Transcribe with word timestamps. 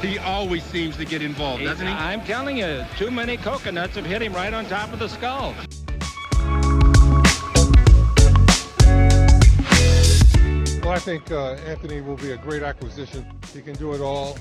He 0.00 0.18
always 0.18 0.64
seems 0.64 0.96
to 0.96 1.04
get 1.04 1.20
involved, 1.20 1.62
doesn't 1.62 1.86
he? 1.86 1.92
I'm 1.92 2.22
telling 2.22 2.56
you, 2.56 2.86
too 2.96 3.10
many 3.10 3.36
coconuts 3.36 3.96
have 3.96 4.06
hit 4.06 4.22
him 4.22 4.32
right 4.32 4.54
on 4.54 4.64
top 4.64 4.90
of 4.94 4.98
the 4.98 5.08
skull. 5.08 5.54
Well, 10.82 10.92
I 10.92 10.98
think 10.98 11.30
uh, 11.30 11.52
Anthony 11.66 12.00
will 12.00 12.16
be 12.16 12.32
a 12.32 12.38
great 12.38 12.62
acquisition. 12.62 13.26
He 13.52 13.60
can 13.60 13.74
do 13.74 13.92
it 13.92 14.00
all. 14.00 14.38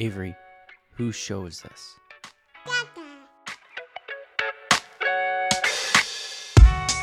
Avery, 0.00 0.34
whose 0.94 1.14
show 1.14 1.46
is 1.46 1.60
this? 1.60 1.97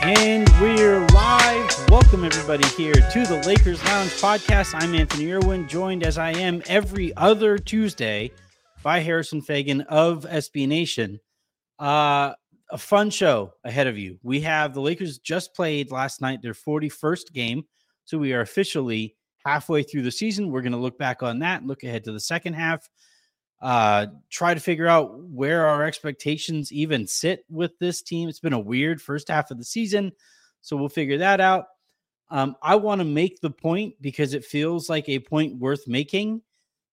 And 0.08 0.48
we're 0.61 1.00
live. 1.08 1.89
Welcome, 1.89 2.25
everybody, 2.25 2.64
here 2.78 2.94
to 2.94 3.25
the 3.25 3.42
Lakers 3.48 3.84
Lounge 3.86 4.12
podcast. 4.12 4.75
I'm 4.75 4.94
Anthony 4.94 5.31
Irwin, 5.31 5.67
joined 5.67 6.06
as 6.06 6.20
I 6.20 6.30
am 6.30 6.62
every 6.67 7.12
other 7.17 7.58
Tuesday 7.58 8.30
by 8.84 9.00
Harrison 9.00 9.42
Fagan 9.42 9.81
of 9.81 10.23
SB 10.30 10.67
Nation. 10.67 11.20
Uh, 11.80 12.34
a 12.70 12.78
fun 12.78 13.09
show 13.09 13.53
ahead 13.64 13.88
of 13.88 13.97
you. 13.97 14.20
We 14.22 14.42
have 14.42 14.75
the 14.75 14.80
Lakers 14.80 15.17
just 15.17 15.56
played 15.56 15.89
last 15.89 16.22
night 16.22 16.44
their 16.44 16.53
41st 16.53 17.34
game. 17.34 17.64
So 18.03 18.19
we 18.19 18.31
are 18.34 18.42
officially 18.42 19.16
halfway 19.44 19.81
through 19.81 20.03
the 20.03 20.12
season. 20.12 20.52
We're 20.52 20.62
going 20.62 20.72
to 20.73 20.78
look 20.78 21.00
back 21.00 21.23
on 21.23 21.40
that, 21.40 21.66
look 21.66 21.84
ahead 21.84 22.03
to 22.03 22.12
the 22.12 22.19
second 22.19 22.53
half, 22.53 22.88
uh, 23.66 24.06
try 24.30 24.54
to 24.54 24.60
figure 24.60 24.86
out 24.86 25.24
where 25.24 25.66
our 25.66 25.84
expectations 25.84 26.72
even 26.72 27.08
sit 27.08 27.44
with 27.50 27.72
this 27.80 28.04
team. 28.04 28.30
It's 28.30 28.40
been 28.40 28.54
a 28.54 28.60
weird 28.60 29.02
first 29.02 29.28
half 29.28 29.50
of 29.50 29.58
the 29.58 29.64
season. 29.64 30.12
So 30.62 30.78
we'll 30.78 30.88
figure 30.88 31.18
that 31.18 31.42
out. 31.42 31.66
Um, 32.30 32.56
I 32.62 32.76
want 32.76 33.00
to 33.02 33.06
make 33.06 33.42
the 33.42 33.50
point 33.50 33.96
because 34.02 34.36
it 34.36 34.46
feels 34.46 34.88
like 34.88 35.10
a 35.10 35.18
point 35.18 35.58
worth 35.58 35.88
making 35.88 36.44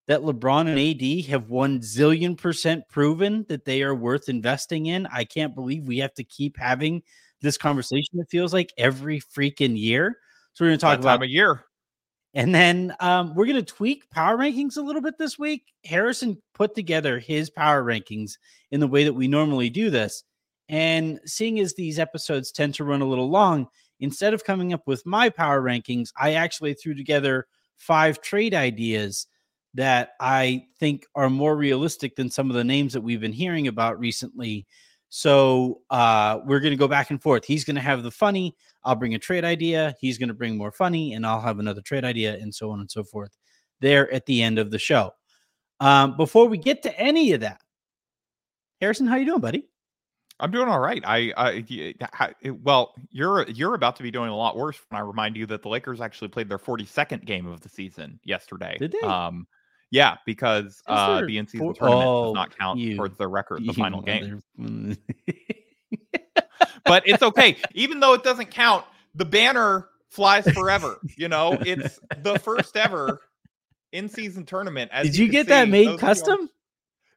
that 0.06 0.22
LeBron 0.22 0.66
and 0.66 0.80
AD 0.80 1.30
have 1.30 1.50
one 1.50 1.80
zillion 1.80 2.38
percent 2.38 2.88
proven 2.88 3.44
that 3.50 3.66
they 3.66 3.82
are 3.82 3.94
worth 3.94 4.30
investing 4.30 4.86
in. 4.86 5.06
I 5.12 5.24
can't 5.24 5.54
believe 5.54 5.86
we 5.86 5.98
have 5.98 6.14
to 6.14 6.24
keep 6.24 6.56
having 6.56 7.02
this 7.42 7.58
conversation. 7.58 8.18
It 8.18 8.30
feels 8.30 8.54
like 8.54 8.72
every 8.78 9.20
freaking 9.20 9.78
year. 9.78 10.16
So 10.54 10.64
we're 10.64 10.70
going 10.70 10.78
to 10.78 10.86
talk 10.86 11.00
about 11.00 11.22
of 11.22 11.28
year. 11.28 11.66
And 12.34 12.54
then 12.54 12.94
um, 13.00 13.34
we're 13.34 13.46
going 13.46 13.56
to 13.56 13.74
tweak 13.74 14.08
power 14.10 14.36
rankings 14.36 14.76
a 14.76 14.82
little 14.82 15.02
bit 15.02 15.18
this 15.18 15.38
week. 15.38 15.72
Harrison 15.84 16.40
put 16.54 16.74
together 16.74 17.18
his 17.18 17.50
power 17.50 17.82
rankings 17.84 18.38
in 18.70 18.80
the 18.80 18.88
way 18.88 19.04
that 19.04 19.12
we 19.12 19.28
normally 19.28 19.68
do 19.68 19.90
this. 19.90 20.24
And 20.68 21.20
seeing 21.26 21.60
as 21.60 21.74
these 21.74 21.98
episodes 21.98 22.50
tend 22.50 22.74
to 22.76 22.84
run 22.84 23.02
a 23.02 23.08
little 23.08 23.28
long, 23.28 23.68
instead 24.00 24.32
of 24.32 24.44
coming 24.44 24.72
up 24.72 24.86
with 24.86 25.04
my 25.04 25.28
power 25.28 25.60
rankings, 25.60 26.08
I 26.16 26.34
actually 26.34 26.72
threw 26.74 26.94
together 26.94 27.46
five 27.76 28.22
trade 28.22 28.54
ideas 28.54 29.26
that 29.74 30.10
I 30.20 30.66
think 30.78 31.06
are 31.14 31.30
more 31.30 31.56
realistic 31.56 32.16
than 32.16 32.30
some 32.30 32.48
of 32.48 32.56
the 32.56 32.64
names 32.64 32.92
that 32.94 33.00
we've 33.00 33.20
been 33.20 33.32
hearing 33.32 33.68
about 33.68 33.98
recently. 33.98 34.66
So 35.08 35.82
uh, 35.90 36.40
we're 36.46 36.60
going 36.60 36.72
to 36.72 36.78
go 36.78 36.88
back 36.88 37.10
and 37.10 37.20
forth. 37.20 37.44
He's 37.44 37.64
going 37.64 37.76
to 37.76 37.82
have 37.82 38.02
the 38.02 38.10
funny. 38.10 38.56
I'll 38.84 38.96
bring 38.96 39.14
a 39.14 39.18
trade 39.18 39.44
idea. 39.44 39.94
He's 40.00 40.18
going 40.18 40.28
to 40.28 40.34
bring 40.34 40.56
more 40.56 40.72
funny, 40.72 41.14
and 41.14 41.24
I'll 41.26 41.40
have 41.40 41.58
another 41.58 41.80
trade 41.82 42.04
idea, 42.04 42.34
and 42.34 42.54
so 42.54 42.70
on 42.70 42.80
and 42.80 42.90
so 42.90 43.04
forth. 43.04 43.30
There 43.80 44.12
at 44.12 44.26
the 44.26 44.42
end 44.42 44.58
of 44.58 44.70
the 44.70 44.78
show. 44.78 45.12
Um, 45.80 46.16
before 46.16 46.46
we 46.46 46.58
get 46.58 46.82
to 46.84 46.98
any 47.00 47.32
of 47.32 47.40
that, 47.40 47.60
Harrison, 48.80 49.06
how 49.06 49.16
you 49.16 49.24
doing, 49.26 49.40
buddy? 49.40 49.64
I'm 50.40 50.50
doing 50.50 50.68
all 50.68 50.80
right. 50.80 51.02
I 51.06 51.32
ha- 52.12 52.30
well, 52.62 52.94
you're 53.10 53.48
you're 53.50 53.74
about 53.74 53.94
to 53.96 54.02
be 54.02 54.10
doing 54.10 54.28
a 54.30 54.36
lot 54.36 54.56
worse 54.56 54.78
when 54.88 54.98
I 55.00 55.04
remind 55.04 55.36
you 55.36 55.46
that 55.46 55.62
the 55.62 55.68
Lakers 55.68 56.00
actually 56.00 56.28
played 56.28 56.48
their 56.48 56.58
42nd 56.58 57.24
game 57.24 57.46
of 57.46 57.60
the 57.60 57.68
season 57.68 58.18
yesterday. 58.24 58.76
Did 58.78 58.92
they? 59.00 59.06
Um, 59.06 59.46
yeah, 59.92 60.16
because 60.26 60.82
uh, 60.86 61.20
the 61.26 61.38
in-season 61.38 61.66
four- 61.66 61.74
tournament 61.74 62.06
Oh, 62.08 62.24
does 62.26 62.34
not 62.34 62.58
count 62.58 62.78
you- 62.80 62.96
towards 62.96 63.18
their 63.18 63.28
record, 63.28 63.64
the 63.64 63.72
final 63.72 64.00
game. 64.02 64.42
But 66.84 67.04
it's 67.06 67.22
okay, 67.22 67.56
even 67.74 68.00
though 68.00 68.14
it 68.14 68.22
doesn't 68.22 68.50
count. 68.50 68.84
The 69.14 69.24
banner 69.26 69.88
flies 70.08 70.48
forever. 70.50 70.98
You 71.16 71.28
know, 71.28 71.58
it's 71.60 72.00
the 72.22 72.38
first 72.38 72.76
ever 72.76 73.20
in-season 73.92 74.46
tournament. 74.46 74.90
As 74.92 75.06
Did 75.06 75.18
you 75.18 75.26
can 75.26 75.32
get 75.32 75.46
that 75.48 75.66
see, 75.66 75.70
made 75.70 75.88
those 75.88 75.94
of 75.94 76.00
custom? 76.00 76.50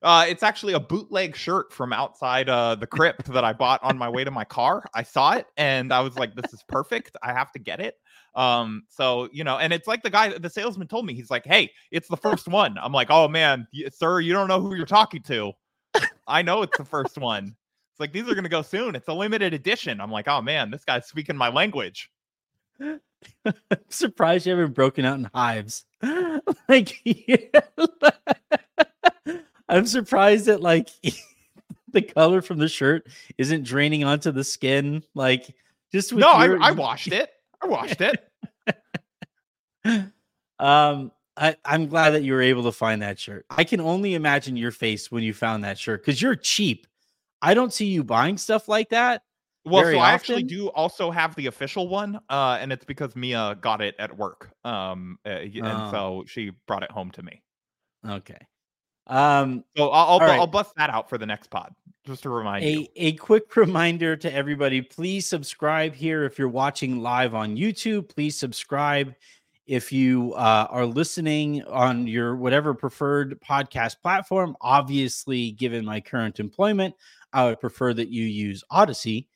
Uh, 0.01 0.25
it's 0.27 0.43
actually 0.43 0.73
a 0.73 0.79
bootleg 0.79 1.35
shirt 1.35 1.73
from 1.73 1.91
outside 1.91 2.47
uh, 2.47 2.75
the 2.75 2.85
crypt 2.85 3.25
that 3.25 3.43
I 3.43 3.53
bought 3.53 3.83
on 3.83 3.97
my 3.97 4.09
way 4.09 4.23
to 4.23 4.29
my 4.29 4.43
car. 4.43 4.83
I 4.93 5.03
saw 5.03 5.33
it 5.33 5.47
and 5.57 5.91
I 5.91 6.01
was 6.01 6.15
like, 6.15 6.35
"This 6.35 6.53
is 6.53 6.63
perfect. 6.67 7.17
I 7.23 7.33
have 7.33 7.51
to 7.53 7.59
get 7.59 7.79
it." 7.79 7.95
Um, 8.35 8.83
so 8.89 9.29
you 9.31 9.43
know, 9.43 9.57
and 9.57 9.73
it's 9.73 9.87
like 9.87 10.03
the 10.03 10.09
guy, 10.09 10.37
the 10.37 10.49
salesman 10.49 10.87
told 10.87 11.05
me, 11.05 11.15
he's 11.15 11.31
like, 11.31 11.45
"Hey, 11.45 11.71
it's 11.89 12.07
the 12.07 12.17
first 12.17 12.47
one." 12.47 12.77
I'm 12.79 12.91
like, 12.91 13.07
"Oh 13.09 13.27
man, 13.27 13.67
sir, 13.91 14.19
you 14.19 14.33
don't 14.33 14.47
know 14.47 14.61
who 14.61 14.75
you're 14.75 14.85
talking 14.85 15.23
to." 15.23 15.53
I 16.27 16.41
know 16.41 16.61
it's 16.61 16.77
the 16.77 16.85
first 16.85 17.17
one. 17.17 17.55
It's 17.95 17.99
like 18.01 18.11
these 18.11 18.29
are 18.29 18.35
gonna 18.35 18.49
go 18.49 18.61
soon. 18.61 18.93
It's 18.93 19.07
a 19.07 19.13
limited 19.13 19.53
edition. 19.53 20.01
I'm 20.01 20.11
like, 20.11 20.27
"Oh 20.27 20.41
man, 20.41 20.69
this 20.69 20.83
guy's 20.83 21.07
speaking 21.07 21.37
my 21.37 21.47
language." 21.47 22.11
I'm 22.81 22.99
surprised 23.89 24.45
you 24.45 24.51
haven't 24.53 24.73
broken 24.73 25.05
out 25.05 25.17
in 25.17 25.29
hives. 25.33 25.85
like, 26.67 27.01
I'm 29.69 29.85
surprised 29.85 30.47
that 30.47 30.59
like 30.59 30.89
the 31.93 32.01
color 32.01 32.41
from 32.41 32.57
the 32.57 32.67
shirt 32.67 33.07
isn't 33.37 33.63
draining 33.63 34.03
onto 34.03 34.33
the 34.33 34.43
skin. 34.43 35.01
Like, 35.13 35.55
just 35.93 36.11
with 36.11 36.19
No, 36.19 36.43
your- 36.43 36.61
I, 36.61 36.67
I 36.67 36.71
washed 36.71 37.13
it. 37.13 37.29
I 37.61 37.67
washed 37.67 38.01
it. 38.01 38.29
Um, 40.59 41.13
I, 41.37 41.55
I'm 41.63 41.87
glad 41.87 42.09
that 42.09 42.23
you 42.23 42.33
were 42.33 42.41
able 42.41 42.63
to 42.63 42.73
find 42.73 43.01
that 43.03 43.19
shirt. 43.19 43.45
I 43.49 43.63
can 43.63 43.79
only 43.79 44.15
imagine 44.15 44.57
your 44.57 44.71
face 44.71 45.09
when 45.09 45.23
you 45.23 45.33
found 45.33 45.63
that 45.63 45.79
shirt 45.79 46.03
because 46.03 46.21
you're 46.21 46.35
cheap. 46.35 46.87
I 47.41 47.53
don't 47.53 47.71
see 47.73 47.85
you 47.87 48.03
buying 48.03 48.37
stuff 48.37 48.67
like 48.67 48.89
that. 48.89 49.21
Well, 49.65 49.83
so 49.83 49.97
I 49.97 50.11
actually 50.11 50.43
do 50.43 50.67
also 50.69 51.09
have 51.09 51.33
the 51.35 51.47
official 51.47 51.87
one, 51.87 52.19
uh, 52.29 52.57
and 52.61 52.71
it's 52.71 52.85
because 52.85 53.15
Mia 53.15 53.57
got 53.61 53.81
it 53.81 53.95
at 53.97 54.15
work, 54.15 54.51
um, 54.63 55.17
uh, 55.25 55.39
y- 55.41 55.59
Oh. 55.61 55.65
and 55.65 55.91
so 55.91 56.23
she 56.27 56.51
brought 56.67 56.83
it 56.83 56.91
home 56.91 57.09
to 57.11 57.23
me. 57.23 57.41
Okay. 58.07 58.37
Um, 59.07 59.63
So 59.75 59.89
I'll 59.89 60.13
I'll, 60.13 60.19
right. 60.19 60.39
I'll 60.39 60.45
bust 60.47 60.73
that 60.77 60.89
out 60.91 61.09
for 61.09 61.17
the 61.17 61.25
next 61.25 61.49
pod, 61.49 61.73
just 62.05 62.21
to 62.23 62.29
remind 62.29 62.63
you. 62.63 62.81
a, 62.95 63.07
a 63.07 63.11
quick 63.13 63.55
reminder 63.55 64.15
to 64.17 64.31
everybody 64.33 64.81
please 64.83 65.27
subscribe 65.27 65.93
here 65.95 66.25
if 66.25 66.37
you're 66.39 66.47
watching 66.47 66.99
live 67.01 67.33
on 67.35 67.55
youtube 67.55 68.09
please 68.09 68.35
subscribe 68.37 69.13
if 69.67 69.91
you 69.91 70.33
uh, 70.33 70.67
are 70.71 70.85
listening 70.87 71.63
on 71.65 72.07
your 72.07 72.35
whatever 72.35 72.73
preferred 72.73 73.39
podcast 73.41 73.99
platform 74.01 74.55
obviously 74.61 75.51
given 75.51 75.85
my 75.85 75.99
current 76.01 76.39
employment 76.39 76.93
i 77.35 77.45
would 77.45 77.59
prefer 77.59 77.93
that 77.93 78.09
you 78.09 78.23
use 78.23 78.63
Audacy 78.71 79.27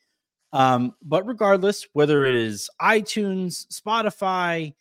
um, 0.52 0.94
but 1.02 1.26
regardless 1.26 1.86
whether 1.92 2.24
it 2.24 2.34
is 2.34 2.68
itunes 2.82 3.66
spotify 3.68 4.74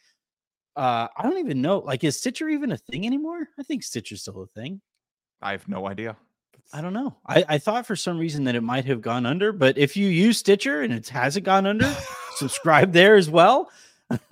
uh, 0.75 1.07
i 1.15 1.23
don't 1.23 1.37
even 1.37 1.61
know 1.61 1.79
like 1.79 2.03
is 2.03 2.17
stitcher 2.17 2.49
even 2.49 2.71
a 2.71 2.77
thing 2.77 3.05
anymore 3.05 3.47
i 3.59 3.63
think 3.63 3.83
stitcher's 3.83 4.21
still 4.21 4.41
a 4.41 4.47
thing 4.47 4.81
I 5.41 5.51
have 5.51 5.67
no 5.67 5.87
idea. 5.87 6.17
I 6.73 6.81
don't 6.81 6.93
know. 6.93 7.15
I, 7.25 7.43
I 7.49 7.57
thought 7.57 7.85
for 7.85 7.95
some 7.95 8.19
reason 8.19 8.43
that 8.43 8.55
it 8.55 8.61
might 8.61 8.85
have 8.85 9.01
gone 9.01 9.25
under, 9.25 9.51
but 9.51 9.77
if 9.77 9.97
you 9.97 10.07
use 10.07 10.37
Stitcher 10.37 10.81
and 10.81 10.93
it 10.93 11.07
hasn't 11.09 11.45
gone 11.45 11.65
under, 11.65 11.95
subscribe 12.35 12.93
there 12.93 13.15
as 13.15 13.29
well. 13.29 13.71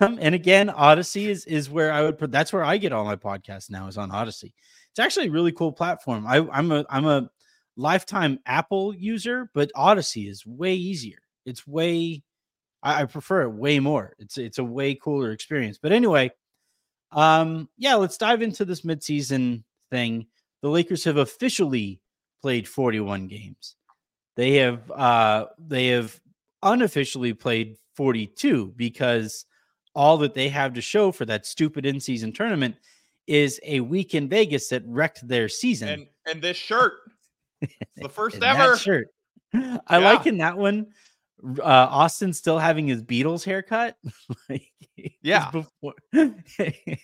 Um, 0.00 0.18
and 0.20 0.34
again, 0.34 0.68
Audacy 0.68 1.26
is 1.26 1.44
is 1.46 1.70
where 1.70 1.92
I 1.92 2.02
would 2.02 2.18
put. 2.18 2.32
That's 2.32 2.52
where 2.52 2.64
I 2.64 2.78
get 2.78 2.92
all 2.92 3.04
my 3.04 3.16
podcasts 3.16 3.70
now. 3.70 3.86
Is 3.86 3.96
on 3.96 4.10
Audacy. 4.10 4.52
It's 4.90 4.98
actually 4.98 5.28
a 5.28 5.30
really 5.30 5.52
cool 5.52 5.72
platform. 5.72 6.26
I, 6.26 6.46
I'm 6.52 6.72
a 6.72 6.84
I'm 6.90 7.06
a 7.06 7.30
lifetime 7.78 8.38
Apple 8.44 8.94
user, 8.94 9.50
but 9.54 9.72
Audacy 9.74 10.28
is 10.28 10.44
way 10.44 10.74
easier. 10.74 11.20
It's 11.46 11.66
way 11.66 12.22
I, 12.82 13.02
I 13.02 13.04
prefer 13.06 13.42
it 13.44 13.50
way 13.50 13.80
more. 13.80 14.14
It's 14.18 14.36
it's 14.36 14.58
a 14.58 14.64
way 14.64 14.94
cooler 14.94 15.32
experience. 15.32 15.78
But 15.80 15.92
anyway, 15.92 16.30
Um, 17.10 17.68
yeah, 17.78 17.94
let's 17.94 18.18
dive 18.18 18.42
into 18.42 18.64
this 18.66 18.82
midseason 18.82 19.64
thing. 19.90 20.26
The 20.60 20.68
Lakers 20.68 21.04
have 21.04 21.16
officially 21.16 22.00
played 22.42 22.68
41 22.68 23.28
games. 23.28 23.76
They 24.36 24.56
have 24.56 24.90
uh 24.90 25.46
they 25.58 25.88
have 25.88 26.20
unofficially 26.62 27.32
played 27.32 27.76
42 27.96 28.74
because 28.76 29.46
all 29.94 30.18
that 30.18 30.34
they 30.34 30.48
have 30.48 30.74
to 30.74 30.80
show 30.80 31.10
for 31.12 31.24
that 31.26 31.46
stupid 31.46 31.86
in-season 31.86 32.32
tournament 32.32 32.76
is 33.26 33.60
a 33.64 33.80
week 33.80 34.14
in 34.14 34.28
Vegas 34.28 34.68
that 34.68 34.82
wrecked 34.86 35.26
their 35.26 35.48
season. 35.48 35.88
And 35.88 36.06
and 36.26 36.42
this 36.42 36.56
shirt, 36.56 36.92
the 37.96 38.08
first 38.10 38.42
ever. 38.42 38.76
shirt. 38.76 39.08
I 39.86 39.98
like 39.98 40.26
in 40.26 40.38
that 40.38 40.56
one. 40.58 40.88
Uh, 41.58 41.62
Austin 41.62 42.32
still 42.32 42.58
having 42.58 42.88
his 42.88 43.02
Beatles 43.02 43.44
haircut. 43.44 43.96
like, 44.48 44.70
Yeah. 45.22 45.50
Before. 45.50 45.94
Hey, 46.12 47.00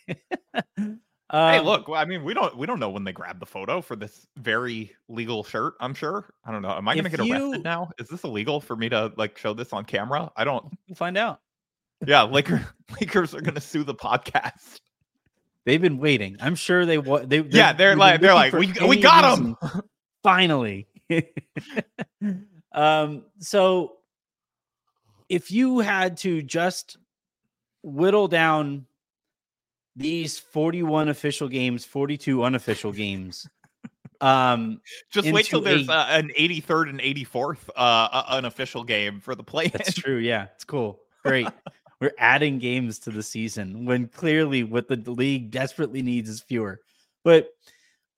Um, 1.30 1.64
look. 1.64 1.86
I 1.92 2.04
mean, 2.04 2.22
we 2.22 2.34
don't 2.34 2.56
we 2.56 2.66
don't 2.66 2.78
know 2.78 2.90
when 2.90 3.02
they 3.04 3.12
grabbed 3.12 3.40
the 3.40 3.46
photo 3.46 3.80
for 3.80 3.96
this 3.96 4.26
very 4.36 4.94
legal 5.08 5.42
shirt. 5.42 5.74
I'm 5.80 5.94
sure. 5.94 6.32
I 6.44 6.52
don't 6.52 6.62
know. 6.62 6.70
Am 6.70 6.86
I 6.86 6.94
going 6.94 7.04
to 7.04 7.10
get 7.10 7.20
arrested 7.20 7.56
you- 7.58 7.62
now? 7.62 7.90
Is 7.98 8.08
this 8.08 8.22
illegal 8.24 8.60
for 8.60 8.76
me 8.76 8.88
to 8.90 9.12
like 9.16 9.38
show 9.38 9.54
this 9.54 9.72
on 9.72 9.84
camera? 9.84 10.30
I 10.36 10.44
don't. 10.44 10.64
We'll 10.88 10.96
find 10.96 11.16
out. 11.16 11.40
Yeah, 12.06 12.22
Lakers 12.24 12.60
Lakers 13.00 13.34
are 13.34 13.40
going 13.40 13.54
to 13.54 13.60
sue 13.60 13.84
the 13.84 13.94
podcast. 13.94 14.80
They've 15.64 15.80
been 15.80 15.96
waiting. 15.98 16.36
I'm 16.40 16.54
sure 16.56 16.84
they 16.84 16.98
wa- 16.98 17.24
they. 17.24 17.40
Yeah, 17.40 17.72
they're 17.72 17.90
they've 17.92 17.98
like- 17.98 18.20
they're 18.20 18.34
like, 18.34 18.52
"We- 18.52 18.72
we 18.86 19.00
got 19.00 19.38
'em." 19.38 19.56
Finally. 20.25 20.88
um. 22.73 23.23
So, 23.38 23.99
if 25.29 25.53
you 25.53 25.79
had 25.79 26.17
to 26.19 26.43
just 26.43 26.97
whittle 27.82 28.26
down 28.26 28.87
these 29.94 30.38
41 30.38 31.09
official 31.09 31.49
games, 31.49 31.85
42 31.85 32.43
unofficial 32.43 32.91
games, 32.91 33.47
um, 34.21 34.81
Just 35.11 35.31
wait 35.31 35.47
till 35.47 35.61
there's 35.61 35.88
a- 35.88 35.93
uh, 35.93 36.06
an 36.09 36.31
83rd 36.37 36.88
and 36.91 37.00
84th 37.00 37.69
uh, 37.69 37.73
uh, 37.76 38.25
unofficial 38.29 38.82
game 38.82 39.21
for 39.21 39.35
the 39.35 39.44
play. 39.44 39.69
That's 39.69 39.94
true. 39.94 40.17
Yeah, 40.17 40.47
it's 40.55 40.65
cool. 40.65 41.00
Great. 41.25 41.49
We're 42.00 42.12
adding 42.19 42.59
games 42.59 42.99
to 43.00 43.11
the 43.11 43.23
season 43.23 43.85
when 43.85 44.09
clearly 44.09 44.65
what 44.65 44.88
the 44.88 44.97
league 44.97 45.50
desperately 45.50 46.03
needs 46.03 46.29
is 46.29 46.41
fewer. 46.41 46.81
But 47.23 47.50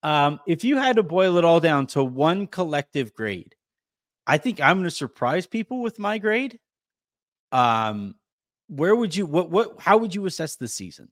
um, 0.07 0.39
if 0.47 0.63
you 0.63 0.77
had 0.77 0.97
to 0.97 1.03
boil 1.03 1.37
it 1.37 1.45
all 1.45 1.59
down 1.59 1.89
to 1.89 2.05
one 2.05 2.47
collective 2.47 3.13
grade, 3.13 3.57
I 4.25 4.39
think 4.39 4.61
I'm 4.61 4.77
going 4.77 4.85
to 4.85 4.91
surprise 4.93 5.49
people 5.49 5.83
with 5.83 5.99
my 5.99 6.19
grade. 6.19 6.61
Um, 7.51 8.15
where 8.69 8.95
would 8.95 9.17
you 9.17 9.27
what 9.27 9.51
what 9.51 9.81
how 9.81 9.99
would 9.99 10.15
you 10.15 10.25
assess 10.27 10.55
the 10.55 10.69
season? 10.69 11.09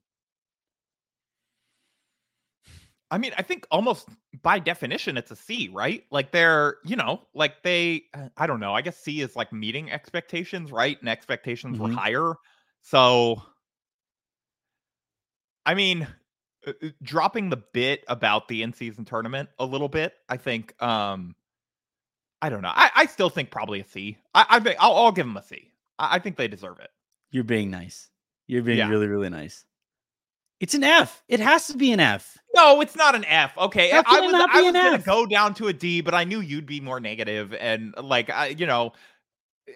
I 3.11 3.19
mean, 3.19 3.32
I 3.37 3.43
think 3.43 3.67
almost 3.70 4.08
by 4.43 4.58
definition 4.61 5.17
it's 5.17 5.31
a 5.32 5.37
C, 5.37 5.69
right? 5.73 6.05
Like 6.11 6.31
they're, 6.31 6.76
you 6.85 6.96
know, 6.96 7.23
like 7.35 7.62
they 7.64 8.05
uh, 8.14 8.29
I 8.37 8.46
don't 8.46 8.61
know. 8.61 8.75
I 8.75 8.81
guess 8.82 8.96
C 8.99 9.20
is 9.23 9.35
like 9.35 9.52
meeting 9.52 9.91
expectations, 9.91 10.70
right? 10.70 10.99
And 11.00 11.08
expectations 11.08 11.79
were 11.81 11.88
Mhm. 11.88 11.94
higher. 11.94 12.35
So 12.82 13.43
I 15.67 15.75
mean, 15.75 16.06
dropping 17.02 17.50
the 17.50 17.56
bit 17.56 18.05
about 18.08 18.49
the 18.49 18.62
in-season 18.62 19.05
tournament 19.05 19.49
a 19.58 19.64
little 19.66 19.88
bit, 19.88 20.14
I 20.28 20.37
think 20.37 20.81
um 20.82 21.34
I 22.43 22.50
don't 22.50 22.61
know. 22.62 22.72
I, 22.75 22.90
I 22.94 23.06
still 23.06 23.31
think 23.31 23.50
probably 23.50 23.81
a 23.81 23.84
C. 23.88 24.19
I, 24.34 24.44
I 24.50 24.61
think 24.61 24.76
I'll, 24.78 24.94
I'll 24.94 25.12
give 25.12 25.25
them 25.26 25.37
a 25.37 25.43
C. 25.43 25.70
I, 25.99 26.16
I 26.16 26.19
think 26.19 26.37
they 26.37 26.46
deserve 26.49 26.78
it. 26.81 26.90
You're 27.31 27.44
being 27.44 27.70
nice. 27.70 28.11
You're 28.46 28.62
being 28.62 28.78
Yeah. 28.78 28.88
really 28.88 29.06
really 29.06 29.31
nice. 29.31 29.64
It's 30.61 30.75
an 30.75 30.84
F. 30.84 31.22
It 31.28 31.40
has 31.40 31.66
to 31.69 31.76
be 31.76 31.93
an 31.93 32.00
F. 32.00 32.38
No, 32.55 32.81
it's 32.81 32.96
not 32.96 33.14
an 33.14 33.25
F. 33.26 33.56
Okay, 33.58 33.90
I 33.93 33.96
was 34.20 34.34
I 34.52 34.62
was 34.62 34.72
gonna 34.72 34.94
F? 34.96 35.05
go 35.05 35.26
down 35.26 35.55
to 35.55 35.69
a 35.69 35.72
D, 35.72 36.00
but 36.00 36.14
I 36.14 36.25
knew 36.25 36.40
you'd 36.40 36.67
be 36.67 36.81
more 36.81 37.00
negative, 37.00 37.52
and 37.55 37.93
like 38.00 38.31
I, 38.31 38.49
you 38.49 38.67
know, 38.67 38.93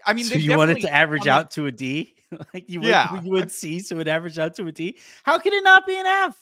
I 0.07 0.13
mean, 0.15 0.25
so 0.25 0.37
you 0.37 0.57
want 0.57 0.71
it 0.71 0.81
to 0.83 0.93
average 0.95 1.27
out 1.27 1.51
to 1.53 1.67
a 1.67 1.73
D? 1.73 2.15
like 2.55 2.69
you 2.71 2.81
would, 2.81 2.89
Yeah. 2.91 3.21
you 3.23 3.31
would 3.31 3.51
C, 3.51 3.81
so 3.81 3.99
it 3.99 4.07
average 4.09 4.39
out 4.39 4.55
to 4.57 4.67
a 4.67 4.73
D. 4.73 4.99
How 5.25 5.39
can 5.39 5.53
it 5.53 5.65
not 5.65 5.87
be 5.87 5.99
an 5.99 6.07
F? 6.07 6.37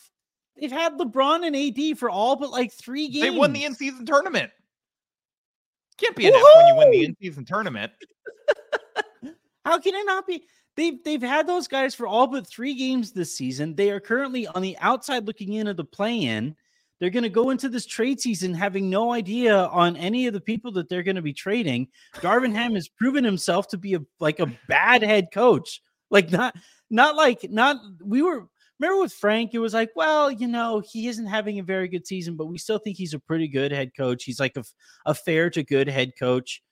They've 0.58 0.72
had 0.72 0.98
LeBron 0.98 1.46
and 1.46 1.56
AD 1.56 1.98
for 1.98 2.08
all 2.08 2.36
but 2.36 2.50
like 2.50 2.72
three 2.72 3.08
games. 3.08 3.22
They 3.22 3.30
won 3.30 3.52
the 3.52 3.64
in-season 3.64 4.06
tournament. 4.06 4.50
Can't 5.98 6.16
be 6.16 6.26
an 6.26 6.34
F 6.34 6.42
when 6.56 6.66
you 6.66 6.76
win 6.76 6.90
the 6.90 7.04
in-season 7.04 7.44
tournament. 7.44 7.92
How 9.64 9.78
can 9.78 9.94
it 9.94 10.06
not 10.06 10.26
be? 10.26 10.44
They've 10.76 11.02
they've 11.04 11.22
had 11.22 11.46
those 11.46 11.68
guys 11.68 11.94
for 11.94 12.06
all 12.06 12.26
but 12.26 12.46
three 12.46 12.74
games 12.74 13.12
this 13.12 13.36
season. 13.36 13.74
They 13.74 13.90
are 13.90 14.00
currently 14.00 14.46
on 14.46 14.62
the 14.62 14.76
outside 14.78 15.26
looking 15.26 15.54
in 15.54 15.66
of 15.66 15.76
the 15.76 15.84
play-in. 15.84 16.54
They're 16.98 17.10
going 17.10 17.24
to 17.24 17.28
go 17.28 17.50
into 17.50 17.68
this 17.68 17.84
trade 17.84 18.20
season 18.20 18.54
having 18.54 18.88
no 18.88 19.12
idea 19.12 19.66
on 19.66 19.96
any 19.96 20.26
of 20.26 20.32
the 20.32 20.40
people 20.40 20.72
that 20.72 20.88
they're 20.88 21.02
going 21.02 21.16
to 21.16 21.22
be 21.22 21.34
trading. 21.34 21.88
Darvin 22.16 22.54
Ham 22.54 22.74
has 22.74 22.88
proven 22.88 23.22
himself 23.22 23.68
to 23.68 23.78
be 23.78 23.94
a 23.94 24.00
like 24.20 24.40
a 24.40 24.52
bad 24.68 25.02
head 25.02 25.28
coach. 25.32 25.82
Like 26.10 26.30
not 26.30 26.54
not 26.90 27.16
like 27.16 27.50
not 27.50 27.76
we 28.02 28.22
were 28.22 28.46
remember 28.78 29.00
with 29.02 29.12
Frank, 29.12 29.54
it 29.54 29.58
was 29.58 29.74
like, 29.74 29.90
well, 29.96 30.30
you 30.30 30.46
know, 30.48 30.80
he 30.80 31.08
isn't 31.08 31.26
having 31.26 31.58
a 31.58 31.62
very 31.62 31.88
good 31.88 32.06
season, 32.06 32.36
but 32.36 32.46
we 32.46 32.58
still 32.58 32.78
think 32.78 32.96
he's 32.96 33.14
a 33.14 33.18
pretty 33.18 33.48
good 33.48 33.72
head 33.72 33.92
coach. 33.96 34.24
He's 34.24 34.40
like 34.40 34.56
a, 34.56 34.64
a 35.06 35.14
fair 35.14 35.50
to 35.50 35.62
good 35.62 35.88
head 35.88 36.12
coach. 36.18 36.62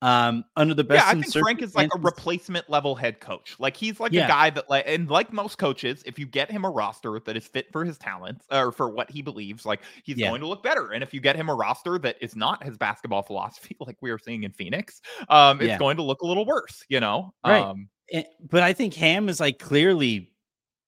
Um, 0.00 0.44
under 0.54 0.74
the 0.74 0.84
best. 0.84 1.06
Yeah, 1.06 1.08
I 1.08 1.12
in 1.14 1.22
think 1.22 1.34
Frank 1.34 1.60
is 1.60 1.74
like 1.74 1.90
a 1.92 1.98
replacement 1.98 2.70
level 2.70 2.94
head 2.94 3.18
coach. 3.18 3.56
Like 3.58 3.76
he's 3.76 3.98
like 3.98 4.12
Yeah. 4.12 4.26
a 4.26 4.28
guy 4.28 4.50
that 4.50 4.70
like 4.70 4.84
and 4.86 5.10
like 5.10 5.32
most 5.32 5.58
coaches, 5.58 6.04
if 6.06 6.20
you 6.20 6.26
get 6.26 6.48
him 6.48 6.64
a 6.64 6.70
roster 6.70 7.18
that 7.18 7.36
is 7.36 7.48
fit 7.48 7.66
for 7.72 7.84
his 7.84 7.98
talents 7.98 8.46
or 8.52 8.70
for 8.70 8.88
what 8.90 9.10
he 9.10 9.22
believes, 9.22 9.66
like 9.66 9.80
he's 10.04 10.16
Yeah. 10.16 10.28
going 10.28 10.40
to 10.40 10.46
look 10.46 10.62
better. 10.62 10.92
And 10.92 11.02
if 11.02 11.12
you 11.12 11.20
get 11.20 11.34
him 11.34 11.48
a 11.48 11.54
roster 11.54 11.98
that 11.98 12.16
is 12.20 12.36
not 12.36 12.62
his 12.62 12.76
basketball 12.76 13.22
philosophy, 13.22 13.76
like 13.80 13.96
we 14.00 14.10
are 14.12 14.18
seeing 14.20 14.44
in 14.44 14.52
Phoenix, 14.52 15.00
um, 15.30 15.60
it's 15.60 15.76
going 15.78 15.96
to 15.96 16.04
look 16.04 16.22
a 16.22 16.26
little 16.26 16.46
worse, 16.46 16.84
you 16.88 17.00
know? 17.00 17.34
Right. 17.44 17.62
Um 17.64 17.88
Eh, 18.12 18.22
but 18.48 18.62
I 18.62 18.72
think 18.72 18.94
Ham 18.94 19.28
is 19.28 19.40
like 19.40 19.58
clearly 19.58 20.32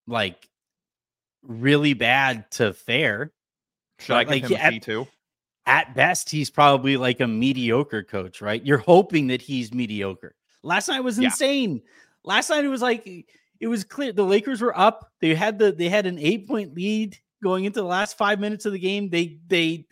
like 0.07 0.49
really 1.43 1.95
bad 1.95 2.51
to 2.53 2.73
fair. 2.73 3.33
should 3.99 4.17
I 4.17 4.25
give 4.25 4.31
Like, 4.31 4.43
him 4.45 4.53
yeah, 4.53 4.69
a 4.69 4.73
C 4.73 4.81
too? 4.81 5.07
At 5.67 5.95
best, 5.95 6.31
he's 6.31 6.51
probably 6.51 6.97
like 6.97 7.21
a 7.21 7.27
mediocre 7.27 8.03
coach, 8.03 8.41
right? 8.41 8.65
You're 8.65 8.79
hoping 8.79 9.27
that 9.29 9.43
he's 9.43 9.73
mediocre. 9.75 10.35
Last 10.63 10.89
night 10.89 11.01
was 11.01 11.19
Yeah. 11.19 11.27
insane. 11.27 11.83
Last 12.25 12.51
night 12.51 12.65
it 12.65 12.69
was 12.69 12.83
like 12.83 13.07
it 13.61 13.69
was 13.69 13.85
clear 13.85 14.13
the 14.13 14.25
Lakers 14.25 14.61
were 14.63 14.77
up. 14.77 15.13
They 15.21 15.35
had 15.35 15.59
the 15.59 15.71
they 15.73 15.89
had 15.89 16.07
an 16.07 16.19
eight 16.19 16.49
point 16.49 16.75
lead 16.75 17.19
going 17.43 17.65
into 17.65 17.81
the 17.81 17.87
last 17.87 18.17
five 18.17 18.41
minutes 18.41 18.65
of 18.67 18.73
the 18.73 18.79
game. 18.79 19.11
They 19.11 19.39
they 19.47 19.87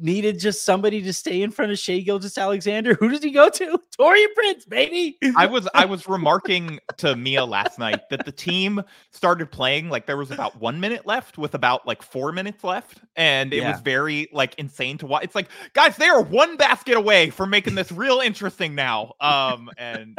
needed 0.00 0.38
just 0.38 0.64
somebody 0.64 1.02
to 1.02 1.12
stay 1.12 1.42
in 1.42 1.50
front 1.50 1.72
of 1.72 1.78
Shai 1.78 2.00
Gilgeous-Alexander. 2.00 2.94
Who 2.94 3.08
does 3.08 3.22
he 3.22 3.30
go 3.30 3.48
to? 3.50 3.80
Taurean 3.98 4.26
Prince, 4.34 4.64
baby. 4.64 5.18
I 5.36 5.46
was 5.46 5.68
I 5.74 5.84
was 5.84 6.08
remarking 6.08 6.78
to 6.98 7.16
Mia 7.16 7.44
last 7.44 7.78
night 7.78 8.08
that 8.10 8.24
the 8.24 8.32
team 8.32 8.82
started 9.10 9.50
playing 9.50 9.88
like 9.90 10.06
there 10.06 10.16
was 10.16 10.30
about 10.30 10.60
one 10.60 10.80
minute 10.80 11.06
left 11.06 11.38
with 11.38 11.54
about 11.54 11.86
like 11.86 12.02
four 12.02 12.32
minutes 12.32 12.64
left, 12.64 13.00
and 13.16 13.52
it 13.52 13.58
Yeah. 13.58 13.72
was 13.72 13.80
very 13.80 14.28
like 14.32 14.54
insane 14.58 14.98
to 14.98 15.06
watch. 15.06 15.24
It's 15.24 15.34
like 15.34 15.48
guys, 15.74 15.96
they 15.96 16.08
are 16.08 16.22
one 16.22 16.56
basket 16.56 16.96
away 16.96 17.30
from 17.30 17.50
making 17.50 17.74
this 17.74 17.90
real 17.92 18.20
interesting 18.20 18.74
now. 18.74 19.12
Um, 19.20 19.70
and 19.78 20.16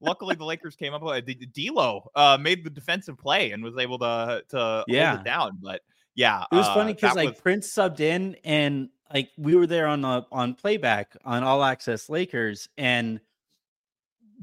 luckily 0.00 0.34
the 0.34 0.44
Lakers 0.44 0.76
came 0.76 0.92
up 0.92 1.02
with 1.02 1.24
D'Lo 1.54 2.10
uh, 2.14 2.36
made 2.40 2.64
the 2.64 2.70
defensive 2.70 3.18
play 3.18 3.52
and 3.52 3.62
was 3.62 3.76
able 3.78 3.98
to 4.00 4.42
to 4.50 4.56
hold 4.58 4.84
Yeah. 4.88 5.18
it 5.20 5.24
down. 5.24 5.58
But 5.62 5.80
yeah, 6.14 6.44
It 6.50 6.54
was 6.54 6.66
uh, 6.66 6.74
funny 6.74 6.94
because 6.94 7.16
like 7.16 7.30
was- 7.30 7.40
Prince 7.40 7.72
subbed 7.72 8.00
in 8.00 8.36
and 8.44 8.88
like 9.12 9.30
we 9.36 9.54
were 9.54 9.66
there 9.66 9.86
on 9.86 10.00
the 10.00 10.26
on 10.32 10.54
playback 10.54 11.16
on 11.24 11.42
All 11.44 11.62
Access 11.62 12.08
Lakers 12.08 12.68
and 12.76 13.20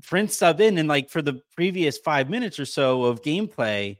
Prince 0.03 0.37
subbed 0.37 0.59
in 0.59 0.77
and 0.77 0.87
like 0.87 1.09
for 1.09 1.21
the 1.21 1.41
previous 1.55 1.97
five 1.97 2.29
minutes 2.29 2.59
or 2.59 2.65
so 2.65 3.03
of 3.03 3.21
gameplay, 3.21 3.97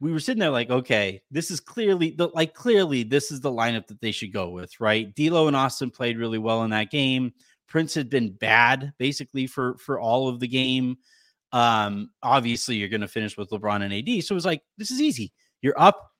we 0.00 0.12
were 0.12 0.20
sitting 0.20 0.40
there 0.40 0.50
like, 0.50 0.70
okay, 0.70 1.22
this 1.30 1.50
is 1.50 1.60
clearly 1.60 2.10
the 2.10 2.28
like 2.28 2.54
clearly 2.54 3.02
this 3.02 3.30
is 3.30 3.40
the 3.40 3.50
lineup 3.50 3.86
that 3.86 4.00
they 4.00 4.12
should 4.12 4.32
go 4.32 4.50
with, 4.50 4.80
right? 4.80 5.14
D'Lo 5.14 5.46
and 5.46 5.56
Austin 5.56 5.90
played 5.90 6.18
really 6.18 6.38
well 6.38 6.62
in 6.64 6.70
that 6.70 6.90
game. 6.90 7.32
Prince 7.68 7.94
had 7.94 8.10
been 8.10 8.32
bad 8.32 8.92
basically 8.98 9.46
for 9.46 9.76
for 9.78 9.98
all 9.98 10.28
of 10.28 10.40
the 10.40 10.48
game. 10.48 10.98
Um, 11.52 12.10
obviously 12.22 12.76
you're 12.76 12.88
gonna 12.88 13.08
finish 13.08 13.36
with 13.36 13.50
LeBron 13.50 13.82
and 13.82 13.94
AD, 13.94 14.24
so 14.24 14.32
it 14.32 14.36
was 14.36 14.46
like 14.46 14.62
this 14.76 14.90
is 14.90 15.00
easy. 15.00 15.32
You're 15.62 15.78
up, 15.80 16.10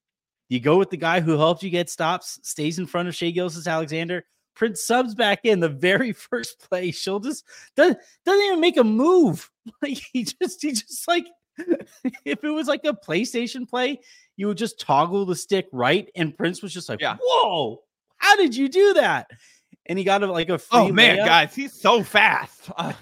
you 0.48 0.60
go 0.60 0.76
with 0.78 0.90
the 0.90 0.96
guy 0.96 1.20
who 1.20 1.38
helped 1.38 1.62
you 1.62 1.70
get 1.70 1.88
stops, 1.90 2.38
stays 2.42 2.78
in 2.78 2.86
front 2.86 3.08
of 3.08 3.14
Shai 3.14 3.30
Gilgeous-Alexander. 3.30 4.24
Prince 4.54 4.86
subs 4.86 5.14
back 5.14 5.40
in 5.44 5.60
the 5.60 5.68
very 5.68 6.12
first 6.12 6.60
play. 6.60 6.90
She'll 6.90 7.20
just 7.20 7.44
doesn't, 7.76 7.98
doesn't 8.24 8.44
even 8.46 8.60
make 8.60 8.76
a 8.76 8.84
move. 8.84 9.50
Like 9.80 9.98
he 10.12 10.24
just 10.24 10.60
he 10.60 10.72
just 10.72 11.08
like 11.08 11.24
if 11.58 12.44
it 12.44 12.50
was 12.50 12.68
like 12.68 12.84
a 12.84 12.92
PlayStation 12.92 13.66
play, 13.66 14.00
you 14.36 14.46
would 14.46 14.58
just 14.58 14.78
toggle 14.78 15.24
the 15.24 15.34
stick 15.34 15.66
right, 15.72 16.06
and 16.14 16.36
Prince 16.36 16.60
was 16.62 16.74
just 16.74 16.88
like, 16.90 17.00
Yeah. 17.00 17.16
"Whoa, 17.18 17.80
how 18.18 18.36
did 18.36 18.54
you 18.54 18.68
do 18.68 18.92
that?" 18.92 19.30
And 19.86 19.98
he 19.98 20.04
got 20.04 20.22
a, 20.22 20.30
like 20.30 20.50
a 20.50 20.60
oh 20.70 20.92
man, 20.92 21.16
layup. 21.16 21.24
guys, 21.24 21.54
he's 21.54 21.72
so 21.72 22.02
fast. 22.02 22.70
Uh, 22.76 22.92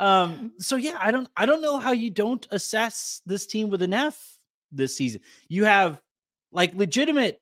um, 0.00 0.52
so 0.58 0.74
yeah, 0.74 0.98
I 1.00 1.12
don't 1.12 1.28
I 1.36 1.46
don't 1.46 1.62
know 1.62 1.78
how 1.78 1.92
you 1.92 2.10
don't 2.10 2.46
assess 2.50 3.22
this 3.26 3.46
team 3.46 3.70
with 3.70 3.82
an 3.82 3.92
F 3.94 4.33
this 4.76 4.96
season. 4.96 5.20
You 5.48 5.64
have 5.64 6.00
like 6.52 6.74
legitimate 6.74 7.40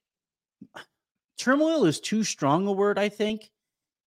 turmoil 1.38 1.84
is 1.84 2.00
too 2.00 2.24
strong 2.24 2.66
a 2.66 2.72
word, 2.72 2.98
I 2.98 3.08
think. 3.08 3.50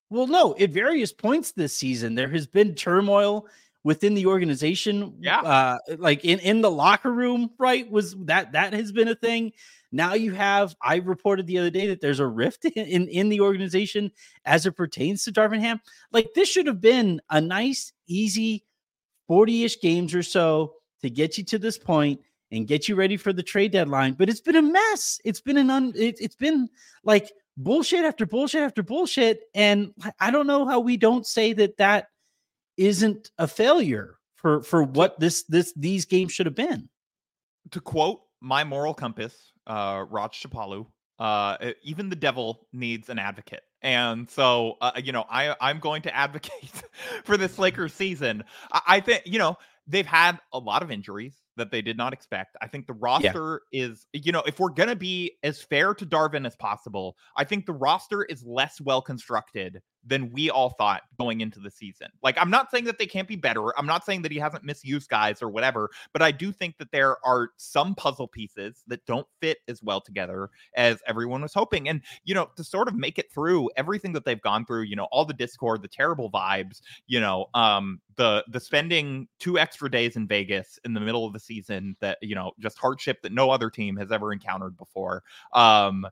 Well, 0.09 0.27
no, 0.27 0.55
at 0.57 0.69
various 0.69 1.11
points 1.11 1.51
this 1.51 1.75
season, 1.75 2.15
there 2.15 2.29
has 2.29 2.47
been 2.47 2.75
turmoil 2.75 3.47
within 3.83 4.13
the 4.13 4.25
organization. 4.25 5.15
Yeah. 5.19 5.41
Uh, 5.41 5.77
like 5.97 6.25
in, 6.25 6.39
in 6.39 6.61
the 6.61 6.71
locker 6.71 7.11
room, 7.11 7.51
right? 7.57 7.89
Was 7.89 8.15
that 8.25 8.53
that 8.53 8.73
has 8.73 8.91
been 8.91 9.07
a 9.07 9.15
thing. 9.15 9.51
Now 9.91 10.13
you 10.13 10.33
have, 10.33 10.75
I 10.81 10.97
reported 10.97 11.47
the 11.47 11.59
other 11.59 11.69
day 11.69 11.87
that 11.87 12.01
there's 12.01 12.19
a 12.19 12.27
rift 12.27 12.65
in, 12.65 12.71
in, 12.85 13.07
in 13.07 13.29
the 13.29 13.41
organization 13.41 14.11
as 14.43 14.65
it 14.65 14.73
pertains 14.73 15.23
to 15.23 15.31
Darvin 15.31 15.61
Ham. 15.61 15.79
Like 16.11 16.29
this 16.35 16.49
should 16.49 16.67
have 16.67 16.81
been 16.81 17.21
a 17.29 17.39
nice, 17.39 17.93
easy 18.07 18.65
40-ish 19.29 19.81
games 19.81 20.13
or 20.13 20.23
so 20.23 20.73
to 21.01 21.09
get 21.09 21.37
you 21.37 21.43
to 21.45 21.59
this 21.59 21.77
point 21.77 22.21
and 22.51 22.67
get 22.67 22.87
you 22.87 22.95
ready 22.95 23.17
for 23.17 23.33
the 23.33 23.43
trade 23.43 23.71
deadline. 23.71 24.13
But 24.13 24.29
it's 24.29 24.41
been 24.41 24.55
a 24.55 24.61
mess. 24.61 25.19
It's 25.25 25.41
been 25.41 25.57
an 25.57 25.69
un 25.69 25.93
it, 25.95 26.17
it's 26.19 26.35
been 26.35 26.69
like 27.03 27.31
bullshit 27.57 28.05
after 28.05 28.25
bullshit 28.25 28.61
after 28.61 28.83
bullshit. 28.83 29.41
And 29.53 29.91
I 30.19 30.31
don't 30.31 30.47
know 30.47 30.65
how 30.65 30.79
we 30.79 30.97
don't 30.97 31.25
say 31.25 31.53
that 31.53 31.77
that 31.77 32.07
isn't 32.77 33.31
a 33.37 33.47
failure 33.47 34.17
for 34.35 34.61
for 34.61 34.83
what 34.83 35.19
this 35.19 35.43
this 35.43 35.73
these 35.75 36.05
games 36.05 36.31
should 36.31 36.45
have 36.45 36.55
been. 36.55 36.89
To 37.71 37.81
quote 37.81 38.21
my 38.41 38.63
moral 38.63 38.93
compass, 38.93 39.51
uh, 39.65 40.05
Raj 40.09 40.39
Shapalu, 40.39 40.85
uh, 41.17 41.71
even 41.81 42.09
the 42.09 42.15
devil 42.15 42.67
needs 42.71 43.09
an 43.09 43.17
advocate. 43.17 43.63
And 43.81 44.29
so, 44.29 44.77
uh, 44.81 44.91
you 45.03 45.11
know, 45.11 45.25
I 45.29 45.55
I'm 45.59 45.79
going 45.79 46.03
to 46.03 46.15
advocate 46.15 46.71
for 47.23 47.37
this 47.37 47.57
Lakers 47.57 47.93
season. 47.93 48.43
I, 48.71 48.81
I 48.87 48.99
think 48.99 49.23
you 49.25 49.39
know 49.39 49.57
they've 49.87 50.05
had 50.05 50.39
a 50.53 50.59
lot 50.59 50.83
of 50.83 50.91
injuries 50.91 51.35
that 51.57 51.71
they 51.71 51.81
did 51.81 51.97
not 51.97 52.13
expect. 52.13 52.57
I 52.61 52.67
think 52.67 52.87
the 52.87 52.93
roster 52.93 53.61
yeah. 53.71 53.85
is, 53.85 54.07
you 54.13 54.31
know, 54.31 54.43
if 54.45 54.59
we're 54.59 54.69
going 54.69 54.89
to 54.89 54.95
be 54.95 55.33
as 55.43 55.61
fair 55.61 55.93
to 55.93 56.05
Darvin 56.05 56.45
as 56.45 56.55
possible, 56.55 57.15
I 57.35 57.43
think 57.43 57.65
the 57.65 57.73
roster 57.73 58.23
is 58.23 58.43
less 58.43 58.81
well 58.81 59.01
constructed 59.01 59.81
than 60.05 60.31
we 60.31 60.49
all 60.49 60.69
thought 60.71 61.01
going 61.17 61.41
into 61.41 61.59
the 61.59 61.71
season. 61.71 62.07
Like, 62.21 62.37
I'm 62.37 62.49
not 62.49 62.69
saying 62.69 62.85
that 62.85 62.99
they 62.99 63.07
can't 63.07 63.27
be 63.27 63.35
better. 63.35 63.77
I'm 63.77 63.87
not 63.87 64.05
saying 64.05 64.21
that 64.21 64.31
he 64.31 64.37
hasn't 64.37 64.63
misused 64.63 65.09
guys 65.09 65.41
or 65.41 65.49
whatever, 65.49 65.89
but 66.13 66.21
I 66.21 66.31
do 66.31 66.51
think 66.51 66.77
that 66.77 66.91
there 66.91 67.17
are 67.25 67.49
some 67.57 67.95
puzzle 67.95 68.27
pieces 68.27 68.83
that 68.87 69.05
don't 69.05 69.27
fit 69.41 69.57
as 69.67 69.81
well 69.81 69.99
together 69.99 70.49
as 70.75 70.99
everyone 71.07 71.41
was 71.41 71.53
hoping. 71.53 71.89
And, 71.89 72.01
you 72.23 72.35
know, 72.35 72.49
to 72.55 72.63
sort 72.63 72.87
of 72.87 72.95
make 72.95 73.17
it 73.17 73.31
through 73.31 73.69
everything 73.75 74.13
that 74.13 74.25
they've 74.25 74.41
gone 74.41 74.65
through, 74.65 74.83
you 74.83 74.95
know, 74.95 75.07
all 75.11 75.25
the 75.25 75.33
discord, 75.33 75.81
the 75.81 75.87
terrible 75.87 76.29
vibes, 76.29 76.81
you 77.07 77.19
know, 77.19 77.47
um, 77.53 77.99
the 78.15 78.45
the 78.49 78.59
spending 78.59 79.27
two 79.39 79.57
extra 79.59 79.89
days 79.89 80.15
in 80.15 80.27
Vegas 80.27 80.79
in 80.85 80.93
the 80.93 80.99
middle 80.99 81.25
of 81.25 81.33
the 81.33 81.39
season 81.39 81.95
that, 81.99 82.17
you 82.21 82.35
know, 82.35 82.51
just 82.59 82.77
hardship 82.77 83.21
that 83.23 83.33
no 83.33 83.49
other 83.49 83.69
team 83.69 83.95
has 83.97 84.11
ever 84.11 84.31
encountered 84.31 84.77
before. 84.77 85.23
Um, 85.53 86.05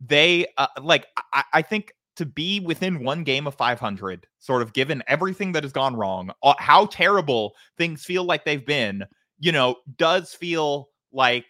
they 0.00 0.46
uh, 0.56 0.68
like 0.80 1.06
I, 1.32 1.44
I 1.52 1.62
think 1.62 1.92
to 2.20 2.26
be 2.26 2.60
within 2.60 3.02
one 3.02 3.24
game 3.24 3.46
of 3.46 3.54
500, 3.54 4.26
sort 4.40 4.60
of 4.60 4.74
given 4.74 5.02
everything 5.08 5.52
that 5.52 5.64
has 5.64 5.72
gone 5.72 5.96
wrong, 5.96 6.30
uh, 6.42 6.52
how 6.58 6.84
terrible 6.84 7.54
things 7.78 8.04
feel 8.04 8.24
like 8.24 8.44
they've 8.44 8.66
been, 8.66 9.06
you 9.38 9.52
know, 9.52 9.76
does 9.96 10.34
feel 10.34 10.90
like 11.12 11.46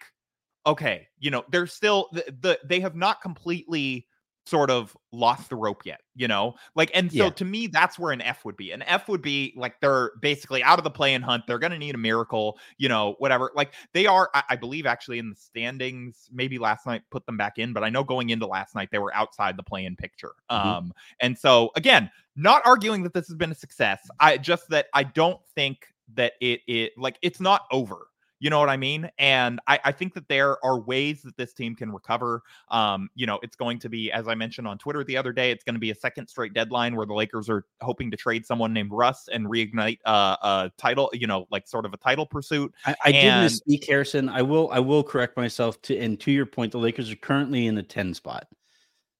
okay, 0.65 1.07
you 1.19 1.29
know, 1.29 1.43
they're 1.51 1.67
still 1.67 2.07
the, 2.13 2.23
the 2.39 2.59
they 2.63 2.79
have 2.79 2.95
not 2.95 3.21
completely 3.21 4.07
sort 4.45 4.71
of 4.71 4.95
lost 5.11 5.49
the 5.49 5.55
rope 5.55 5.85
yet, 5.85 6.01
you 6.15 6.27
know? 6.27 6.55
Like, 6.75 6.91
and 6.93 7.11
so 7.11 7.25
yeah. 7.25 7.29
to 7.31 7.45
me, 7.45 7.67
that's 7.67 7.99
where 7.99 8.11
an 8.11 8.21
F 8.21 8.43
would 8.45 8.57
be. 8.57 8.71
An 8.71 8.81
F 8.83 9.07
would 9.07 9.21
be 9.21 9.53
like 9.55 9.79
they're 9.81 10.11
basically 10.21 10.63
out 10.63 10.79
of 10.79 10.83
the 10.83 10.89
play 10.89 11.13
and 11.13 11.23
hunt. 11.23 11.43
They're 11.47 11.59
going 11.59 11.71
to 11.71 11.77
need 11.77 11.95
a 11.95 11.99
miracle, 11.99 12.57
you 12.77 12.89
know, 12.89 13.15
whatever. 13.19 13.51
Like, 13.55 13.73
they 13.93 14.05
are, 14.07 14.29
I, 14.33 14.43
I, 14.49 14.55
believe, 14.55 14.85
actually 14.85 15.19
in 15.19 15.29
the 15.29 15.35
standings. 15.35 16.29
Maybe 16.31 16.57
last 16.57 16.85
night 16.85 17.01
put 17.11 17.25
them 17.25 17.37
back 17.37 17.57
in, 17.57 17.73
but 17.73 17.83
I 17.83 17.89
know 17.89 18.03
going 18.03 18.29
into 18.29 18.47
last 18.47 18.75
night, 18.75 18.89
they 18.91 18.99
were 18.99 19.13
outside 19.15 19.57
the 19.57 19.63
play 19.63 19.85
in 19.85 19.95
picture. 19.95 20.33
Mm-hmm. 20.49 20.67
Um, 20.67 20.93
and 21.19 21.37
so 21.37 21.71
again, 21.75 22.09
not 22.35 22.61
arguing 22.65 23.03
that 23.03 23.13
this 23.13 23.27
has 23.27 23.35
been 23.35 23.51
a 23.51 23.55
success. 23.55 23.99
I 24.19 24.37
just 24.37 24.69
that 24.69 24.87
I 24.93 25.03
don't 25.03 25.39
think 25.55 25.87
that 26.15 26.33
it 26.41 26.61
it 26.67 26.93
like 26.97 27.17
it's 27.21 27.39
not 27.39 27.61
over 27.71 28.07
you 28.41 28.49
know 28.49 28.59
what 28.59 28.69
I 28.69 28.77
mean? 28.77 29.07
And 29.19 29.59
I, 29.67 29.79
I 29.85 29.91
think 29.91 30.15
that 30.15 30.27
there 30.27 30.57
are 30.65 30.79
ways 30.79 31.21
that 31.21 31.37
this 31.37 31.53
team 31.53 31.75
can 31.75 31.91
recover. 31.91 32.41
Um, 32.69 33.07
you 33.13 33.27
know, 33.27 33.39
it's 33.43 33.55
going 33.55 33.77
to 33.77 33.87
be, 33.87 34.11
as 34.11 34.27
I 34.27 34.33
mentioned 34.33 34.67
on 34.67 34.79
Twitter 34.79 35.03
the 35.03 35.15
other 35.15 35.31
day, 35.31 35.51
it's 35.51 35.63
going 35.63 35.75
to 35.75 35.79
be 35.79 35.91
a 35.91 35.95
second 35.95 36.27
straight 36.27 36.51
deadline 36.53 36.95
where 36.95 37.05
the 37.05 37.13
Lakers 37.13 37.51
are 37.51 37.65
hoping 37.81 38.09
to 38.09 38.17
trade 38.17 38.43
someone 38.43 38.73
named 38.73 38.89
Russ 38.91 39.29
and 39.31 39.45
reignite 39.45 39.99
uh, 40.05 40.37
a 40.41 40.71
title, 40.75 41.11
you 41.13 41.27
know, 41.27 41.45
like 41.51 41.67
sort 41.67 41.85
of 41.85 41.93
a 41.93 41.97
title 41.97 42.25
pursuit. 42.25 42.73
I, 42.83 42.95
I 43.05 43.11
and, 43.11 43.51
did 43.51 43.61
misspeak, 43.61 43.87
Harrison. 43.87 44.27
I 44.27 44.41
will 44.41 44.71
I 44.71 44.79
will 44.79 45.03
correct 45.03 45.37
myself 45.37 45.79
to 45.83 45.97
and 45.99 46.19
to 46.21 46.31
your 46.31 46.47
point, 46.47 46.71
the 46.71 46.79
Lakers 46.79 47.11
are 47.11 47.17
currently 47.17 47.67
in 47.67 47.75
the 47.75 47.83
10 47.83 48.15
spot. 48.15 48.47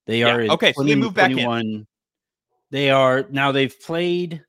They 0.06 0.18
yeah, 0.18 0.34
are 0.34 0.42
okay, 0.50 0.72
20, 0.72 0.74
so 0.74 0.82
they 0.82 1.00
move 1.00 1.14
back 1.14 1.30
in. 1.30 1.86
They 2.72 2.90
are 2.90 3.24
now 3.30 3.52
they've 3.52 3.80
played 3.82 4.42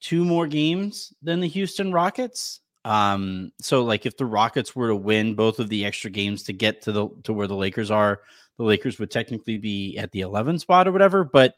two 0.00 0.24
more 0.24 0.48
games 0.48 1.12
than 1.22 1.38
the 1.38 1.46
Houston 1.46 1.92
Rockets. 1.92 2.58
Um, 2.84 3.52
so 3.60 3.84
like 3.84 4.06
if 4.06 4.16
the 4.16 4.26
Rockets 4.26 4.74
were 4.74 4.88
to 4.88 4.96
win 4.96 5.34
both 5.34 5.58
of 5.58 5.68
the 5.68 5.84
extra 5.84 6.10
games 6.10 6.44
to 6.44 6.52
get 6.52 6.82
to 6.82 6.92
the 6.92 7.08
to 7.24 7.32
where 7.32 7.46
the 7.46 7.56
Lakers 7.56 7.90
are, 7.90 8.20
the 8.56 8.64
Lakers 8.64 8.98
would 8.98 9.10
technically 9.10 9.58
be 9.58 9.96
at 9.98 10.12
the 10.12 10.20
11 10.20 10.58
spot 10.58 10.88
or 10.88 10.92
whatever. 10.92 11.24
But 11.24 11.54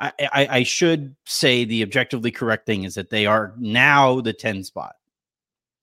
I, 0.00 0.12
I, 0.20 0.46
I 0.50 0.62
should 0.62 1.14
say 1.24 1.64
the 1.64 1.82
objectively 1.82 2.30
correct 2.30 2.66
thing 2.66 2.84
is 2.84 2.94
that 2.94 3.10
they 3.10 3.26
are 3.26 3.54
now 3.58 4.20
the 4.20 4.32
10 4.32 4.64
spot. 4.64 4.94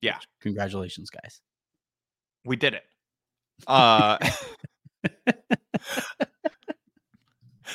Yeah. 0.02 0.18
Congratulations, 0.42 1.10
guys. 1.10 1.42
We 2.44 2.56
did 2.56 2.74
it. 2.74 2.84
Uh 3.68 4.18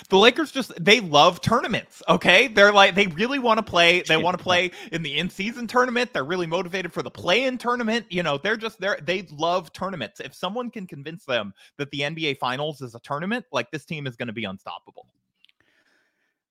the 0.08 0.18
Lakers 0.18 0.52
just 0.52 0.72
they 0.82 1.00
love 1.00 1.40
tournaments. 1.40 2.02
Okay, 2.08 2.48
they're 2.48 2.72
like 2.72 2.94
they 2.94 3.06
really 3.08 3.38
want 3.38 3.58
to 3.58 3.62
play. 3.62 4.02
They 4.02 4.16
want 4.16 4.36
to 4.36 4.42
play 4.42 4.70
in 4.92 5.02
the 5.02 5.18
in-season 5.18 5.66
tournament. 5.66 6.12
They're 6.12 6.24
really 6.24 6.46
motivated 6.46 6.92
for 6.92 7.02
the 7.02 7.10
play-in 7.10 7.58
tournament. 7.58 8.06
You 8.10 8.22
know, 8.22 8.38
they're 8.38 8.56
just 8.56 8.80
they're 8.80 8.98
they 9.02 9.26
love 9.32 9.72
tournaments. 9.72 10.20
If 10.20 10.34
someone 10.34 10.70
can 10.70 10.86
convince 10.86 11.24
them 11.24 11.52
that 11.78 11.90
the 11.90 12.00
NBA 12.00 12.38
Finals 12.38 12.80
is 12.80 12.94
a 12.94 13.00
tournament, 13.00 13.44
like 13.52 13.70
this 13.70 13.84
team 13.84 14.06
is 14.06 14.16
going 14.16 14.28
to 14.28 14.32
be 14.32 14.44
unstoppable. 14.44 15.06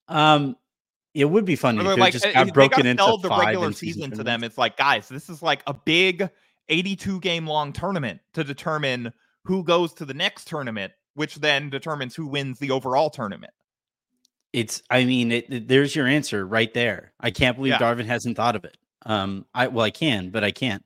Um, 0.07 0.55
it 1.13 1.25
would 1.25 1.45
be 1.45 1.55
fun 1.55 1.79
if 1.79 1.97
like, 1.97 2.13
just 2.13 2.31
got 2.33 2.53
broken 2.53 2.85
into 2.85 3.17
the 3.21 3.29
regular 3.29 3.71
season 3.71 4.11
to 4.11 4.23
them. 4.23 4.43
It's 4.43 4.57
like, 4.57 4.77
guys, 4.77 5.07
this 5.07 5.29
is 5.29 5.41
like 5.41 5.63
a 5.65 5.73
big 5.73 6.29
82 6.69 7.19
game 7.21 7.47
long 7.47 7.71
tournament 7.71 8.19
to 8.33 8.43
determine 8.43 9.13
who 9.45 9.63
goes 9.63 9.93
to 9.93 10.05
the 10.05 10.13
next 10.13 10.47
tournament 10.47 10.91
which 11.15 11.35
then 11.35 11.69
determines 11.69 12.15
who 12.15 12.27
wins 12.27 12.59
the 12.59 12.71
overall 12.71 13.09
tournament. 13.09 13.53
It's, 14.53 14.81
I 14.89 15.03
mean, 15.03 15.31
it, 15.31 15.51
it, 15.51 15.67
there's 15.67 15.95
your 15.95 16.07
answer 16.07 16.45
right 16.45 16.73
there. 16.73 17.11
I 17.19 17.31
can't 17.31 17.57
believe 17.57 17.71
yeah. 17.71 17.79
Darvin 17.79 18.05
hasn't 18.05 18.37
thought 18.37 18.55
of 18.55 18.63
it. 18.63 18.77
Um, 19.05 19.45
I 19.53 19.67
well, 19.67 19.85
I 19.85 19.91
can, 19.91 20.29
but 20.29 20.43
I 20.43 20.51
can't. 20.51 20.83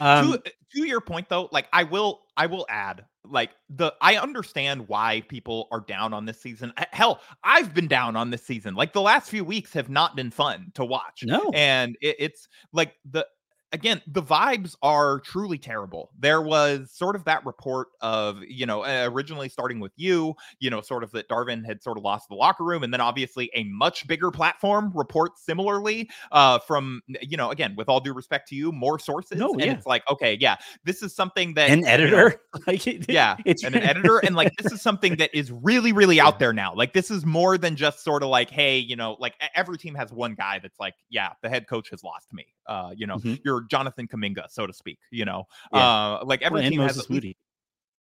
Um, 0.00 0.32
to, 0.32 0.42
to 0.74 0.84
your 0.84 1.00
point 1.00 1.28
though, 1.28 1.48
like 1.52 1.68
I 1.72 1.84
will, 1.84 2.22
I 2.36 2.46
will 2.46 2.66
add, 2.68 3.04
like 3.24 3.50
the 3.68 3.92
I 4.00 4.16
understand 4.16 4.88
why 4.88 5.22
people 5.28 5.68
are 5.70 5.80
down 5.80 6.12
on 6.12 6.24
this 6.24 6.40
season. 6.40 6.72
Hell, 6.92 7.20
I've 7.44 7.74
been 7.74 7.88
down 7.88 8.16
on 8.16 8.30
this 8.30 8.42
season. 8.42 8.74
Like 8.74 8.92
the 8.92 9.00
last 9.00 9.30
few 9.30 9.44
weeks 9.44 9.72
have 9.74 9.88
not 9.88 10.16
been 10.16 10.30
fun 10.30 10.72
to 10.74 10.84
watch. 10.84 11.22
No, 11.24 11.50
and 11.54 11.96
it, 12.00 12.16
it's 12.18 12.48
like 12.72 12.94
the 13.10 13.26
again, 13.76 14.00
the 14.06 14.22
vibes 14.22 14.74
are 14.82 15.20
truly 15.20 15.58
terrible. 15.58 16.10
There 16.18 16.40
was 16.40 16.90
sort 16.90 17.14
of 17.14 17.24
that 17.24 17.44
report 17.44 17.88
of, 18.00 18.42
you 18.42 18.64
know, 18.64 18.82
originally 19.06 19.50
starting 19.50 19.80
with 19.80 19.92
you, 19.96 20.34
you 20.60 20.70
know, 20.70 20.80
sort 20.80 21.04
of 21.04 21.12
that 21.12 21.28
Darvin 21.28 21.64
had 21.64 21.82
sort 21.82 21.98
of 21.98 22.02
lost 22.04 22.28
the 22.30 22.34
locker 22.34 22.64
room. 22.64 22.82
And 22.82 22.92
then 22.92 23.02
obviously 23.02 23.50
a 23.54 23.64
much 23.64 24.06
bigger 24.06 24.30
platform 24.30 24.92
reports 24.94 25.44
similarly 25.44 26.08
uh, 26.32 26.58
from, 26.60 27.02
you 27.20 27.36
know, 27.36 27.50
again, 27.50 27.74
with 27.76 27.88
all 27.88 28.00
due 28.00 28.14
respect 28.14 28.48
to 28.48 28.54
you, 28.54 28.72
more 28.72 28.98
sources. 28.98 29.38
No, 29.38 29.52
and 29.52 29.60
yeah. 29.60 29.72
it's 29.72 29.86
like, 29.86 30.02
okay, 30.10 30.38
yeah, 30.40 30.56
this 30.84 31.02
is 31.02 31.14
something 31.14 31.52
that 31.54 31.68
an 31.68 31.84
editor, 31.84 32.40
you 32.54 32.60
know, 32.60 32.62
like, 32.66 33.08
yeah, 33.08 33.36
it's 33.44 33.62
and 33.62 33.76
an 33.76 33.82
editor. 33.82 34.18
And 34.18 34.34
like, 34.34 34.52
this 34.56 34.72
is 34.72 34.80
something 34.80 35.16
that 35.16 35.30
is 35.34 35.52
really, 35.52 35.92
really 35.92 36.18
out 36.18 36.38
there 36.38 36.54
now. 36.54 36.74
Like, 36.74 36.94
this 36.94 37.10
is 37.10 37.26
more 37.26 37.58
than 37.58 37.76
just 37.76 38.02
sort 38.02 38.22
of 38.22 38.30
like, 38.30 38.48
hey, 38.48 38.78
you 38.78 38.96
know, 38.96 39.18
like 39.20 39.34
every 39.54 39.76
team 39.76 39.94
has 39.96 40.10
one 40.12 40.34
guy 40.34 40.60
that's 40.60 40.80
like, 40.80 40.94
yeah, 41.10 41.32
the 41.42 41.50
head 41.50 41.68
coach 41.68 41.90
has 41.90 42.02
lost 42.02 42.32
me. 42.32 42.46
Uh, 42.66 42.90
you 42.96 43.06
know, 43.06 43.16
mm-hmm. 43.16 43.34
you're 43.44 43.65
Jonathan 43.68 44.08
Kuminga, 44.08 44.50
so 44.50 44.66
to 44.66 44.72
speak. 44.72 44.98
You 45.10 45.24
know, 45.24 45.46
yeah. 45.72 45.78
uh, 45.78 46.24
like 46.24 46.42
every 46.42 46.62
well, 46.62 46.70
team 46.70 46.80
has. 46.80 47.08
Least, 47.08 47.36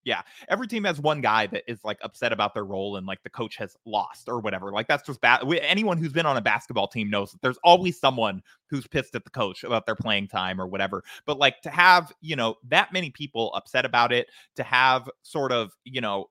Yeah. 0.06 0.22
Every 0.50 0.68
team 0.68 0.84
has 0.84 1.00
one 1.00 1.20
guy 1.20 1.48
that 1.48 1.64
is 1.68 1.84
like 1.84 1.98
upset 2.02 2.32
about 2.32 2.54
their 2.54 2.64
role 2.64 2.96
and 2.98 3.08
like 3.08 3.24
the 3.24 3.30
coach 3.30 3.58
has 3.58 3.76
lost 3.86 4.30
or 4.30 4.40
whatever. 4.40 4.72
Like 4.72 4.88
that's 4.88 5.06
just 5.06 5.20
bad. 5.20 5.42
Anyone 5.62 5.98
who's 5.98 6.14
been 6.14 6.28
on 6.28 6.38
a 6.38 6.42
basketball 6.42 6.88
team 6.88 7.10
knows 7.10 7.32
that 7.32 7.42
there's 7.42 7.58
always 7.64 8.00
someone 8.00 8.44
who's 8.70 8.86
pissed 8.86 9.16
at 9.16 9.24
the 9.24 9.32
coach 9.32 9.64
about 9.64 9.88
their 9.88 9.96
playing 9.96 10.28
time 10.28 10.62
or 10.62 10.68
whatever. 10.68 11.04
But 11.26 11.40
like 11.40 11.60
to 11.64 11.72
have, 11.72 12.12
you 12.22 12.36
know, 12.36 12.56
that 12.70 12.94
many 12.94 13.10
people 13.10 13.52
upset 13.56 13.84
about 13.84 14.14
it, 14.14 14.28
to 14.58 14.64
have 14.64 15.10
sort 15.24 15.52
of, 15.52 15.72
you 15.86 16.02
know, 16.02 16.30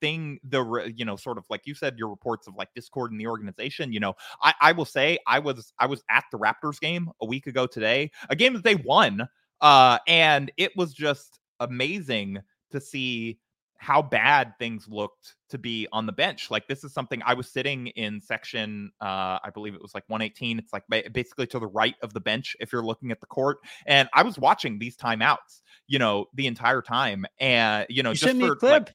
thing 0.00 0.38
the 0.44 0.92
you 0.94 1.04
know 1.04 1.16
sort 1.16 1.38
of 1.38 1.44
like 1.48 1.62
you 1.64 1.74
said 1.74 1.96
your 1.98 2.08
reports 2.08 2.46
of 2.46 2.54
like 2.54 2.68
discord 2.74 3.12
in 3.12 3.16
the 3.18 3.26
organization 3.26 3.92
you 3.92 3.98
know 3.98 4.12
i 4.42 4.52
i 4.60 4.70
will 4.72 4.84
say 4.84 5.18
i 5.26 5.38
was 5.38 5.72
i 5.78 5.86
was 5.86 6.02
at 6.10 6.24
the 6.30 6.38
raptors 6.38 6.78
game 6.78 7.08
a 7.22 7.26
week 7.26 7.46
ago 7.46 7.66
today 7.66 8.10
a 8.28 8.36
game 8.36 8.52
that 8.52 8.62
they 8.62 8.74
won 8.74 9.26
uh 9.62 9.98
and 10.06 10.52
it 10.58 10.70
was 10.76 10.92
just 10.92 11.40
amazing 11.60 12.38
to 12.76 12.80
see 12.80 13.38
how 13.78 14.00
bad 14.00 14.54
things 14.58 14.88
looked 14.88 15.34
to 15.50 15.58
be 15.58 15.86
on 15.92 16.06
the 16.06 16.12
bench. 16.12 16.50
Like 16.50 16.66
this 16.66 16.82
is 16.82 16.92
something 16.92 17.22
I 17.24 17.34
was 17.34 17.50
sitting 17.50 17.88
in 17.88 18.20
section 18.20 18.90
uh 19.00 19.38
I 19.44 19.50
believe 19.52 19.74
it 19.74 19.82
was 19.82 19.94
like 19.94 20.04
118. 20.08 20.58
It's 20.58 20.72
like 20.72 20.84
basically 21.12 21.46
to 21.48 21.58
the 21.58 21.66
right 21.66 21.94
of 22.02 22.12
the 22.12 22.20
bench 22.20 22.56
if 22.60 22.72
you're 22.72 22.84
looking 22.84 23.10
at 23.10 23.20
the 23.20 23.26
court 23.26 23.58
and 23.86 24.08
I 24.14 24.22
was 24.22 24.38
watching 24.38 24.78
these 24.78 24.96
timeouts, 24.96 25.60
you 25.86 25.98
know, 25.98 26.26
the 26.34 26.46
entire 26.46 26.82
time 26.82 27.26
and 27.38 27.86
you 27.88 28.02
know 28.02 28.10
you 28.10 28.16
just 28.16 28.38
for 28.38 28.56
like, 28.62 28.94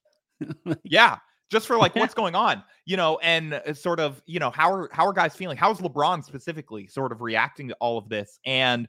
yeah, 0.83 1.17
just 1.51 1.67
for 1.67 1.77
like 1.77 1.95
what's 1.95 2.13
going 2.21 2.33
on, 2.33 2.63
you 2.85 2.97
know, 2.97 3.19
and 3.21 3.53
uh, 3.53 3.73
sort 3.73 3.99
of, 3.99 4.21
you 4.25 4.39
know, 4.39 4.49
how 4.49 4.71
are 4.71 4.89
how 4.91 5.05
are 5.05 5.13
guys 5.13 5.35
feeling? 5.35 5.57
How's 5.57 5.79
LeBron 5.79 6.23
specifically 6.23 6.87
sort 6.87 7.11
of 7.11 7.21
reacting 7.21 7.67
to 7.67 7.75
all 7.79 7.97
of 7.97 8.09
this? 8.09 8.39
And 8.45 8.87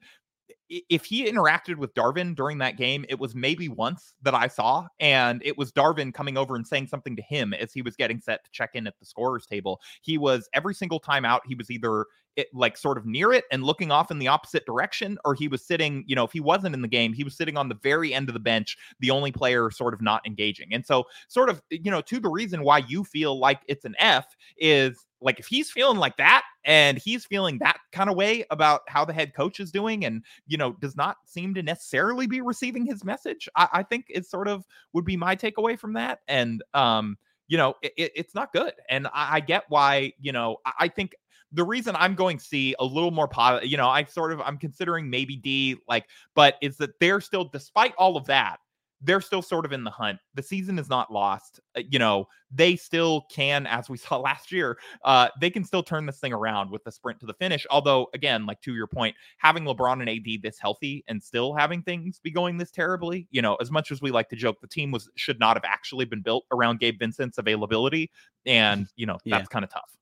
if 0.69 1.05
he 1.05 1.31
interacted 1.31 1.77
with 1.77 1.95
Darvin 1.95 2.35
during 2.35 2.59
that 2.59 2.77
game, 2.77 3.05
it 3.09 3.19
was 3.19 3.35
maybe 3.35 3.69
once 3.69 4.15
that 4.23 4.35
I 4.35 4.49
saw, 4.49 4.87
and 5.01 5.43
it 5.45 5.57
was 5.59 5.73
Darvin 5.73 6.13
coming 6.13 6.37
over 6.37 6.57
and 6.57 6.67
saying 6.67 6.89
something 6.89 7.17
to 7.17 7.23
him 7.23 7.55
as 7.55 7.73
he 7.73 7.83
was 7.83 7.97
getting 7.97 8.21
set 8.21 8.45
to 8.45 8.51
check 8.51 8.71
in 8.75 8.87
at 8.87 8.99
the 8.99 9.07
scorer's 9.07 9.47
table. 9.47 9.81
He 10.03 10.19
was 10.19 10.49
every 10.55 10.75
single 10.75 11.01
time 11.01 11.25
out, 11.25 11.43
he 11.47 11.55
was 11.55 11.71
either 11.71 12.07
it, 12.37 12.49
like 12.55 12.77
sort 12.77 12.99
of 12.99 13.07
near 13.07 13.33
it 13.33 13.45
and 13.51 13.65
looking 13.65 13.91
off 13.91 14.11
in 14.11 14.19
the 14.19 14.29
opposite 14.29 14.65
direction, 14.67 15.19
or 15.25 15.35
he 15.35 15.49
was 15.49 15.65
sitting, 15.65 16.05
you 16.07 16.17
know, 16.17 16.25
if 16.25 16.33
he 16.33 16.41
wasn't 16.41 16.75
in 16.75 16.83
the 16.83 16.89
game, 16.89 17.13
he 17.13 17.25
was 17.25 17.37
sitting 17.37 17.57
on 17.57 17.69
the 17.69 17.79
very 17.83 18.15
end 18.15 18.29
of 18.29 18.35
the 18.35 18.41
bench, 18.41 18.77
the 19.01 19.11
only 19.11 19.33
player 19.33 19.71
sort 19.71 19.95
of 19.95 20.01
not 20.01 20.27
engaging. 20.27 20.73
And 20.73 20.85
so, 20.85 21.05
sort 21.29 21.49
of, 21.49 21.63
you 21.71 21.91
know, 21.91 22.01
to 22.03 22.21
the 22.21 22.29
reason 22.29 22.63
why 22.63 22.79
you 22.79 23.05
feel 23.05 23.39
like 23.39 23.61
it's 23.69 23.85
an 23.85 23.95
F 23.99 24.37
is 24.57 25.07
like 25.23 25.39
if 25.39 25.47
he's 25.47 25.71
feeling 25.71 25.99
like 25.99 26.17
that 26.17 26.43
and 26.65 26.99
he's 26.99 27.25
feeling 27.25 27.59
that 27.59 27.79
kind 27.93 28.11
of 28.11 28.17
way 28.17 28.45
about 28.51 28.83
how 28.89 29.05
the 29.05 29.13
head 29.13 29.35
coach 29.35 29.61
is 29.61 29.71
doing 29.71 30.05
and 30.05 30.23
you 30.47 30.57
know 30.57 30.73
does 30.81 30.97
not 30.97 31.17
seem 31.25 31.55
to 31.55 31.63
necessarily 31.63 32.27
be 32.27 32.41
receiving 32.41 32.85
his 32.85 33.05
message 33.05 33.49
i, 33.57 33.69
I 33.73 33.83
think 33.83 34.07
it 34.09 34.27
sort 34.27 34.49
of 34.49 34.65
would 34.93 35.05
be 35.05 35.17
my 35.17 35.37
takeaway 35.37 35.79
from 35.79 35.93
that 35.95 36.21
and 36.29 36.63
um 36.75 37.17
you 37.49 37.57
know 37.57 37.75
it, 37.83 37.93
it's 37.97 38.35
not 38.35 38.53
good 38.53 38.73
and 38.89 39.07
I, 39.09 39.37
I, 39.37 39.41
get 39.41 39.65
why 39.69 40.13
you 40.21 40.33
know 40.33 40.57
I, 40.65 40.73
I 40.81 40.89
think 40.89 41.15
the 41.53 41.65
reason 41.65 41.95
I'm 41.97 42.15
going 42.15 42.39
C 42.39 42.75
a 42.79 42.85
little 42.85 43.11
more 43.11 43.29
positive, 43.29 43.71
you 43.71 43.77
know, 43.77 43.89
I 43.89 44.05
sort 44.05 44.33
of 44.33 44.41
I'm 44.41 44.59
considering 44.59 45.09
maybe 45.11 45.37
D, 45.37 45.77
like, 45.89 46.07
but 46.35 46.57
is 46.63 46.77
that 46.79 46.99
they're 47.01 47.21
still, 47.21 47.45
despite 47.45 47.95
all 47.97 48.17
of 48.17 48.27
that, 48.27 48.59
they're 49.05 49.21
still 49.21 49.43
sort 49.43 49.65
of 49.65 49.73
in 49.73 49.85
the 49.85 49.91
hunt. 49.91 50.19
The 50.35 50.43
season 50.43 50.79
is 50.79 50.89
not 50.89 51.13
lost. 51.13 51.61
Uh, 51.77 51.83
you 51.91 51.99
know, 51.99 52.29
they 52.51 52.77
still 52.77 53.23
can, 53.33 53.67
as 53.67 53.91
we 53.91 53.97
saw 53.99 54.17
last 54.17 54.53
year, 54.53 54.79
uh, 55.05 55.29
they 55.41 55.51
can 55.51 55.65
still 55.65 55.83
turn 55.83 56.07
this 56.07 56.19
thing 56.19 56.33
around 56.33 56.71
with 56.71 56.85
the 56.85 56.93
sprint 56.93 57.19
to 57.21 57.27
the 57.27 57.35
finish. 57.35 57.67
Although, 57.71 58.07
again, 58.15 58.47
like 58.47 58.61
to 58.63 58.75
your 58.75 58.87
point, 58.87 59.17
having 59.39 59.65
LeBron 59.65 60.01
and 60.01 60.09
AD 60.09 60.43
this 60.43 60.59
healthy 60.59 61.05
and 61.09 61.23
still 61.23 61.55
having 61.55 61.83
things 61.83 62.21
be 62.21 62.31
going 62.31 62.57
this 62.57 62.71
terribly, 62.71 63.27
you 63.31 63.43
know, 63.43 63.57
as 63.57 63.71
much 63.71 63.91
as 63.91 64.01
we 64.01 64.11
like 64.11 64.29
to 64.31 64.37
joke, 64.37 64.61
the 64.61 64.69
team 64.69 64.91
was 64.91 65.11
should 65.17 65.41
not 65.41 65.57
have 65.57 65.65
actually 65.65 66.05
been 66.05 66.23
built 66.23 66.45
around 66.53 66.81
Gabe 66.81 66.99
Vincent's 66.99 67.39
availability, 67.39 68.11
and 68.47 68.87
you 68.97 69.07
know 69.07 69.19
that's 69.25 69.43
yeah. 69.43 69.45
kind 69.47 69.65
of 69.65 69.71
tough. 69.71 69.97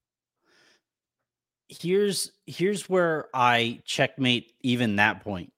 Here's 1.71 2.33
here's 2.47 2.89
where 2.89 3.29
I 3.33 3.81
checkmate 3.85 4.53
even 4.62 4.97
that 4.97 5.23
point 5.23 5.53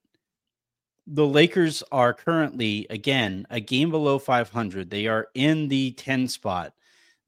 the 1.07 1.27
Lakers 1.27 1.83
are 1.91 2.15
currently 2.15 2.87
again 2.91 3.47
a 3.51 3.61
game 3.61 3.91
below 3.91 4.19
500. 4.19 4.91
They 4.91 5.07
are 5.07 5.29
in 5.35 5.69
the 5.69 5.93
10 5.93 6.29
spot. 6.29 6.75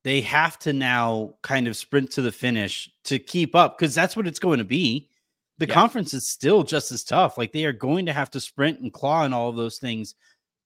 They 0.04 0.20
have 0.20 0.58
to 0.60 0.72
now 0.72 1.34
kind 1.42 1.66
of 1.66 1.76
sprint 1.76 2.12
to 2.12 2.22
the 2.22 2.32
finish 2.32 2.90
to 3.04 3.18
keep 3.18 3.54
up 3.54 3.78
because 3.78 3.94
that's 3.94 4.16
what 4.16 4.26
it's 4.26 4.38
going 4.38 4.58
to 4.58 4.64
be. 4.64 5.08
The 5.58 5.66
yeah. 5.66 5.74
conference 5.74 6.14
is 6.14 6.28
still 6.28 6.62
just 6.62 6.92
as 6.92 7.04
tough. 7.04 7.38
Like 7.38 7.52
they 7.52 7.64
are 7.64 7.72
going 7.72 8.06
to 8.06 8.12
have 8.12 8.30
to 8.32 8.40
sprint 8.40 8.80
and 8.80 8.92
claw 8.92 9.24
and 9.24 9.32
all 9.32 9.48
of 9.48 9.56
those 9.56 9.78
things 9.78 10.14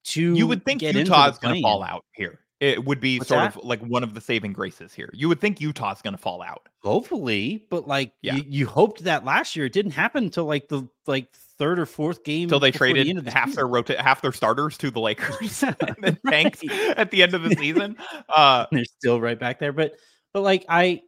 to 0.05 0.35
You 0.35 0.47
would 0.47 0.65
think 0.65 0.83
Utah's 0.83 1.39
going 1.39 1.57
to 1.57 1.63
fall 1.63 1.83
out 1.83 2.05
here. 2.15 2.41
It 2.61 2.85
would 2.85 3.01
be 3.01 3.19
What's 3.19 3.29
sort 3.29 3.41
that? 3.41 3.57
of 3.57 3.65
like 3.65 3.81
one 3.81 4.03
of 4.03 4.15
the 4.15 4.21
saving 4.21 4.53
graces 4.53 4.93
here. 4.93 5.11
You 5.13 5.29
would 5.29 5.41
think 5.41 5.61
Utah's 5.61 6.03
going 6.03 6.15
to 6.15 6.19
fall 6.21 6.43
out. 6.43 6.69
Hopefully, 6.83 7.65
but 7.71 7.87
like 7.87 8.13
yeah. 8.21 8.35
you, 8.35 8.45
you 8.49 8.67
hoped 8.67 9.05
that 9.05 9.25
last 9.25 9.55
year. 9.55 9.67
It 9.67 9.73
didn't 9.73 9.93
happen 9.93 10.25
until 10.25 10.45
like 10.45 10.69
the 10.69 10.89
like 11.07 11.33
third 11.59 11.79
or 11.79 11.87
fourth 11.87 12.25
game 12.25 12.45
until 12.45 12.59
they 12.59 12.73
traded 12.73 13.07
the 13.17 13.21
the 13.21 13.31
half 13.31 13.49
season. 13.49 13.57
their 13.57 13.67
rota- 13.69 14.03
half 14.03 14.23
their 14.23 14.33
starters 14.33 14.77
to 14.79 14.91
the 14.91 15.01
Lakers 15.01 15.63
and 15.81 15.97
then 16.01 16.19
tanked 16.29 16.69
at 16.71 17.13
the 17.13 17.23
end 17.23 17.35
of 17.35 17.43
the 17.43 17.55
season. 17.55 17.97
Uh, 18.29 18.67
they're 18.73 18.85
still 18.85 19.21
right 19.21 19.39
back 19.39 19.61
there, 19.61 19.73
but 19.73 19.95
but 20.33 20.43
like 20.43 20.65
I 20.69 21.03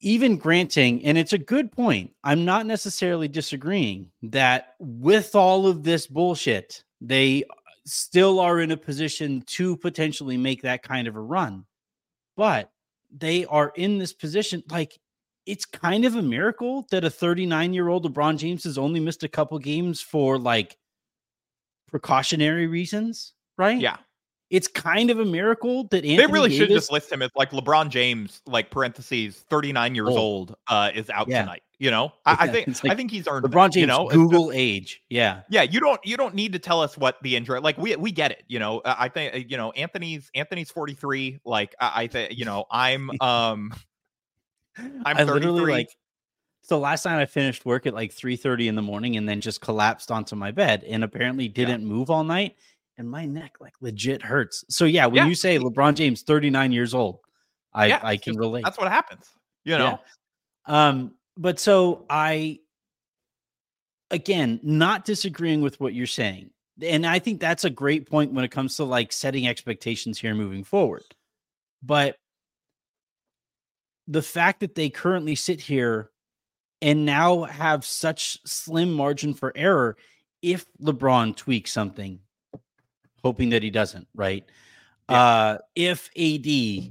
even 0.00 0.36
granting, 0.36 1.04
and 1.04 1.16
it's 1.16 1.32
a 1.32 1.38
good 1.38 1.70
point. 1.70 2.10
I'm 2.24 2.44
not 2.44 2.66
necessarily 2.66 3.28
disagreeing 3.28 4.10
that 4.22 4.74
with 4.80 5.36
all 5.36 5.68
of 5.68 5.84
this 5.84 6.08
bullshit, 6.08 6.82
they 7.00 7.44
still 7.84 8.40
are 8.40 8.60
in 8.60 8.70
a 8.70 8.76
position 8.76 9.42
to 9.46 9.76
potentially 9.76 10.36
make 10.36 10.62
that 10.62 10.82
kind 10.82 11.08
of 11.08 11.16
a 11.16 11.20
run. 11.20 11.64
But 12.36 12.70
they 13.10 13.44
are 13.46 13.72
in 13.76 13.98
this 13.98 14.12
position 14.12 14.62
like 14.70 14.98
it's 15.44 15.64
kind 15.64 16.04
of 16.04 16.16
a 16.16 16.22
miracle 16.22 16.86
that 16.90 17.04
a 17.04 17.10
39 17.10 17.74
year 17.74 17.88
old 17.88 18.04
LeBron 18.04 18.38
James 18.38 18.64
has 18.64 18.78
only 18.78 19.00
missed 19.00 19.24
a 19.24 19.28
couple 19.28 19.58
games 19.58 20.00
for 20.00 20.38
like 20.38 20.78
precautionary 21.88 22.66
reasons, 22.66 23.34
right? 23.58 23.80
Yeah. 23.80 23.96
It's 24.52 24.68
kind 24.68 25.08
of 25.08 25.18
a 25.18 25.24
miracle 25.24 25.84
that 25.84 26.04
Anthony 26.04 26.16
they 26.18 26.26
really 26.26 26.50
Davis, 26.50 26.58
should 26.58 26.68
just 26.68 26.92
list 26.92 27.10
him 27.10 27.22
as 27.22 27.30
like 27.34 27.52
LeBron 27.52 27.88
James, 27.88 28.42
like 28.46 28.70
parentheses, 28.70 29.46
39 29.48 29.94
years 29.94 30.10
old, 30.10 30.18
old 30.18 30.56
uh, 30.68 30.90
is 30.94 31.08
out 31.08 31.26
yeah. 31.26 31.40
tonight. 31.40 31.62
You 31.78 31.90
know, 31.90 32.12
I, 32.26 32.36
I 32.40 32.48
think 32.48 32.68
like 32.84 32.92
I 32.92 32.94
think 32.94 33.10
he's 33.10 33.26
earned 33.26 33.46
LeBron 33.46 33.70
James. 33.72 33.76
You 33.76 33.86
know, 33.86 34.08
Google 34.08 34.48
just, 34.48 34.58
age. 34.58 35.02
Yeah, 35.08 35.40
yeah. 35.48 35.62
You 35.62 35.80
don't 35.80 35.98
you 36.04 36.18
don't 36.18 36.34
need 36.34 36.52
to 36.52 36.58
tell 36.58 36.82
us 36.82 36.98
what 36.98 37.16
the 37.22 37.34
injury. 37.34 37.60
Like 37.60 37.78
we 37.78 37.96
we 37.96 38.12
get 38.12 38.30
it. 38.30 38.44
You 38.46 38.58
know, 38.58 38.82
I 38.84 39.08
think 39.08 39.50
you 39.50 39.56
know 39.56 39.70
Anthony's 39.72 40.30
Anthony's 40.34 40.70
43. 40.70 41.40
Like 41.46 41.74
I, 41.80 42.02
I 42.02 42.06
think 42.08 42.38
you 42.38 42.44
know 42.44 42.66
I'm 42.70 43.10
um 43.22 43.72
I'm 44.76 45.16
I 45.16 45.24
literally 45.24 45.72
like 45.72 45.88
so 46.60 46.78
last 46.78 47.06
night 47.06 47.20
I 47.20 47.24
finished 47.26 47.64
work 47.64 47.86
at 47.86 47.94
like 47.94 48.12
3 48.12 48.36
30 48.36 48.68
in 48.68 48.74
the 48.74 48.82
morning 48.82 49.16
and 49.16 49.26
then 49.28 49.40
just 49.40 49.62
collapsed 49.62 50.12
onto 50.12 50.36
my 50.36 50.50
bed 50.50 50.84
and 50.84 51.02
apparently 51.02 51.48
didn't 51.48 51.80
yeah. 51.80 51.88
move 51.88 52.10
all 52.10 52.22
night. 52.22 52.54
And 53.02 53.10
my 53.10 53.26
neck 53.26 53.56
like 53.58 53.74
legit 53.80 54.22
hurts. 54.22 54.64
So 54.68 54.84
yeah, 54.84 55.06
when 55.06 55.16
yeah. 55.16 55.26
you 55.26 55.34
say 55.34 55.58
LeBron 55.58 55.94
James 55.94 56.22
39 56.22 56.70
years 56.70 56.94
old, 56.94 57.18
I, 57.74 57.86
yeah, 57.86 57.98
I 58.00 58.16
can 58.16 58.36
relate. 58.36 58.62
That's 58.62 58.78
what 58.78 58.92
happens. 58.92 59.28
You 59.64 59.76
know? 59.76 59.98
Um, 60.66 61.14
but 61.36 61.58
so 61.58 62.06
I 62.08 62.60
again 64.12 64.60
not 64.62 65.04
disagreeing 65.04 65.62
with 65.62 65.80
what 65.80 65.94
you're 65.94 66.06
saying. 66.06 66.50
And 66.80 67.04
I 67.04 67.18
think 67.18 67.40
that's 67.40 67.64
a 67.64 67.70
great 67.70 68.08
point 68.08 68.32
when 68.32 68.44
it 68.44 68.52
comes 68.52 68.76
to 68.76 68.84
like 68.84 69.12
setting 69.12 69.48
expectations 69.48 70.20
here 70.20 70.32
moving 70.32 70.62
forward. 70.62 71.02
But 71.82 72.16
the 74.06 74.22
fact 74.22 74.60
that 74.60 74.76
they 74.76 74.90
currently 74.90 75.34
sit 75.34 75.60
here 75.60 76.10
and 76.80 77.04
now 77.04 77.42
have 77.42 77.84
such 77.84 78.38
slim 78.46 78.92
margin 78.92 79.34
for 79.34 79.52
error 79.56 79.96
if 80.40 80.66
LeBron 80.80 81.34
tweaks 81.34 81.72
something, 81.72 82.20
hoping 83.22 83.50
that 83.50 83.62
he 83.62 83.70
doesn't, 83.70 84.08
right? 84.14 84.44
Yeah. 85.08 85.22
Uh, 85.22 85.58
if 85.74 86.10
AD 86.16 86.90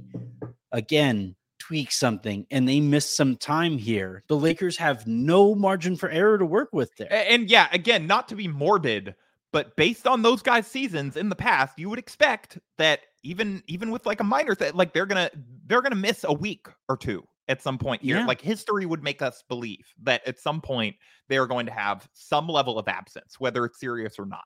again 0.72 1.34
tweaks 1.58 1.96
something 1.96 2.46
and 2.50 2.68
they 2.68 2.80
miss 2.80 3.08
some 3.08 3.36
time 3.36 3.78
here, 3.78 4.24
the 4.28 4.36
Lakers 4.36 4.76
have 4.76 5.06
no 5.06 5.54
margin 5.54 5.96
for 5.96 6.10
error 6.10 6.38
to 6.38 6.44
work 6.44 6.70
with 6.72 6.94
there. 6.96 7.12
And 7.12 7.50
yeah, 7.50 7.68
again, 7.72 8.06
not 8.06 8.28
to 8.28 8.34
be 8.34 8.48
morbid, 8.48 9.14
but 9.52 9.76
based 9.76 10.06
on 10.06 10.22
those 10.22 10.42
guys' 10.42 10.66
seasons 10.66 11.16
in 11.16 11.28
the 11.28 11.36
past, 11.36 11.78
you 11.78 11.88
would 11.90 11.98
expect 11.98 12.58
that 12.78 13.00
even 13.22 13.62
even 13.66 13.90
with 13.90 14.06
like 14.06 14.20
a 14.20 14.24
minor 14.24 14.54
thing, 14.54 14.72
like 14.74 14.92
they're 14.92 15.06
gonna 15.06 15.30
they're 15.66 15.82
gonna 15.82 15.94
miss 15.94 16.24
a 16.24 16.32
week 16.32 16.66
or 16.88 16.96
two 16.96 17.22
at 17.48 17.62
some 17.62 17.78
point 17.78 18.02
here. 18.02 18.18
Yeah. 18.18 18.26
Like 18.26 18.40
history 18.40 18.86
would 18.86 19.02
make 19.02 19.22
us 19.22 19.44
believe 19.48 19.84
that 20.02 20.26
at 20.26 20.38
some 20.38 20.60
point 20.60 20.96
they 21.28 21.36
are 21.36 21.46
going 21.46 21.66
to 21.66 21.72
have 21.72 22.08
some 22.12 22.48
level 22.48 22.78
of 22.78 22.88
absence, 22.88 23.38
whether 23.38 23.64
it's 23.64 23.78
serious 23.78 24.18
or 24.18 24.26
not. 24.26 24.44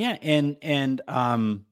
Yeah, 0.00 0.16
and 0.22 0.56
and 0.62 1.02
um 1.08 1.66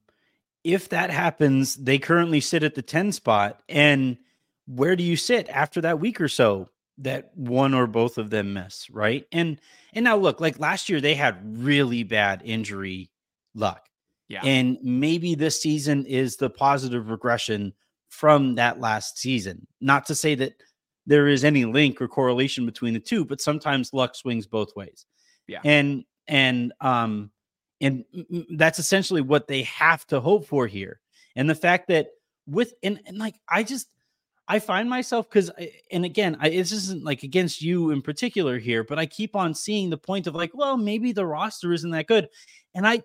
if 0.63 0.91
that 0.91 1.09
happens, 1.09 1.77
they 1.77 1.99
currently 1.99 2.41
sit 2.41 2.63
at 2.63 2.75
the 2.75 2.83
10 2.83 3.13
spot. 3.13 3.63
And 3.71 4.19
where 4.67 4.97
do 4.97 5.03
you 5.03 5.17
sit 5.17 5.49
after 5.49 5.81
that 5.81 5.99
week 5.99 6.21
or 6.21 6.29
so 6.29 6.69
that 6.99 7.35
one 7.35 7.73
or 7.73 7.87
both 7.87 8.19
of 8.19 8.29
them 8.29 8.53
miss, 8.53 8.91
right? 8.91 9.25
And 9.33 9.59
and 9.95 10.05
now 10.05 10.17
look, 10.17 10.43
like 10.43 10.59
last 10.59 10.91
year 10.91 11.01
they 11.01 11.15
had 11.15 11.39
really 11.65 12.03
bad 12.03 12.43
injury 12.45 13.11
luck. 13.55 13.89
Yeah. 14.29 14.43
And 14.45 14.77
maybe 14.83 15.35
this 15.35 15.63
season 15.63 16.05
is 16.05 16.37
the 16.37 16.51
positive 16.51 17.09
regression 17.09 17.73
from 18.11 18.57
that 18.57 18.79
last 18.79 19.17
season. 19.17 19.67
Not 19.81 20.05
to 20.05 20.15
say 20.15 20.35
that 20.35 20.53
there 21.07 21.29
is 21.29 21.45
any 21.45 21.65
link 21.65 22.03
or 22.03 22.09
correlation 22.09 22.67
between 22.67 22.93
the 22.93 23.01
two, 23.01 23.25
but 23.25 23.41
sometimes 23.41 23.95
luck 23.95 24.15
swings 24.15 24.47
both 24.47 24.77
ways. 24.77 25.07
Yeah. 25.47 25.61
And 25.65 26.05
and 26.27 26.75
um 26.83 27.31
and 27.81 28.05
that's 28.51 28.79
essentially 28.79 29.21
what 29.21 29.47
they 29.47 29.63
have 29.63 30.07
to 30.09 30.21
hope 30.21 30.47
for 30.47 30.67
here. 30.67 31.01
And 31.37 31.49
the 31.49 31.55
fact 31.55 31.89
that 31.89 32.09
with 32.47 32.75
and, 32.83 33.01
and 33.07 33.19
like 33.19 33.37
I 33.49 33.63
just 33.63 33.89
I 34.49 34.59
find 34.59 34.89
myself 34.89 35.29
because 35.29 35.51
and 35.91 36.05
again, 36.05 36.37
I 36.41 36.49
this 36.49 36.73
isn't 36.73 37.05
like 37.05 37.23
against 37.23 37.63
you 37.63 37.91
in 37.91 38.03
particular 38.03 38.59
here, 38.59 38.83
but 38.83 38.99
I 38.99 39.07
keep 39.07 39.37
on 39.37 39.55
seeing 39.55 39.91
the 39.91 39.99
point 39.99 40.27
of 40.27 40.35
like, 40.35 40.51
well, 40.55 40.77
maybe 40.77 41.13
the 41.13 41.27
roster 41.27 41.73
isn't 41.73 41.91
that 41.91 42.07
good. 42.07 42.29
And 42.75 42.87
I 42.87 43.03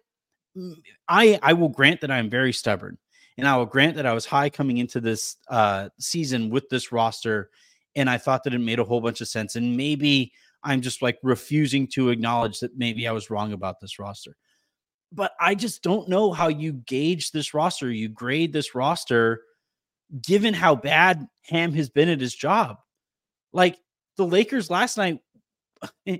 I 1.07 1.39
I 1.43 1.53
will 1.53 1.69
grant 1.69 2.01
that 2.01 2.11
I'm 2.11 2.29
very 2.29 2.53
stubborn. 2.53 2.97
And 3.37 3.47
I 3.47 3.57
will 3.57 3.65
grant 3.65 3.95
that 3.95 4.05
I 4.05 4.13
was 4.13 4.25
high 4.25 4.49
coming 4.49 4.77
into 4.77 5.01
this 5.01 5.37
uh 5.49 5.89
season 5.99 6.49
with 6.49 6.69
this 6.69 6.91
roster 6.91 7.49
and 7.95 8.09
I 8.09 8.17
thought 8.17 8.43
that 8.43 8.53
it 8.53 8.59
made 8.59 8.79
a 8.79 8.83
whole 8.83 9.01
bunch 9.01 9.21
of 9.21 9.27
sense. 9.27 9.55
And 9.55 9.77
maybe 9.77 10.33
I'm 10.63 10.81
just 10.81 11.01
like 11.01 11.19
refusing 11.23 11.87
to 11.89 12.09
acknowledge 12.09 12.59
that 12.61 12.77
maybe 12.77 13.07
I 13.07 13.11
was 13.11 13.29
wrong 13.29 13.53
about 13.53 13.79
this 13.79 13.99
roster. 13.99 14.35
But 15.13 15.33
I 15.39 15.55
just 15.55 15.83
don't 15.83 16.09
know 16.09 16.31
how 16.31 16.47
you 16.47 16.73
gauge 16.73 17.31
this 17.31 17.53
roster, 17.53 17.91
you 17.91 18.09
grade 18.09 18.51
this 18.51 18.73
roster, 18.73 19.41
given 20.21 20.53
how 20.53 20.75
bad 20.75 21.27
Ham 21.49 21.73
has 21.73 21.89
been 21.89 22.09
at 22.09 22.19
his 22.19 22.33
job. 22.33 22.77
Like 23.51 23.77
the 24.17 24.25
Lakers 24.25 24.69
last 24.69 24.97
night, 24.97 25.19
eh, 26.07 26.17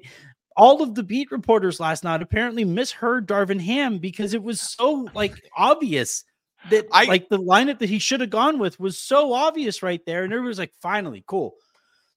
all 0.56 0.84
of 0.84 0.94
the 0.94 1.04
beat 1.04 1.32
reporters 1.32 1.80
last 1.80 2.04
night 2.04 2.22
apparently 2.22 2.64
misheard 2.64 3.28
Darvin 3.28 3.60
Ham 3.60 3.98
because 3.98 4.34
it 4.34 4.44
was 4.44 4.62
so 4.62 5.08
like 5.16 5.42
obvious 5.58 6.24
that 6.70 6.86
I, 6.92 7.06
like 7.06 7.30
the 7.30 7.40
lineup 7.40 7.80
that 7.80 7.90
he 7.90 8.00
should 8.00 8.22
have 8.22 8.30
gone 8.30 8.60
with 8.60 8.80
was 8.80 9.00
so 9.00 9.34
obvious 9.34 9.84
right 9.84 10.02
there, 10.06 10.24
and 10.24 10.32
everybody 10.32 10.50
was 10.50 10.60
like, 10.60 10.74
"Finally, 10.82 11.24
cool." 11.28 11.56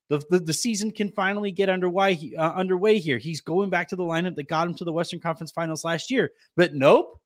The, 0.09 0.23
the, 0.31 0.38
the 0.38 0.53
season 0.53 0.92
can 0.92 1.11
finally 1.11 1.51
get 1.51 1.69
underway 1.69 2.33
uh, 2.38 2.53
underway 2.53 2.99
here. 2.99 3.19
He's 3.19 3.40
going 3.40 3.71
back 3.71 3.88
to 3.88 3.97
the 3.97 4.05
lineup 4.05 4.37
that 4.37 4.49
got 4.49 4.69
him 4.69 4.75
to 4.75 4.85
the 4.85 4.92
Western 4.92 5.21
Conference 5.21 5.51
Finals 5.51 5.85
last 5.85 6.11
year. 6.11 6.31
But 6.57 6.75
nope. 6.75 7.21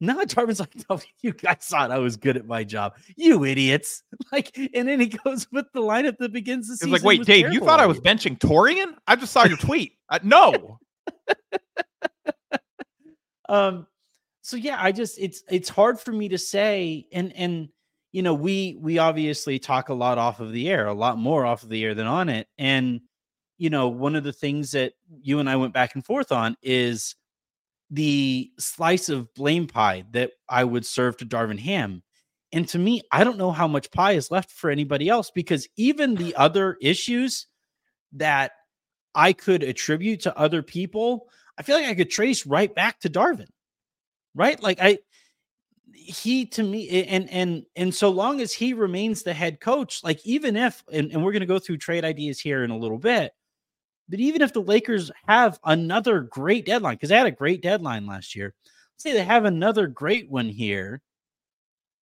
Now 0.00 0.20
Darvin's 0.24 0.58
like, 0.58 0.74
no, 0.90 0.98
you 1.20 1.32
guys 1.32 1.58
thought 1.60 1.92
I 1.92 1.98
was 1.98 2.16
good 2.16 2.36
at 2.36 2.44
my 2.44 2.64
job. 2.64 2.94
You 3.16 3.44
idiots. 3.44 4.02
Like, 4.32 4.56
and 4.56 4.88
then 4.88 4.98
he 4.98 5.08
goes 5.08 5.46
with 5.52 5.66
the 5.74 5.82
lineup 5.82 6.16
that 6.16 6.32
begins 6.32 6.66
the 6.66 6.76
season. 6.76 6.94
It's 6.94 7.04
like, 7.04 7.06
wait, 7.06 7.26
Dave, 7.26 7.52
you 7.52 7.60
thought 7.60 7.80
I 7.80 7.86
was 7.86 8.00
benching 8.00 8.38
Taurean? 8.38 8.94
I 9.06 9.14
just 9.14 9.30
saw 9.30 9.44
your 9.44 9.56
tweet. 9.58 9.98
Uh, 10.08 10.20
no. 10.22 10.78
um, 13.50 13.86
so 14.40 14.56
yeah, 14.56 14.78
I 14.80 14.90
just 14.90 15.18
it's 15.18 15.42
it's 15.50 15.68
hard 15.68 16.00
for 16.00 16.12
me 16.12 16.30
to 16.30 16.38
say, 16.38 17.06
and 17.12 17.30
and 17.36 17.68
you 18.12 18.22
know, 18.22 18.34
we 18.34 18.76
we 18.78 18.98
obviously 18.98 19.58
talk 19.58 19.88
a 19.88 19.94
lot 19.94 20.18
off 20.18 20.40
of 20.40 20.52
the 20.52 20.68
air, 20.68 20.86
a 20.86 20.92
lot 20.94 21.18
more 21.18 21.46
off 21.46 21.62
of 21.62 21.70
the 21.70 21.82
air 21.82 21.94
than 21.94 22.06
on 22.06 22.28
it. 22.28 22.46
And 22.58 23.00
you 23.58 23.70
know, 23.70 23.88
one 23.88 24.14
of 24.14 24.24
the 24.24 24.32
things 24.32 24.72
that 24.72 24.92
you 25.22 25.38
and 25.38 25.48
I 25.48 25.56
went 25.56 25.72
back 25.72 25.94
and 25.94 26.04
forth 26.04 26.30
on 26.30 26.56
is 26.62 27.14
the 27.90 28.50
slice 28.58 29.08
of 29.08 29.32
blame 29.34 29.66
pie 29.66 30.04
that 30.12 30.32
I 30.48 30.64
would 30.64 30.84
serve 30.84 31.16
to 31.18 31.26
Darvin 31.26 31.58
Ham. 31.58 32.02
And 32.52 32.68
to 32.68 32.78
me, 32.78 33.02
I 33.10 33.24
don't 33.24 33.38
know 33.38 33.52
how 33.52 33.66
much 33.66 33.90
pie 33.90 34.12
is 34.12 34.30
left 34.30 34.50
for 34.50 34.70
anybody 34.70 35.08
else 35.08 35.30
because 35.30 35.68
even 35.76 36.14
the 36.14 36.34
other 36.36 36.76
issues 36.82 37.46
that 38.12 38.52
I 39.14 39.32
could 39.32 39.62
attribute 39.62 40.20
to 40.22 40.36
other 40.36 40.62
people, 40.62 41.28
I 41.56 41.62
feel 41.62 41.76
like 41.76 41.86
I 41.86 41.94
could 41.94 42.10
trace 42.10 42.46
right 42.46 42.74
back 42.74 43.00
to 43.00 43.10
Darvin. 43.10 43.48
Right? 44.34 44.62
Like 44.62 44.78
I 44.80 44.98
he 45.94 46.46
to 46.46 46.62
me 46.62 47.04
and 47.04 47.28
and 47.30 47.64
and 47.76 47.94
so 47.94 48.10
long 48.10 48.40
as 48.40 48.52
he 48.52 48.72
remains 48.72 49.22
the 49.22 49.32
head 49.32 49.60
coach 49.60 50.02
like 50.02 50.24
even 50.24 50.56
if 50.56 50.82
and, 50.92 51.12
and 51.12 51.22
we're 51.22 51.32
going 51.32 51.40
to 51.40 51.46
go 51.46 51.58
through 51.58 51.76
trade 51.76 52.04
ideas 52.04 52.40
here 52.40 52.64
in 52.64 52.70
a 52.70 52.76
little 52.76 52.98
bit 52.98 53.32
but 54.08 54.20
even 54.20 54.42
if 54.42 54.52
the 54.52 54.62
lakers 54.62 55.10
have 55.26 55.58
another 55.64 56.20
great 56.20 56.66
deadline 56.66 56.94
because 56.94 57.08
they 57.08 57.16
had 57.16 57.26
a 57.26 57.30
great 57.30 57.62
deadline 57.62 58.06
last 58.06 58.34
year 58.34 58.54
let's 58.94 59.02
say 59.02 59.12
they 59.12 59.24
have 59.24 59.44
another 59.44 59.86
great 59.86 60.30
one 60.30 60.48
here 60.48 61.00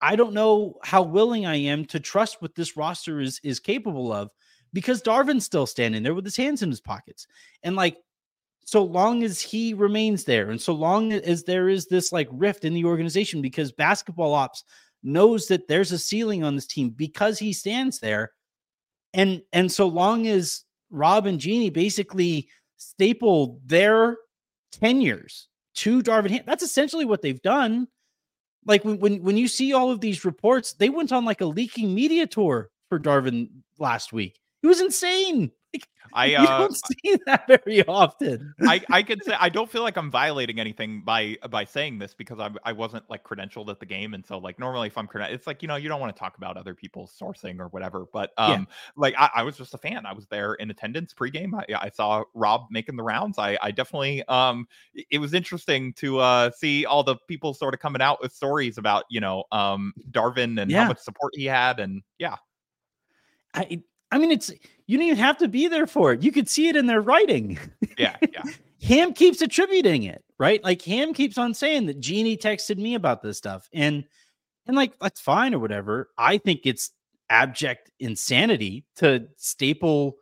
i 0.01 0.14
don't 0.14 0.35
know 0.35 0.74
how 0.83 1.03
willing 1.03 1.46
i 1.46 1.57
am 1.57 1.85
to 1.85 2.01
trust 2.01 2.40
what 2.40 2.55
this 2.55 2.77
roster 2.77 3.20
is 3.20 3.40
is 3.42 3.61
capable 3.61 4.12
of 4.12 4.31
because 4.72 5.03
darvin's 5.03 5.44
still 5.44 5.66
standing 5.66 6.03
there 6.03 6.14
with 6.14 6.24
his 6.24 6.37
hands 6.37 6.62
in 6.62 6.70
his 6.70 6.81
pockets 6.81 7.27
and 7.62 7.77
like 7.77 7.96
so 8.68 8.85
long 8.85 9.22
as 9.22 9.40
he 9.40 9.72
remains 9.72 10.24
there 10.24 10.50
and 10.50 10.61
so 10.61 10.74
long 10.74 11.14
as 11.14 11.42
there 11.42 11.70
is 11.70 11.87
this 11.87 12.12
like 12.12 12.28
rift 12.31 12.66
in 12.66 12.74
the 12.74 12.85
organization 12.85 13.40
because 13.40 13.72
basketball 13.72 14.35
ops 14.35 14.62
knows 15.02 15.46
that 15.46 15.66
there's 15.68 15.90
a 15.90 15.98
ceiling 15.98 16.44
on 16.44 16.54
this 16.54 16.66
team 16.66 16.90
because 16.90 17.38
he 17.38 17.50
stands 17.50 17.98
there 17.98 18.31
and 19.14 19.40
and 19.54 19.72
so 19.72 19.88
long 19.88 20.26
as 20.26 20.64
rob 20.90 21.24
and 21.24 21.40
jeanie 21.40 21.70
basically 21.70 22.46
staple 22.76 23.59
their 23.64 24.18
tenures 24.70 25.48
to 25.74 26.02
darvin 26.02 26.28
Ham, 26.33 26.44
that's 26.44 26.62
essentially 26.62 27.07
what 27.07 27.22
they've 27.22 27.40
done. 27.40 27.88
Like 28.66 28.85
when, 28.85 28.98
when 28.98 29.22
when 29.22 29.38
you 29.38 29.48
see 29.48 29.72
all 29.72 29.90
of 29.90 30.02
these 30.02 30.26
reports 30.26 30.74
they 30.74 30.90
went 30.90 31.11
on 31.11 31.24
like 31.24 31.40
a 31.40 31.46
leaking 31.46 31.94
media 31.94 32.26
tour 32.26 32.68
for 32.90 33.00
darvin 33.00 33.48
last 33.78 34.12
week. 34.12 34.38
It 34.62 34.66
was 34.66 34.83
insane 34.83 35.52
I 36.14 36.35
uh, 36.35 36.40
you 36.40 36.46
don't 36.46 36.76
see 36.76 37.18
that 37.26 37.46
very 37.46 37.87
often. 37.87 38.54
I 38.62 38.81
I 38.90 39.02
could 39.02 39.22
say 39.24 39.35
I 39.38 39.48
don't 39.48 39.70
feel 39.70 39.83
like 39.83 39.96
I'm 39.96 40.11
violating 40.11 40.59
anything 40.59 41.02
by 41.04 41.37
by 41.50 41.64
saying 41.64 41.98
this 41.98 42.14
because 42.14 42.38
I 42.38 42.50
I 42.64 42.72
wasn't 42.72 43.09
like 43.11 43.24
credentialed 43.24 43.68
at 43.68 43.78
the 43.78 43.87
game, 43.87 44.14
and 44.14 44.24
so 44.24 44.38
like 44.38 44.59
normally 44.59 44.88
if 44.88 44.96
I'm 44.96 45.07
credentialed, 45.07 45.35
it's 45.35 45.46
like 45.46 45.62
you 45.62 45.68
know 45.68 45.76
you 45.76 45.88
don't 45.88 46.00
want 46.00 46.14
to 46.14 46.18
talk 46.18 46.37
about 46.38 46.57
other 46.57 46.74
people's 46.74 47.14
sourcing 47.18 47.61
or 47.61 47.68
whatever. 47.68 48.07
But 48.12 48.33
um, 48.38 48.50
yeah. 48.50 48.74
like 48.96 49.14
I, 49.18 49.31
I, 49.37 49.42
was 49.42 49.57
just 49.57 49.74
a 49.74 49.78
fan. 49.78 50.07
I 50.07 50.12
was 50.12 50.26
there 50.26 50.54
in 50.54 50.70
attendance 50.70 51.12
pregame. 51.12 51.52
I, 51.54 51.74
I 51.74 51.90
saw 51.90 52.24
Rob 52.35 52.66
making 52.70 52.96
the 52.96 53.02
rounds. 53.02 53.38
I 53.38 53.59
I 53.61 53.70
definitely 53.70 54.24
um 54.28 54.66
it 55.11 55.18
was 55.18 55.35
interesting 55.35 55.92
to 55.94 56.18
uh 56.18 56.50
see 56.52 56.87
all 56.87 57.02
the 57.02 57.16
people 57.28 57.52
sort 57.52 57.74
of 57.74 57.81
coming 57.81 58.00
out 58.00 58.22
with 58.22 58.33
stories 58.33 58.78
about 58.78 59.04
you 59.11 59.20
know 59.20 59.44
um 59.52 59.92
Darvin 60.11 60.61
and 60.61 60.70
yeah. 60.70 60.83
how 60.83 60.88
much 60.88 61.00
support 61.00 61.35
he 61.37 61.44
had, 61.44 61.81
and 61.81 62.02
yeah. 62.18 62.37
I 63.54 63.83
I 64.11 64.18
mean, 64.18 64.31
it's 64.31 64.50
you 64.88 64.96
don't 64.96 65.07
even 65.07 65.18
have 65.18 65.38
to 65.38 65.48
be 65.48 65.68
there 65.68 65.87
for 65.87 66.12
it. 66.12 66.22
You 66.22 66.33
could 66.33 66.48
see 66.48 66.66
it 66.68 66.74
in 66.74 66.87
their 66.87 67.03
writing. 67.03 67.59
Yeah, 67.96 68.16
yeah. 68.33 68.42
Ham 68.83 69.12
keeps 69.12 69.42
attributing 69.42 70.05
it, 70.05 70.24
right? 70.38 70.64
Like 70.64 70.83
Ham 70.83 71.12
keeps 71.12 71.37
on 71.37 71.53
saying 71.53 71.87
that 71.87 72.01
Jeanie 72.01 72.37
texted 72.37 72.79
me 72.79 72.94
about 72.94 73.22
this 73.22 73.37
stuff, 73.37 73.68
and 73.72 74.05
and 74.66 74.77
like 74.77 74.98
that's 74.98 75.20
fine 75.20 75.55
or 75.55 75.59
whatever. 75.59 76.09
I 76.16 76.38
think 76.38 76.62
it's 76.64 76.90
abject 77.29 77.90
insanity 78.01 78.87
to 78.96 79.29
staple 79.37 80.16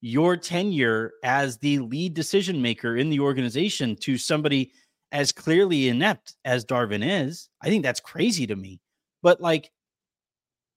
your 0.00 0.36
tenure 0.36 1.12
as 1.22 1.58
the 1.58 1.78
lead 1.78 2.14
decision 2.14 2.60
maker 2.60 2.96
in 2.96 3.10
the 3.10 3.20
organization 3.20 3.94
to 3.96 4.18
somebody 4.18 4.72
as 5.12 5.30
clearly 5.32 5.88
inept 5.88 6.34
as 6.44 6.64
Darvin 6.64 7.02
is. 7.04 7.48
I 7.62 7.68
think 7.68 7.84
that's 7.84 8.00
crazy 8.00 8.46
to 8.48 8.56
me. 8.56 8.80
But 9.22 9.40
like 9.40 9.70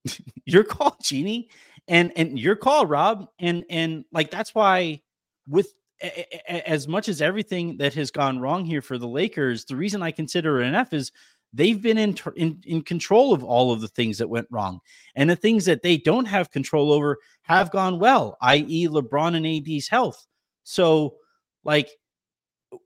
your 0.45 0.63
call, 0.63 0.97
Jeanie 1.01 1.49
and 1.87 2.11
and 2.15 2.39
your 2.39 2.55
call 2.55 2.85
rob 2.85 3.27
and 3.39 3.63
and 3.69 4.05
like 4.11 4.31
that's 4.31 4.53
why 4.55 5.01
with 5.47 5.73
a, 6.03 6.25
a, 6.49 6.69
as 6.69 6.87
much 6.87 7.09
as 7.09 7.21
everything 7.21 7.77
that 7.77 7.93
has 7.93 8.11
gone 8.11 8.39
wrong 8.39 8.65
here 8.65 8.81
for 8.81 8.97
the 8.97 9.07
lakers 9.07 9.65
the 9.65 9.75
reason 9.75 10.01
i 10.01 10.11
consider 10.11 10.61
it 10.61 10.67
an 10.67 10.75
f 10.75 10.93
is 10.93 11.11
they've 11.53 11.81
been 11.81 11.97
in, 11.97 12.17
in 12.35 12.61
in 12.65 12.81
control 12.81 13.33
of 13.33 13.43
all 13.43 13.71
of 13.71 13.81
the 13.81 13.87
things 13.87 14.17
that 14.17 14.29
went 14.29 14.47
wrong 14.51 14.79
and 15.15 15.29
the 15.29 15.35
things 15.35 15.65
that 15.65 15.81
they 15.81 15.97
don't 15.97 16.25
have 16.25 16.51
control 16.51 16.91
over 16.91 17.17
have 17.41 17.71
gone 17.71 17.99
well 17.99 18.37
i.e 18.41 18.87
lebron 18.87 19.35
and 19.35 19.45
ad's 19.45 19.87
health 19.87 20.27
so 20.63 21.15
like 21.63 21.89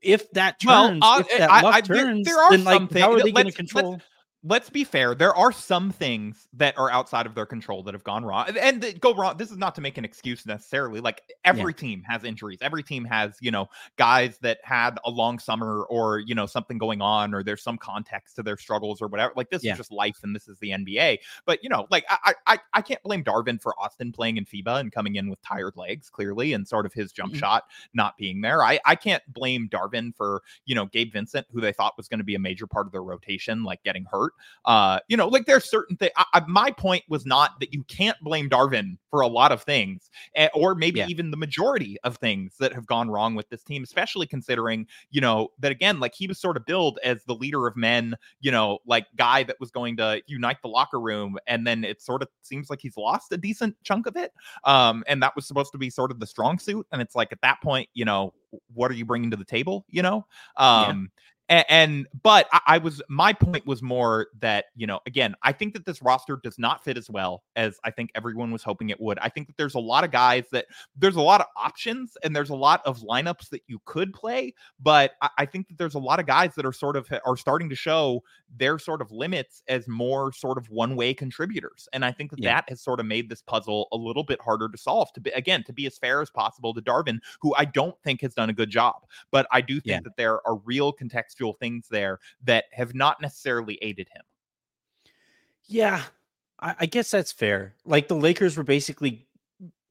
if 0.02 0.30
that 0.32 0.60
turns, 0.60 1.00
well, 1.00 1.18
uh, 1.18 1.20
if 1.20 1.38
that 1.38 1.50
I, 1.50 1.68
I, 1.68 1.80
turns, 1.80 2.26
there, 2.26 2.34
there 2.34 2.42
are 2.42 2.50
then 2.50 2.64
like 2.64 2.92
how 2.92 3.12
are 3.12 3.22
they 3.22 3.32
going 3.32 3.46
to 3.46 3.52
control? 3.52 4.00
Let's 4.46 4.70
be 4.70 4.84
fair. 4.84 5.14
There 5.14 5.34
are 5.34 5.50
some 5.50 5.90
things 5.90 6.48
that 6.54 6.78
are 6.78 6.90
outside 6.90 7.26
of 7.26 7.34
their 7.34 7.46
control 7.46 7.82
that 7.82 7.94
have 7.94 8.04
gone 8.04 8.24
wrong 8.24 8.46
and 8.56 8.98
go 9.00 9.12
wrong. 9.12 9.36
This 9.36 9.50
is 9.50 9.56
not 9.56 9.74
to 9.74 9.80
make 9.80 9.98
an 9.98 10.04
excuse 10.04 10.46
necessarily. 10.46 11.00
Like 11.00 11.22
every 11.44 11.72
yeah. 11.72 11.80
team 11.80 12.02
has 12.08 12.22
injuries. 12.22 12.58
Every 12.62 12.82
team 12.84 13.04
has, 13.06 13.36
you 13.40 13.50
know, 13.50 13.68
guys 13.96 14.38
that 14.42 14.58
had 14.62 14.98
a 15.04 15.10
long 15.10 15.40
summer 15.40 15.82
or, 15.84 16.20
you 16.20 16.34
know, 16.34 16.46
something 16.46 16.78
going 16.78 17.02
on 17.02 17.34
or 17.34 17.42
there's 17.42 17.62
some 17.62 17.76
context 17.76 18.36
to 18.36 18.42
their 18.44 18.56
struggles 18.56 19.02
or 19.02 19.08
whatever. 19.08 19.32
Like 19.34 19.50
this 19.50 19.64
yeah. 19.64 19.72
is 19.72 19.78
just 19.78 19.90
life 19.90 20.18
and 20.22 20.34
this 20.34 20.46
is 20.46 20.58
the 20.60 20.70
NBA. 20.70 21.18
But, 21.44 21.62
you 21.64 21.68
know, 21.68 21.86
like 21.90 22.04
I, 22.08 22.34
I, 22.46 22.58
I 22.72 22.82
can't 22.82 23.02
blame 23.02 23.24
Darvin 23.24 23.60
for 23.60 23.74
Austin 23.80 24.12
playing 24.12 24.36
in 24.36 24.44
FIBA 24.44 24.78
and 24.78 24.92
coming 24.92 25.16
in 25.16 25.28
with 25.28 25.42
tired 25.42 25.76
legs, 25.76 26.08
clearly, 26.08 26.52
and 26.52 26.66
sort 26.66 26.86
of 26.86 26.92
his 26.92 27.10
jump 27.10 27.32
mm-hmm. 27.32 27.40
shot 27.40 27.64
not 27.94 28.16
being 28.16 28.40
there. 28.42 28.62
I, 28.62 28.78
I 28.84 28.94
can't 28.94 29.22
blame 29.32 29.68
Darvin 29.68 30.14
for, 30.14 30.42
you 30.66 30.76
know, 30.76 30.86
Gabe 30.86 31.12
Vincent, 31.12 31.48
who 31.50 31.60
they 31.60 31.72
thought 31.72 31.96
was 31.96 32.06
going 32.06 32.18
to 32.18 32.24
be 32.24 32.36
a 32.36 32.38
major 32.38 32.68
part 32.68 32.86
of 32.86 32.92
their 32.92 33.02
rotation, 33.02 33.64
like 33.64 33.82
getting 33.82 34.04
hurt 34.04 34.34
Uh, 34.64 34.98
you 35.08 35.16
know, 35.16 35.28
like 35.28 35.46
there's 35.46 35.70
certain 35.70 35.96
things. 35.96 36.12
My 36.48 36.70
point 36.70 37.04
was 37.08 37.24
not 37.24 37.58
that 37.60 37.72
you 37.72 37.84
can't 37.84 38.16
blame 38.20 38.50
Darvin 38.50 38.98
for 39.10 39.20
a 39.20 39.26
lot 39.26 39.52
of 39.52 39.62
things, 39.62 40.10
or 40.54 40.74
maybe 40.74 41.00
Yeah. 41.00 41.06
even 41.06 41.30
the 41.30 41.36
majority 41.36 41.96
of 42.04 42.16
things 42.16 42.56
that 42.58 42.72
have 42.72 42.86
gone 42.86 43.08
wrong 43.10 43.34
with 43.34 43.48
this 43.48 43.62
team, 43.62 43.82
especially 43.82 44.26
considering, 44.26 44.86
you 45.10 45.20
know, 45.20 45.48
that 45.60 45.70
again, 45.72 46.00
like 46.00 46.14
he 46.14 46.26
was 46.26 46.38
sort 46.38 46.56
of 46.56 46.66
billed 46.66 46.98
as 47.04 47.22
the 47.24 47.34
leader 47.34 47.66
of 47.66 47.76
men, 47.76 48.16
you 48.40 48.50
know, 48.50 48.78
like 48.86 49.06
guy 49.16 49.42
that 49.44 49.56
was 49.60 49.70
going 49.70 49.96
to 49.98 50.20
unite 50.26 50.56
the 50.62 50.68
locker 50.68 51.00
room, 51.00 51.38
and 51.46 51.66
then 51.66 51.84
it 51.84 52.02
sort 52.02 52.22
of 52.22 52.28
seems 52.42 52.68
like 52.70 52.80
he's 52.80 52.96
lost 52.96 53.32
a 53.32 53.36
decent 53.36 53.76
chunk 53.84 54.06
of 54.06 54.16
it. 54.16 54.32
Um, 54.64 55.04
and 55.06 55.22
that 55.22 55.34
was 55.36 55.46
supposed 55.46 55.72
to 55.72 55.78
be 55.78 55.90
sort 55.90 56.10
of 56.10 56.18
the 56.20 56.26
strong 56.26 56.58
suit, 56.58 56.86
and 56.92 57.00
it's 57.00 57.14
like 57.14 57.32
at 57.32 57.40
that 57.42 57.60
point, 57.62 57.88
you 57.94 58.04
know, 58.04 58.34
what 58.74 58.90
are 58.90 58.94
you 58.94 59.04
bringing 59.04 59.30
to 59.30 59.36
the 59.36 59.44
table? 59.44 59.84
You 59.88 60.02
know, 60.02 60.26
Yeah. 60.56 60.90
um, 60.90 61.10
and, 61.48 61.64
and 61.68 62.06
but 62.22 62.48
I, 62.52 62.60
I 62.66 62.78
was 62.78 63.02
my 63.08 63.32
point 63.32 63.66
was 63.66 63.82
more 63.82 64.28
that 64.40 64.66
you 64.74 64.86
know 64.86 65.00
again 65.06 65.34
I 65.42 65.52
think 65.52 65.74
that 65.74 65.86
this 65.86 66.02
roster 66.02 66.38
does 66.42 66.58
not 66.58 66.82
fit 66.84 66.96
as 66.96 67.08
well 67.10 67.42
as 67.56 67.78
I 67.84 67.90
think 67.90 68.10
everyone 68.14 68.50
was 68.50 68.62
hoping 68.62 68.90
it 68.90 69.00
would. 69.00 69.18
I 69.20 69.28
think 69.28 69.46
that 69.46 69.56
there's 69.56 69.74
a 69.74 69.78
lot 69.80 70.04
of 70.04 70.10
guys 70.10 70.44
that 70.52 70.66
there's 70.96 71.16
a 71.16 71.20
lot 71.22 71.40
of 71.40 71.46
options 71.56 72.16
and 72.24 72.34
there's 72.34 72.50
a 72.50 72.54
lot 72.56 72.82
of 72.84 72.98
lineups 73.00 73.48
that 73.50 73.62
you 73.68 73.80
could 73.84 74.12
play, 74.12 74.54
but 74.80 75.12
I, 75.22 75.30
I 75.38 75.46
think 75.46 75.68
that 75.68 75.78
there's 75.78 75.94
a 75.94 75.98
lot 76.00 76.20
of 76.20 76.26
guys 76.26 76.54
that 76.56 76.66
are 76.66 76.72
sort 76.72 76.96
of 76.96 77.08
are 77.24 77.36
starting 77.36 77.68
to 77.70 77.76
show 77.76 78.22
their 78.56 78.78
sort 78.78 79.00
of 79.00 79.10
limits 79.12 79.62
as 79.68 79.86
more 79.88 80.32
sort 80.32 80.58
of 80.58 80.68
one 80.70 80.96
way 80.96 81.14
contributors, 81.14 81.88
and 81.92 82.04
I 82.04 82.12
think 82.12 82.30
that 82.30 82.40
Yeah. 82.40 82.54
that 82.54 82.68
has 82.68 82.80
sort 82.82 83.00
of 83.00 83.06
made 83.06 83.28
this 83.28 83.42
puzzle 83.42 83.88
a 83.92 83.96
little 83.96 84.24
bit 84.24 84.40
harder 84.40 84.68
to 84.68 84.78
solve. 84.78 85.12
To 85.14 85.20
be 85.20 85.30
again 85.30 85.62
to 85.64 85.72
be 85.72 85.86
as 85.86 85.98
fair 85.98 86.20
as 86.22 86.30
possible 86.30 86.74
to 86.74 86.82
Darvin, 86.82 87.18
who 87.40 87.54
I 87.56 87.64
don't 87.66 87.96
think 88.02 88.20
has 88.22 88.34
done 88.34 88.50
a 88.50 88.54
good 88.54 88.70
job, 88.70 89.04
but 89.30 89.46
I 89.52 89.60
do 89.60 89.74
think 89.74 89.84
Yeah. 89.86 90.00
that 90.04 90.16
there 90.16 90.46
are 90.46 90.56
real 90.64 90.92
contextual 90.92 91.35
things 91.60 91.86
there 91.90 92.18
that 92.44 92.64
have 92.72 92.94
not 92.94 93.20
necessarily 93.20 93.78
aided 93.82 94.08
him. 94.14 94.22
Yeah, 95.66 96.02
I, 96.60 96.74
I 96.80 96.86
guess 96.86 97.10
that's 97.10 97.32
fair. 97.32 97.74
Like 97.84 98.08
the 98.08 98.16
Lakers 98.16 98.56
were 98.56 98.64
basically 98.64 99.26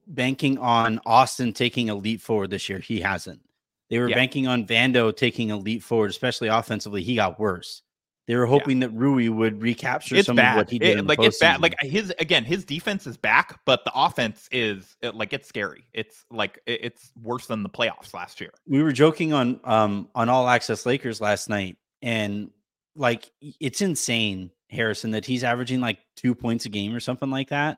banking 0.08 0.58
on 0.58 1.00
Austin 1.06 1.52
taking 1.54 1.90
a 1.90 1.96
leap 1.96 2.22
forward 2.22 2.50
this 2.50 2.70
year. 2.70 2.80
He 2.80 3.00
hasn't. 3.02 3.42
They 3.90 4.00
were 4.00 4.10
Yeah. 4.10 4.16
banking 4.16 4.48
on 4.48 4.66
Vando 4.66 5.16
taking 5.16 5.52
a 5.52 5.58
leap 5.58 5.84
forward, 5.84 6.10
especially 6.10 6.48
offensively. 6.48 7.04
He 7.04 7.16
got 7.16 7.40
worse. 7.40 7.82
They 8.28 8.36
were 8.36 8.48
hoping 8.48 8.80
that 8.80 8.90
Rui 8.90 9.28
would 9.30 9.62
recapture 9.62 10.16
It's 10.16 10.26
some 10.26 10.36
bad. 10.36 10.54
of 10.54 10.58
what 10.58 10.70
he 10.72 10.80
did. 10.80 10.98
It- 10.98 11.06
like 11.06 11.20
it's 11.22 11.38
bad. 11.38 11.62
Like 11.62 11.76
his 11.82 12.12
again, 12.18 12.44
his 12.44 12.66
defense 12.66 13.06
is 13.06 13.18
back, 13.18 13.60
but 13.66 13.86
the 13.86 13.92
offense 13.94 14.50
is 14.52 14.96
it- 15.04 15.14
like 15.14 15.32
it's 15.32 15.48
scary. 15.48 15.86
It's 15.94 16.26
like 16.32 16.60
it- 16.66 16.80
it's 16.84 17.12
worse 17.22 17.46
than 17.46 17.62
the 17.62 17.70
playoffs 17.70 18.14
last 18.16 18.42
year. 18.42 18.50
we 18.68 18.82
were 18.82 18.92
joking 18.92 19.32
on 19.34 19.60
um 19.64 20.10
on 20.16 20.28
all 20.30 20.50
access 20.50 20.86
Lakers 20.88 21.22
last 21.22 21.50
night, 21.50 21.78
and 22.02 22.50
like 22.96 23.30
it's 23.60 23.82
insane, 23.82 24.50
Harrison, 24.72 25.12
that 25.12 25.26
he's 25.26 25.44
averaging 25.44 25.80
like 25.80 26.00
two 26.16 26.34
points 26.34 26.66
a 26.66 26.70
game 26.70 26.96
or 26.96 27.00
something 27.00 27.30
like 27.30 27.50
that, 27.50 27.78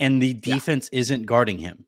and 0.00 0.20
the 0.20 0.28
Yeah. 0.42 0.54
defense 0.56 0.88
isn't 0.90 1.26
guarding 1.26 1.58
him. 1.58 1.84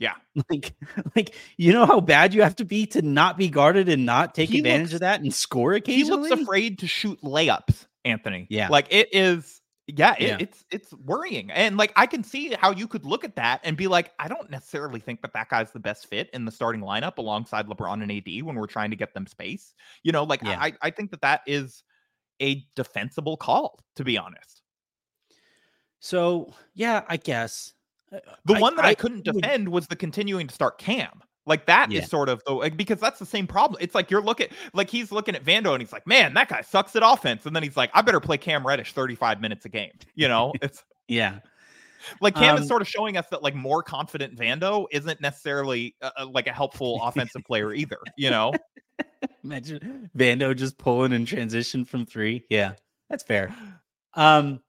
Yeah. 0.00 0.14
Like, 0.50 0.72
like 1.14 1.34
you 1.58 1.72
know 1.72 1.86
how 1.86 2.00
bad 2.00 2.34
you 2.34 2.42
have 2.42 2.56
to 2.56 2.64
be 2.64 2.86
to 2.86 3.02
not 3.02 3.36
be 3.38 3.48
guarded 3.48 3.88
and 3.88 4.04
not 4.06 4.34
take 4.34 4.48
He 4.50 4.58
advantage 4.58 4.86
looks- 4.88 4.94
of 4.94 5.00
that 5.00 5.20
and 5.20 5.32
score 5.32 5.74
occasionally. 5.74 6.28
He 6.28 6.30
looks 6.30 6.42
afraid 6.42 6.78
to 6.80 6.88
shoot 6.88 7.20
layups, 7.22 7.86
Anthony. 8.04 8.46
Yeah. 8.50 8.68
Like 8.68 8.86
it 8.90 9.08
is 9.12 9.60
yeah, 9.86 10.14
it, 10.18 10.22
Yeah. 10.22 10.36
it's 10.40 10.64
it's 10.70 10.92
worrying. 10.94 11.50
And 11.50 11.76
like 11.76 11.92
I 11.96 12.06
can 12.06 12.22
see 12.24 12.54
how 12.58 12.70
you 12.70 12.86
could 12.88 13.04
look 13.04 13.24
at 13.24 13.34
that 13.36 13.60
and 13.64 13.76
be 13.76 13.88
like, 13.88 14.12
I 14.20 14.28
don't 14.28 14.48
necessarily 14.50 15.00
think 15.00 15.20
that 15.22 15.32
that 15.34 15.48
guy's 15.48 15.72
the 15.72 15.80
best 15.80 16.06
fit 16.06 16.30
in 16.32 16.44
the 16.44 16.52
starting 16.52 16.80
lineup 16.80 17.18
alongside 17.18 17.66
LeBron 17.66 18.02
and 18.02 18.10
AD 18.10 18.42
when 18.44 18.54
we're 18.56 18.66
trying 18.68 18.90
to 18.90 18.96
get 18.96 19.12
them 19.14 19.26
space. 19.26 19.74
You 20.04 20.12
know, 20.12 20.22
like 20.24 20.42
Yeah. 20.42 20.58
I 20.60 20.72
I 20.80 20.90
think 20.90 21.10
that 21.10 21.20
that 21.22 21.40
is 21.46 21.82
a 22.40 22.64
defensible 22.76 23.36
call 23.36 23.80
to 23.96 24.04
be 24.04 24.16
honest. 24.16 24.62
So 25.98 26.54
yeah, 26.74 27.02
I 27.08 27.16
guess 27.18 27.74
The 28.10 28.54
I- 28.54 28.60
one 28.60 28.76
that 28.76 28.84
I, 28.84 28.88
I 28.90 28.94
couldn't 28.94 29.24
defend 29.24 29.68
was 29.68 29.86
the 29.86 29.96
continuing 29.96 30.46
to 30.48 30.54
start 30.54 30.78
Cam. 30.78 31.22
Like 31.46 31.66
that 31.66 31.90
is 31.90 32.00
Yeah. 32.00 32.04
sort 32.06 32.28
of 32.28 32.42
the 32.46 32.52
like, 32.52 32.76
because 32.76 33.00
that's 33.00 33.18
the 33.18 33.26
same 33.26 33.46
problem. 33.46 33.78
It's 33.80 33.94
like 33.94 34.10
you're 34.10 34.20
looking 34.22 34.48
like 34.74 34.90
he's 34.90 35.10
looking 35.10 35.34
at 35.34 35.44
Vando 35.44 35.72
and 35.72 35.80
he's 35.82 35.92
like, 35.92 36.06
man, 36.06 36.34
that 36.34 36.48
guy 36.48 36.60
sucks 36.60 36.94
at 36.96 37.02
offense. 37.04 37.46
And 37.46 37.56
then 37.56 37.62
he's 37.62 37.76
like, 37.76 37.90
I 37.94 38.02
better 38.02 38.20
play 38.20 38.36
Cam 38.38 38.64
Reddish 38.66 38.92
35 38.92 39.40
minutes 39.40 39.64
a 39.64 39.68
game. 39.68 39.90
You 40.14 40.28
know, 40.28 40.52
it's 40.62 40.84
yeah. 41.08 41.38
like 42.20 42.34
Cam 42.34 42.56
Um, 42.56 42.62
is 42.62 42.68
sort 42.68 42.82
of 42.82 42.88
showing 42.88 43.16
us 43.16 43.26
that 43.30 43.42
like 43.42 43.54
more 43.54 43.82
confident 43.82 44.36
Vando 44.36 44.86
isn't 44.90 45.20
necessarily 45.20 45.94
uh, 46.02 46.10
uh, 46.18 46.26
like 46.26 46.46
a 46.46 46.52
helpful 46.52 47.00
offensive 47.02 47.42
player 47.44 47.72
either. 47.72 47.98
You 48.16 48.30
know, 48.30 48.52
Imagine 49.42 50.10
Vando 50.16 50.54
just 50.54 50.76
pulling 50.78 51.12
in 51.12 51.24
transition 51.24 51.84
from 51.84 52.04
three. 52.06 52.44
Yeah, 52.50 52.72
that's 53.08 53.24
fair. 53.24 53.52
Um, 54.14 54.60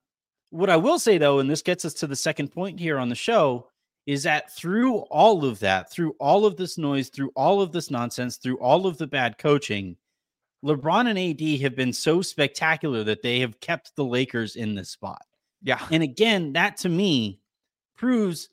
what 0.52 0.70
I 0.70 0.78
will 0.78 1.00
say 1.00 1.18
though, 1.18 1.40
and 1.40 1.50
this 1.50 1.62
gets 1.62 1.84
us 1.86 1.94
to 1.96 2.08
the 2.08 2.16
second 2.16 2.50
point 2.50 2.80
here 2.80 2.98
on 3.00 3.10
the 3.10 3.16
show, 3.16 3.68
is 4.06 4.24
that 4.24 4.52
through 4.54 4.98
all 5.10 5.46
of 5.46 5.60
that, 5.60 5.92
through 5.92 6.16
all 6.20 6.46
of 6.46 6.58
this 6.58 6.78
noise, 6.78 7.10
through 7.10 7.32
all 7.36 7.62
of 7.62 7.72
this 7.72 7.90
nonsense, 7.92 8.38
through 8.38 8.58
all 8.58 8.86
of 8.88 8.98
the 8.98 9.08
bad 9.08 9.38
coaching, 9.38 9.96
LeBron 10.64 11.08
and 11.10 11.18
AD 11.20 11.62
have 11.62 11.76
been 11.76 11.94
so 11.94 12.22
spectacular 12.22 13.04
that 13.04 13.22
they 13.24 13.40
have 13.40 13.60
kept 13.60 13.96
the 13.96 14.04
Lakers 14.06 14.56
in 14.56 14.76
this 14.76 14.90
spot. 14.90 15.24
yeah, 15.64 15.80
And 15.92 16.04
again, 16.04 16.54
that 16.54 16.78
to 16.78 16.90
me 16.90 17.40
proves, 17.96 18.50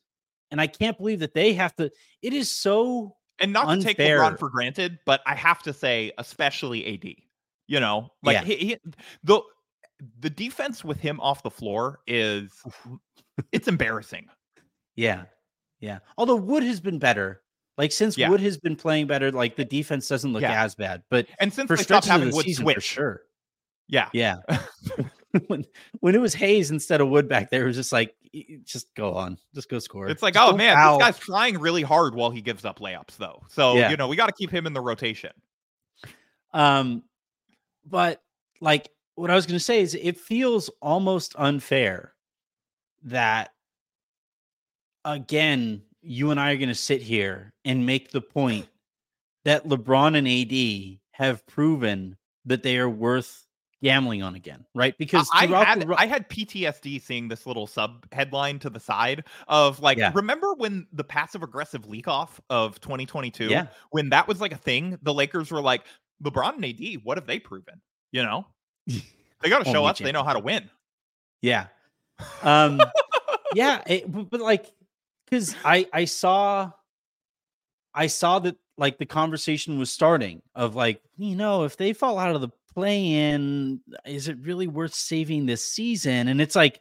and 0.51 0.61
I 0.61 0.67
can't 0.67 0.97
believe 0.97 1.21
that 1.21 1.35
they 1.35 1.53
have 1.55 1.75
to. 1.77 1.91
It 2.23 2.33
is 2.33 2.51
so 2.51 3.17
and 3.39 3.53
not 3.53 3.67
to 3.75 3.83
take 3.83 3.99
Unfair. 3.99 4.21
LeBron 4.21 4.39
for 4.39 4.49
granted, 4.51 4.99
but 5.07 5.21
I 5.27 5.35
have 5.35 5.63
to 5.65 5.73
say, 5.73 6.13
especially 6.19 6.95
AD. 6.95 7.15
You 7.67 7.81
know, 7.81 8.11
like 8.23 8.35
Yeah. 8.35 8.45
he, 8.45 8.57
he 8.57 8.77
the 9.25 9.41
the 10.21 10.31
defense 10.31 10.85
with 10.85 10.99
him 11.01 11.21
off 11.21 11.43
the 11.43 11.51
floor 11.51 12.01
is 12.07 12.51
it's 13.53 13.69
embarrassing. 13.69 14.27
Yeah. 14.97 15.25
Yeah. 15.81 15.99
Although 16.17 16.37
Wood 16.37 16.63
has 16.63 16.81
been 16.81 16.99
better. 16.99 17.43
Like 17.77 17.93
since 17.93 18.19
Yeah. 18.19 18.29
Wood 18.31 18.41
has 18.41 18.57
been 18.59 18.77
playing 18.77 19.07
better, 19.07 19.31
like 19.31 19.55
the 19.57 19.65
defense 19.65 20.09
doesn't 20.09 20.33
look 20.33 20.43
Yeah. 20.43 20.63
as 20.65 20.75
bad. 20.75 21.03
But 21.11 21.27
And 21.39 21.53
since 21.53 21.69
for 21.69 21.77
they 21.77 21.83
stopped 21.83 22.07
having 22.07 22.31
the 22.31 22.37
Wood 22.37 22.45
season, 22.47 22.65
switch, 22.65 22.75
for 22.77 22.81
sure. 22.81 23.23
yeah, 23.89 24.09
Yeah. 24.13 24.37
when 25.49 25.65
when 26.01 26.15
it 26.15 26.21
was 26.21 26.35
Hayes 26.35 26.71
instead 26.71 27.01
of 27.01 27.09
Wood 27.09 27.29
back 27.29 27.51
there, 27.51 27.65
it 27.65 27.67
was 27.67 27.77
just 27.77 27.93
like 27.93 28.15
just 28.65 28.93
go 28.95 29.15
on. 29.15 29.39
Just 29.55 29.69
go 29.69 29.79
score. 29.79 30.09
it's 30.09 30.23
like, 30.23 30.35
Just 30.35 30.53
oh 30.53 30.57
man, 30.57 30.75
foul. 30.75 30.99
this 30.99 31.07
guy's 31.07 31.19
trying 31.19 31.59
really 31.59 31.83
hard 31.83 32.15
while 32.15 32.31
he 32.31 32.41
gives 32.41 32.65
up 32.65 32.79
layups, 32.81 33.17
though. 33.19 33.43
So 33.49 33.75
Yeah. 33.77 33.91
you 33.91 33.97
know, 33.97 34.09
we 34.09 34.17
got 34.17 34.27
to 34.27 34.33
keep 34.33 34.51
him 34.51 34.67
in 34.67 34.73
the 34.73 34.81
rotation. 34.81 35.31
Um, 36.53 37.03
but 37.85 38.23
like 38.61 38.89
what 39.19 39.31
I 39.31 39.35
was 39.35 39.47
going 39.47 39.59
to 39.59 39.65
say 39.65 39.81
is 39.81 39.95
it 39.95 40.19
feels 40.19 40.71
almost 40.81 41.35
unfair 41.39 42.15
that 43.05 43.53
again, 45.05 45.83
you 46.03 46.31
and 46.31 46.39
I 46.39 46.53
are 46.53 46.57
going 46.57 46.69
to 46.69 46.75
sit 46.75 47.03
here 47.03 47.53
and 47.65 47.85
make 47.85 48.11
the 48.11 48.21
point 48.21 48.69
that 49.45 49.67
LeBron 49.67 50.17
and 50.17 50.29
AD 50.29 50.99
have 51.13 51.45
proven 51.47 52.17
that 52.45 52.63
they 52.63 52.79
are 52.79 52.89
worth 52.89 53.45
gambling 53.83 54.23
on 54.23 54.35
again, 54.35 54.65
right? 54.75 54.97
Because 54.99 55.29
I 55.33 55.47
had 55.47 55.83
the 55.83 55.95
I 55.97 56.07
had 56.07 56.29
PTSD 56.29 57.01
seeing 57.01 57.29
this 57.29 57.47
little 57.47 57.67
sub 57.67 58.07
headline 58.13 58.59
to 58.61 58.71
the 58.71 58.81
side 58.81 59.25
of 59.47 59.81
like, 59.81 59.99
Yeah. 59.99 60.13
remember 60.15 60.55
when 60.55 60.87
the 60.93 61.05
passive 61.05 61.43
aggressive 61.43 61.87
leak 61.89 62.09
off 62.09 62.41
of 62.51 62.81
2022? 62.81 63.47
Yeah. 63.47 63.67
when 63.91 64.09
that 64.11 64.27
was 64.27 64.41
like 64.41 64.53
a 64.53 64.57
thing, 64.57 64.99
the 65.03 65.15
Lakers 65.15 65.51
were 65.51 65.61
like, 65.61 65.83
LeBron 66.23 66.57
and 66.57 66.65
AD, 66.65 67.05
what 67.05 67.17
have 67.19 67.27
they 67.27 67.39
proven? 67.39 67.81
You 68.11 68.23
know, 68.23 68.47
they 69.43 69.49
got 69.49 69.65
to 69.65 69.71
show 69.71 69.85
us 69.85 69.99
they 69.99 70.13
know 70.13 70.25
how 70.25 70.33
to 70.33 70.41
win. 70.41 70.69
Yeah. 71.43 71.67
Um 72.43 72.81
yeah, 73.55 73.83
it, 73.87 74.11
but, 74.11 74.31
but 74.31 74.41
like 74.41 74.73
cuz 75.31 75.55
I 75.65 75.87
I 75.93 76.05
saw 76.07 76.73
I 77.95 78.07
saw 78.07 78.39
that 78.41 78.57
like 78.77 78.99
the 78.99 79.07
conversation 79.07 79.79
was 79.79 79.91
starting 79.91 80.41
of 80.55 80.75
like, 80.75 81.03
you 81.17 81.37
know, 81.37 81.65
if 81.65 81.77
they 81.77 81.93
fall 81.93 82.19
out 82.19 82.35
of 82.35 82.41
the 82.41 82.51
play 82.73 83.07
in, 83.07 83.81
is 84.07 84.29
it 84.29 84.39
really 84.41 84.69
worth 84.69 84.95
saving 84.95 85.47
this 85.47 85.65
season? 85.65 86.29
And 86.29 86.41
it's 86.41 86.55
like 86.55 86.81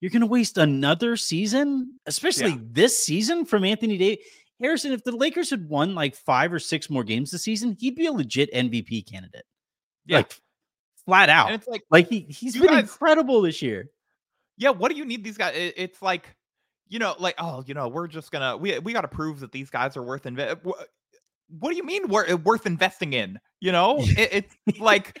you're 0.00 0.10
going 0.10 0.20
to 0.20 0.26
waste 0.26 0.58
another 0.58 1.16
season, 1.16 1.98
especially 2.06 2.58
this 2.60 2.98
season 2.98 3.44
from 3.44 3.64
Anthony 3.64 3.96
Davis. 3.96 4.24
Harrison, 4.60 4.92
if 4.92 5.02
the 5.04 5.16
Lakers 5.16 5.50
had 5.50 5.68
won 5.68 5.94
like 5.94 6.14
5 6.14 6.52
or 6.52 6.58
6 6.58 6.90
more 6.90 7.02
games 7.02 7.30
this 7.30 7.42
season, 7.42 7.76
he'd 7.80 7.94
be 7.94 8.06
a 8.06 8.12
legit 8.12 8.52
MVP 8.52 9.10
candidate. 9.10 9.44
Yeah. 10.04 10.18
Like 10.18 10.36
flat 11.06 11.28
out. 11.28 11.46
And 11.46 11.54
it's 11.56 11.68
like, 11.68 11.82
Like 11.90 12.08
he 12.08 12.20
he's 12.28 12.54
been 12.56 12.66
guys- 12.68 12.80
incredible 12.82 13.42
this 13.42 13.62
year. 13.62 13.88
yeah, 14.58 14.70
what 14.70 14.90
do 14.92 14.96
you 14.98 15.04
need 15.04 15.24
these 15.24 15.36
guys? 15.36 15.54
It- 15.56 15.74
it's 15.76 16.02
like, 16.02 16.34
you 16.88 16.98
know, 16.98 17.14
like, 17.18 17.34
oh, 17.38 17.64
you 17.66 17.74
know, 17.74 17.88
we're 17.88 18.06
just 18.08 18.30
gonna 18.32 18.56
we 18.56 18.78
we 18.80 18.92
got 18.92 19.00
to 19.02 19.08
prove 19.08 19.40
that 19.40 19.52
these 19.52 19.70
guys 19.70 19.96
are 19.96 20.02
worth 20.02 20.26
invest. 20.26 20.58
Uh, 20.66 20.72
what 21.58 21.70
do 21.70 21.76
you 21.76 21.84
mean 21.84 22.08
we're 22.08 22.28
uh, 22.30 22.36
worth 22.36 22.66
investing 22.66 23.12
in? 23.14 23.38
You 23.60 23.72
know, 23.72 23.96
it, 24.00 24.48
it's 24.68 24.78
like, 24.80 25.18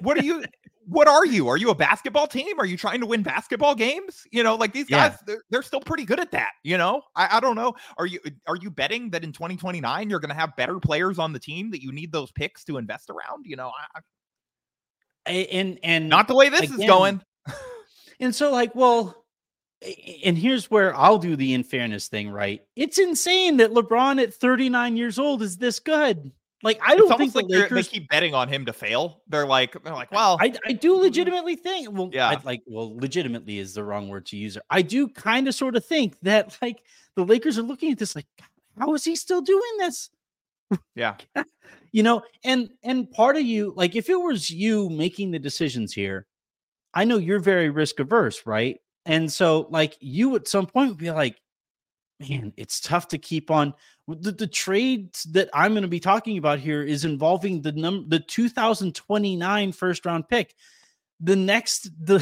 what 0.00 0.18
are 0.18 0.22
you? 0.24 0.44
What 0.86 1.06
are 1.06 1.24
you? 1.24 1.46
Are 1.46 1.56
you 1.56 1.70
a 1.70 1.76
basketball 1.76 2.26
team? 2.26 2.58
Are 2.58 2.66
you 2.66 2.76
trying 2.76 2.98
to 3.00 3.06
win 3.06 3.22
basketball 3.22 3.76
games? 3.76 4.24
You 4.32 4.42
know, 4.42 4.56
like 4.56 4.72
these 4.72 4.90
Yeah. 4.90 5.10
guys, 5.10 5.18
they're, 5.28 5.42
they're 5.48 5.62
still 5.62 5.80
pretty 5.80 6.04
good 6.04 6.18
at 6.18 6.32
that. 6.32 6.50
You 6.64 6.76
know, 6.76 7.02
I, 7.14 7.36
I 7.36 7.40
don't 7.40 7.54
know. 7.54 7.74
Are 7.98 8.06
you 8.06 8.18
are 8.48 8.56
you 8.56 8.68
betting 8.68 9.10
that 9.10 9.22
in 9.22 9.30
2029 9.32 10.10
you're 10.10 10.18
going 10.18 10.28
to 10.30 10.34
have 10.34 10.56
better 10.56 10.80
players 10.80 11.20
on 11.20 11.32
the 11.32 11.38
team 11.38 11.70
that 11.70 11.82
you 11.84 11.92
need 11.92 12.10
those 12.10 12.32
picks 12.32 12.64
to 12.64 12.78
invest 12.78 13.10
around? 13.10 13.46
You 13.46 13.54
know, 13.54 13.68
I- 13.94 14.00
and 15.26 15.78
and 15.82 16.08
not 16.08 16.28
the 16.28 16.34
way 16.34 16.48
this 16.48 16.62
again, 16.62 16.80
is 16.80 16.86
going. 16.86 17.22
And 18.20 18.32
so, 18.32 18.52
like, 18.52 18.72
well, 18.76 19.24
and 20.24 20.38
here's 20.38 20.70
where 20.70 20.94
I'll 20.94 21.18
do 21.18 21.34
the 21.34 21.54
in 21.54 21.64
fairness 21.64 22.06
thing, 22.06 22.30
right? 22.30 22.62
It's 22.76 22.98
insane 22.98 23.56
that 23.56 23.72
LeBron 23.72 24.22
at 24.22 24.32
39 24.32 24.96
years 24.96 25.18
old 25.18 25.42
is 25.42 25.56
this 25.56 25.80
good. 25.80 26.30
Like, 26.62 26.80
I 26.86 26.94
don't 26.94 27.18
think 27.18 27.32
the 27.32 27.42
Lakers 27.42 27.88
they 27.88 27.98
keep 27.98 28.08
betting 28.08 28.34
on 28.34 28.46
him 28.46 28.64
to 28.66 28.72
fail. 28.72 29.22
They're 29.26 29.46
like, 29.46 29.82
they're 29.82 29.92
like, 29.92 30.12
well, 30.12 30.38
I, 30.40 30.54
I 30.64 30.72
do 30.72 30.92
mm-hmm. 30.92 31.02
legitimately 31.02 31.56
think, 31.56 31.90
well, 31.90 32.10
Yeah. 32.12 32.28
I, 32.28 32.38
like, 32.44 32.62
well, 32.66 32.96
legitimately 32.96 33.58
is 33.58 33.74
the 33.74 33.82
wrong 33.82 34.08
word 34.08 34.26
to 34.26 34.36
use. 34.36 34.56
I 34.70 34.82
do 34.82 35.08
kind 35.08 35.48
of 35.48 35.56
sort 35.56 35.74
of 35.74 35.84
think 35.84 36.14
that 36.22 36.56
like 36.62 36.84
the 37.16 37.24
Lakers 37.24 37.58
are 37.58 37.62
looking 37.62 37.90
at 37.90 37.98
this 37.98 38.14
like, 38.14 38.26
how 38.78 38.94
is 38.94 39.02
he 39.02 39.16
still 39.16 39.40
doing 39.40 39.78
this? 39.78 40.10
Yeah, 40.94 41.16
you 41.92 42.02
know 42.02 42.22
and 42.42 42.70
and 42.82 43.10
part 43.10 43.36
of 43.36 43.42
you 43.42 43.72
like 43.76 43.94
if 43.94 44.08
it 44.08 44.20
was 44.20 44.50
you 44.50 44.88
making 44.90 45.30
the 45.30 45.38
decisions 45.38 45.92
here 45.92 46.26
i 46.94 47.04
know 47.04 47.18
you're 47.18 47.38
very 47.38 47.70
risk 47.70 48.00
averse 48.00 48.42
right? 48.46 48.78
And 49.04 49.32
so 49.32 49.66
like 49.70 49.96
you 50.00 50.34
at 50.36 50.48
some 50.48 50.66
point 50.66 50.90
would 50.90 50.98
be 50.98 51.10
like 51.10 51.36
man 52.20 52.52
it's 52.56 52.80
tough 52.80 53.08
to 53.08 53.18
keep 53.18 53.50
on 53.50 53.74
the, 54.06 54.30
the 54.30 54.46
trades 54.46 55.24
that 55.24 55.48
i'm 55.52 55.72
going 55.72 55.82
to 55.82 55.88
be 55.88 56.00
talking 56.00 56.38
about 56.38 56.60
here 56.60 56.82
is 56.82 57.04
involving 57.04 57.60
the 57.62 57.72
number 57.72 58.08
the 58.08 58.20
2029 58.20 59.72
first 59.72 60.06
round 60.06 60.28
pick. 60.28 60.54
The 61.24 61.36
next 61.36 61.90
the, 62.06 62.18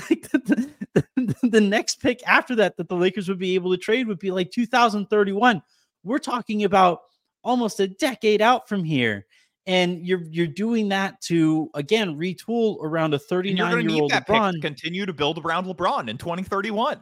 the, 0.95 1.37
the 1.43 1.61
next 1.61 2.01
pick 2.01 2.27
after 2.27 2.55
that 2.57 2.77
that 2.77 2.89
the 2.89 2.97
lakers 2.97 3.29
would 3.29 3.39
be 3.39 3.55
able 3.55 3.71
to 3.73 3.79
trade 3.79 4.07
would 4.07 4.19
be 4.19 4.31
like 4.31 4.51
2031 4.51 5.63
we're 6.03 6.19
talking 6.19 6.65
about 6.65 7.01
almost 7.43 7.81
a 7.81 7.89
decade 7.89 8.43
out 8.43 8.69
from 8.69 8.85
here 8.85 9.27
and 9.67 10.07
you're 10.07 10.23
you're 10.31 10.47
doing 10.47 10.89
that 10.89 11.21
to 11.21 11.71
again 11.75 12.19
retool 12.19 12.79
around 12.83 13.15
a 13.15 13.19
39 13.19 13.89
year 13.89 14.03
old 14.03 14.13
LeBron. 14.13 14.53
to 14.55 14.61
continue 14.61 15.07
to 15.07 15.13
build 15.13 15.39
around 15.45 15.67
LeBron 15.67 16.09
in 16.09 16.19
2031. 16.19 17.01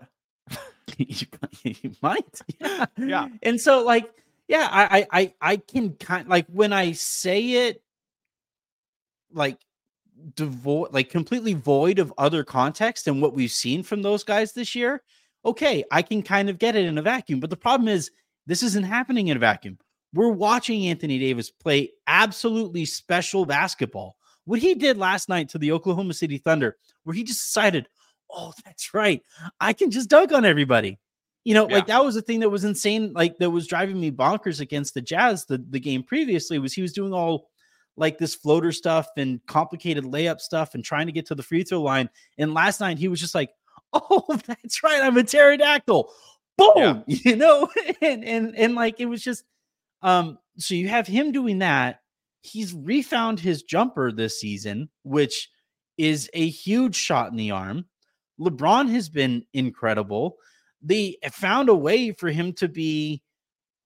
you, 0.97 1.27
you 1.63 1.93
might, 2.03 2.41
yeah. 2.61 2.87
Yeah. 2.97 3.29
And 3.43 3.61
so, 3.61 3.85
like, 3.85 4.11
yeah, 4.49 4.69
I, 4.71 5.01
I, 5.01 5.07
I, 5.13 5.35
I 5.41 5.57
can 5.57 5.95
kind 5.95 6.29
like 6.29 6.47
when 6.49 6.73
I 6.73 6.93
say 6.93 7.69
it, 7.69 7.83
like 9.33 9.59
devoid, 10.35 10.93
like 10.93 11.11
completely 11.11 11.55
void 11.55 11.99
of 11.99 12.13
other 12.19 12.45
context 12.45 13.07
and 13.07 13.21
what 13.23 13.35
we've 13.35 13.51
seen 13.51 13.83
from 13.83 14.03
those 14.03 14.25
guys 14.25 14.53
this 14.53 14.75
year. 14.75 15.03
Okay, 15.45 15.85
I 15.93 16.03
can 16.03 16.23
kind 16.23 16.51
of 16.51 16.59
get 16.59 16.77
it 16.77 16.85
in 16.85 16.99
a 16.99 17.03
vacuum, 17.03 17.41
but 17.41 17.51
the 17.51 17.57
problem 17.57 17.89
is 17.89 18.11
this 18.47 18.63
isn't 18.63 18.85
happening 18.85 19.29
in 19.29 19.37
a 19.37 19.41
vacuum. 19.41 19.79
We're 20.15 20.29
watching 20.31 20.87
Anthony 20.87 21.19
Davis 21.19 21.51
play 21.51 21.93
absolutely 22.07 22.85
special 22.85 23.45
basketball. 23.45 24.17
What 24.45 24.61
he 24.61 24.75
did 24.75 24.97
last 24.97 25.29
night 25.29 25.51
to 25.51 25.59
the 25.59 25.73
Oklahoma 25.73 26.15
City 26.15 26.39
Thunder, 26.39 26.77
where 27.05 27.15
he 27.15 27.23
just 27.23 27.41
decided, 27.41 27.89
oh, 28.31 28.53
that's 28.65 28.95
right, 28.95 29.23
I 29.61 29.73
can 29.73 29.91
just 29.91 30.09
dunk 30.09 30.33
on 30.33 30.45
everybody. 30.45 30.99
You 31.45 31.55
know, 31.55 31.65
like 31.65 31.87
that 31.87 32.05
was 32.05 32.15
the 32.15 32.23
thing 32.23 32.41
that 32.41 32.51
was 32.51 32.65
insane, 32.65 33.13
like 33.15 33.39
that 33.39 33.49
was 33.49 33.67
driving 33.67 33.99
me 33.99 34.11
bonkers 34.11 34.61
against 34.61 34.93
the 34.93 35.01
Jazz. 35.01 35.47
The 35.47 35.65
the 35.71 35.81
game 35.81 36.03
previously 36.03 36.59
was 36.59 36.75
he 36.75 36.83
was 36.83 36.93
doing 36.93 37.15
all 37.15 37.49
like 37.97 38.19
this 38.19 38.35
floater 38.35 38.73
stuff 38.73 39.09
and 39.17 39.41
complicated 39.47 40.05
layup 40.05 40.41
stuff 40.41 40.75
and 40.75 40.85
trying 40.85 41.07
to 41.07 41.13
get 41.13 41.27
to 41.27 41.35
the 41.35 41.43
free 41.43 41.65
throw 41.65 41.81
line. 41.81 42.11
And 42.39 42.55
last 42.55 42.81
night 42.81 42.99
he 42.99 43.09
was 43.09 43.21
just 43.21 43.35
like, 43.35 43.51
oh, 43.93 44.25
that's 44.47 44.83
right, 44.83 45.03
I'm 45.03 45.17
a 45.17 45.23
pterodactyl. 45.23 46.11
Boom, 46.57 46.73
Yeah. 46.77 47.03
you 47.07 47.37
know, 47.37 47.69
and 48.03 48.25
and 48.25 48.57
and 48.57 48.75
like 48.75 49.01
it 49.01 49.07
was 49.07 49.23
just 49.23 49.45
um, 50.03 50.39
so 50.59 50.75
you 50.75 50.89
have 50.89 51.07
him 51.07 51.33
doing 51.33 51.59
that. 51.61 52.01
He's 52.43 52.73
refound 52.73 53.41
his 53.41 53.63
jumper 53.63 54.13
this 54.13 54.41
season, 54.41 54.89
which 55.03 55.49
is 55.97 56.31
a 56.35 56.49
huge 56.49 56.95
shot 56.97 57.31
in 57.31 57.37
the 57.37 57.51
arm. 57.51 57.87
LeBron 58.41 58.89
has 58.91 59.09
been 59.09 59.45
incredible. 59.53 60.37
They 60.81 61.17
found 61.33 61.69
a 61.69 61.75
way 61.75 62.13
for 62.13 62.31
him 62.31 62.53
to 62.55 62.69
be 62.69 63.23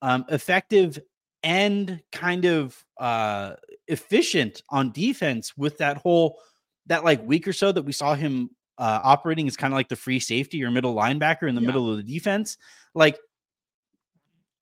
um, 0.03 0.27
effective 0.29 0.99
and 1.43 2.01
kind 2.13 2.45
of 2.45 2.85
uh, 2.99 3.55
efficient 3.89 4.63
on 4.69 4.93
defense 4.93 5.57
with 5.57 5.79
that 5.79 5.97
whole 5.97 6.39
that 6.87 7.05
like 7.05 7.25
week 7.27 7.49
or 7.49 7.53
so 7.53 7.73
that 7.73 7.83
we 7.83 7.93
saw 7.93 8.15
him 8.15 8.51
uh, 8.79 9.01
operating 9.03 9.47
as 9.47 9.57
kind 9.57 9.73
of 9.73 9.77
like 9.77 9.89
the 9.89 9.97
free 9.97 10.21
safety 10.21 10.63
or 10.63 10.71
middle 10.71 10.95
linebacker 10.95 11.49
in 11.49 11.55
the 11.55 11.61
Yeah. 11.61 11.69
middle 11.69 11.91
of 11.91 11.97
the 11.97 12.03
defense. 12.03 12.59
Like 12.95 13.19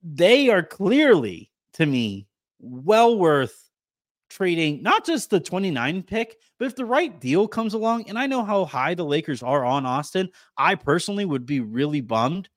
they 0.02 0.48
are 0.48 0.62
clearly 0.62 1.50
to 1.74 1.86
me 1.86 2.26
well 2.58 3.18
worth 3.18 3.70
trading 4.28 4.82
not 4.82 5.04
just 5.04 5.30
the 5.30 5.40
29 5.40 6.02
pick 6.02 6.36
but 6.58 6.66
if 6.66 6.76
the 6.76 6.84
right 6.84 7.20
deal 7.20 7.48
comes 7.48 7.74
along 7.74 8.08
and 8.08 8.18
i 8.18 8.26
know 8.26 8.44
how 8.44 8.64
high 8.64 8.94
the 8.94 9.04
lakers 9.04 9.42
are 9.42 9.64
on 9.64 9.84
austin 9.84 10.28
i 10.56 10.74
personally 10.74 11.24
would 11.24 11.44
be 11.44 11.60
really 11.60 12.00
bummed 12.00 12.48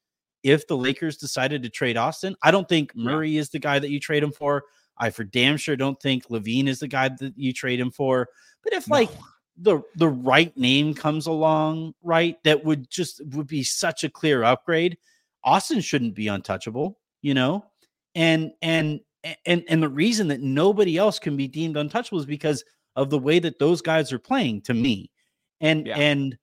if 0.44 0.68
the 0.68 0.78
lakers 0.78 1.18
decided 1.18 1.64
to 1.64 1.70
trade 1.70 1.98
austin. 1.98 2.36
I 2.44 2.52
don't 2.52 2.68
think 2.68 2.96
murray 2.96 3.38
is 3.38 3.50
the 3.50 3.60
guy 3.60 3.80
that 3.80 3.90
you 3.90 4.00
trade 4.00 4.24
him 4.24 4.32
for. 4.32 4.64
I 4.98 5.10
for 5.10 5.24
damn 5.24 5.58
sure 5.58 5.76
don't 5.76 6.00
think 6.00 6.28
lavine 6.28 6.68
is 6.68 6.80
the 6.80 6.88
guy 6.88 7.10
that 7.10 7.34
you 7.36 7.54
trade 7.54 7.80
him 7.80 7.90
for. 7.90 8.28
But 8.64 8.74
if 8.74 8.90
like 8.90 9.10
the 9.58 9.82
the 9.96 10.10
right 10.10 10.56
name 10.58 10.94
comes 10.94 11.28
along 11.28 11.94
right 12.04 12.38
that 12.44 12.64
would 12.64 12.90
just 12.90 13.22
would 13.34 13.48
be 13.48 13.64
such 13.64 14.04
a 14.04 14.10
clear 14.10 14.44
upgrade 14.44 14.98
austin 15.44 15.80
shouldn't 15.80 16.16
be 16.16 16.28
untouchable 16.28 16.98
you 17.24 17.34
know? 17.34 17.66
And 18.14 18.52
and 18.62 19.00
and 19.46 19.64
and 19.68 19.82
the 19.82 19.90
reason 19.90 20.28
that 20.28 20.42
nobody 20.42 20.98
else 20.98 21.18
can 21.18 21.36
be 21.36 21.48
deemed 21.48 21.78
untouchable 21.78 22.20
is 22.20 22.28
because 22.28 22.64
of 22.96 23.10
the 23.10 23.18
way 23.18 23.40
that 23.40 23.58
those 23.58 23.82
guys 23.82 24.14
are 24.14 24.20
playing 24.20 24.62
to 24.62 24.76
me. 24.76 25.10
And 25.60 25.88
Yeah. 25.88 25.98
and 25.98 26.38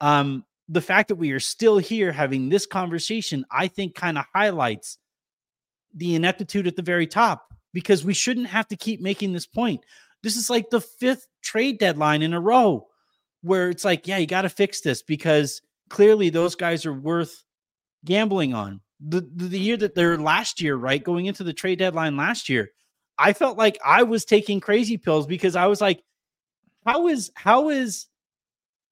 um 0.00 0.44
the 0.68 0.80
fact 0.80 1.08
that 1.08 1.16
we 1.16 1.30
are 1.30 1.40
still 1.40 1.78
here 1.78 2.10
having 2.10 2.48
this 2.48 2.66
conversation 2.66 3.44
i 3.50 3.68
think 3.68 3.94
kind 3.94 4.16
of 4.16 4.24
highlights 4.32 4.96
the 5.94 6.14
ineptitude 6.14 6.66
at 6.66 6.76
the 6.76 6.82
very 6.82 7.06
top 7.06 7.52
because 7.72 8.04
we 8.04 8.14
shouldn't 8.14 8.46
have 8.46 8.68
to 8.68 8.76
keep 8.76 9.00
making 9.00 9.32
this 9.32 9.46
point. 9.46 9.84
This 10.22 10.36
is 10.36 10.48
like 10.50 10.70
the 10.70 10.80
fifth 10.80 11.26
trade 11.42 11.78
deadline 11.78 12.22
in 12.22 12.32
a 12.32 12.40
row 12.40 12.86
where 13.42 13.68
it's 13.70 13.84
like 13.84 14.06
yeah 14.06 14.18
you 14.18 14.26
got 14.26 14.42
to 14.42 14.48
fix 14.48 14.80
this 14.80 15.02
because 15.02 15.60
clearly 15.90 16.30
those 16.30 16.54
guys 16.54 16.86
are 16.86 16.92
worth 16.92 17.42
gambling 18.04 18.54
on 18.54 18.80
the, 19.08 19.20
the 19.34 19.58
year 19.58 19.76
that 19.78 19.94
they're 19.94 20.18
last 20.18 20.60
year, 20.60 20.76
right? 20.76 21.02
Going 21.02 21.26
into 21.26 21.44
the 21.44 21.52
trade 21.52 21.78
deadline 21.78 22.16
last 22.16 22.48
year, 22.48 22.70
I 23.18 23.32
felt 23.32 23.58
like 23.58 23.78
I 23.84 24.02
was 24.04 24.24
taking 24.24 24.60
crazy 24.60 24.96
pills 24.96 25.26
because 25.26 25.56
I 25.56 25.66
was 25.66 25.80
like, 25.80 26.02
how 26.86 27.08
is 27.08 27.30
how 27.36 27.70
is 27.70 28.06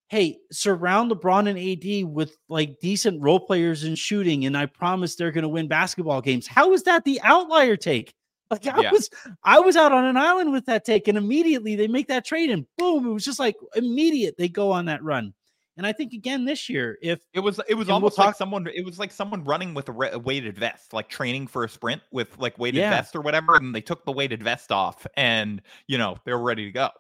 hey, 0.09 0.39
surround 0.51 1.11
LeBron 1.13 1.49
and 1.49 1.59
AD 1.59 2.13
with 2.13 2.37
like 2.49 2.81
decent 2.81 3.23
role 3.23 3.39
players 3.41 3.85
and 3.85 3.97
shooting, 3.97 4.45
and 4.45 4.57
I 4.57 4.67
promise 4.67 5.15
they're 5.15 5.31
gonna 5.33 5.49
win 5.49 5.69
basketball 5.69 6.21
games. 6.21 6.47
How 6.47 6.73
is 6.73 6.83
that 6.85 7.05
the 7.05 7.21
outlier 7.23 7.77
take? 7.77 8.15
Like 8.51 8.67
I 8.67 8.81
Yeah. 8.81 8.91
was 8.91 9.11
I 9.45 9.61
was 9.61 9.77
out 9.77 9.93
on 9.93 10.05
an 10.05 10.17
island 10.17 10.53
with 10.53 10.67
that 10.67 10.85
take, 10.85 11.09
and 11.09 11.17
immediately 11.17 11.77
they 11.77 11.89
make 11.89 12.09
that 12.09 12.25
trade, 12.25 12.51
and 12.51 12.67
boom, 12.79 13.07
it 13.07 13.11
was 13.13 13.25
just 13.25 13.39
like 13.39 13.57
immediate 13.77 14.37
they 14.39 14.49
go 14.49 14.73
on 14.73 14.87
that 14.87 15.03
run. 15.05 15.35
And 15.81 15.87
I 15.87 15.95
think 15.95 16.13
again 16.13 16.45
this 16.45 16.69
year, 16.69 16.99
if 17.01 17.21
It 17.33 17.41
was 17.41 17.59
it 17.67 17.73
was 17.73 17.85
And 17.85 17.89
we'll 17.89 17.95
almost 17.95 18.19
like 18.19 18.37
someone 18.37 18.67
it 18.67 18.85
was 18.85 18.99
like 18.99 19.11
someone 19.11 19.43
running 19.45 19.73
with 19.73 19.89
a, 19.89 19.93
re- 19.93 20.11
a 20.13 20.19
weighted 20.19 20.59
vest, 20.59 20.93
like 20.93 21.09
training 21.09 21.47
for 21.47 21.65
a 21.65 21.71
sprint 21.71 22.03
with 22.13 22.37
like 22.39 22.59
weighted 22.59 22.81
Yeah. 22.81 22.91
vest 22.91 23.17
or 23.17 23.23
whatever, 23.23 23.57
and 23.57 23.75
they 23.75 23.81
took 23.81 24.05
the 24.05 24.13
weighted 24.13 24.43
vest 24.43 24.71
off, 24.73 25.07
and 25.17 25.63
you 25.87 25.97
know 25.97 26.19
they 26.27 26.33
were 26.35 26.43
ready 26.43 26.67
to 26.67 26.71
go. 26.71 26.91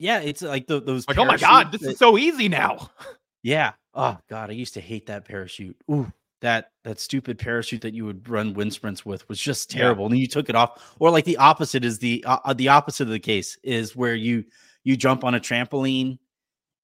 yeah, 0.00 0.18
it's 0.18 0.42
like 0.42 0.66
the, 0.66 0.80
those 0.80 1.06
Like, 1.06 1.18
oh 1.18 1.24
my 1.24 1.36
god, 1.36 1.70
this 1.70 1.82
that- 1.82 1.90
is 1.90 1.98
so 1.98 2.18
easy 2.18 2.48
now. 2.48 2.90
Yeah. 3.44 3.74
Oh 3.94 4.18
god, 4.28 4.50
I 4.50 4.54
used 4.54 4.74
to 4.74 4.80
hate 4.80 5.06
that 5.06 5.24
parachute. 5.24 5.76
Ooh, 5.90 6.12
that 6.40 6.72
that 6.82 6.98
stupid 6.98 7.38
parachute 7.38 7.80
that 7.82 7.94
you 7.94 8.04
would 8.06 8.28
run 8.28 8.54
wind 8.54 8.72
sprints 8.74 9.06
with 9.06 9.26
was 9.28 9.40
just 9.40 9.72
Yeah. 9.72 9.82
terrible. 9.82 10.06
And 10.06 10.12
then 10.12 10.20
you 10.20 10.26
took 10.26 10.48
it 10.50 10.56
off. 10.56 10.94
Or 10.98 11.10
like 11.10 11.24
the 11.24 11.36
opposite 11.36 11.84
is 11.84 12.00
the 12.00 12.24
uh, 12.26 12.38
uh, 12.44 12.54
the 12.54 12.68
opposite 12.68 13.04
of 13.04 13.10
the 13.10 13.20
case 13.20 13.56
is 13.62 13.94
where 13.94 14.16
you 14.16 14.44
you 14.84 14.96
jump 14.96 15.22
on 15.22 15.34
a 15.36 15.40
trampoline 15.40 16.18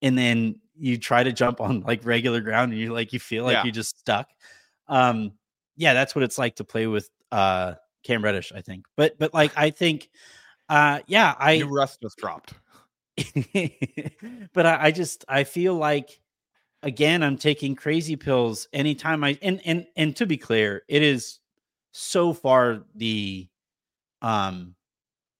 and 0.02 0.16
then 0.16 0.60
you 0.78 0.98
try 0.98 1.22
to 1.22 1.32
jump 1.32 1.60
on 1.60 1.80
like 1.80 2.04
regular 2.04 2.40
ground 2.40 2.72
and 2.72 2.80
you 2.80 2.92
like 2.92 3.12
you 3.12 3.20
feel 3.20 3.44
like 3.44 3.54
Yeah. 3.54 3.64
you're 3.64 3.72
just 3.72 3.98
stuck. 3.98 4.28
Um 4.88 5.32
yeah, 5.76 5.94
that's 5.94 6.14
what 6.14 6.24
it's 6.24 6.38
like 6.38 6.56
to 6.56 6.64
play 6.64 6.86
with 6.86 7.08
uh 7.32 7.74
Cam 8.04 8.22
Reddish, 8.22 8.52
I 8.54 8.60
think. 8.60 8.84
But 8.96 9.18
but 9.18 9.34
like 9.34 9.52
I 9.56 9.70
think 9.70 10.08
uh 10.68 11.00
yeah, 11.06 11.34
I 11.38 11.58
New 11.58 11.68
rust 11.68 12.00
just 12.02 12.18
dropped. 12.18 12.54
but 14.52 14.66
I, 14.66 14.86
I 14.86 14.90
just 14.90 15.24
I 15.28 15.44
feel 15.44 15.74
like 15.74 16.20
again 16.82 17.22
I'm 17.22 17.38
taking 17.38 17.74
crazy 17.74 18.16
pills 18.16 18.68
anytime 18.72 19.24
I 19.24 19.38
and 19.42 19.60
and 19.64 19.86
and 19.96 20.14
to 20.16 20.26
be 20.26 20.36
clear, 20.36 20.82
it 20.88 21.02
is 21.02 21.40
so 21.92 22.32
far 22.32 22.82
the 22.94 23.48
um 24.22 24.74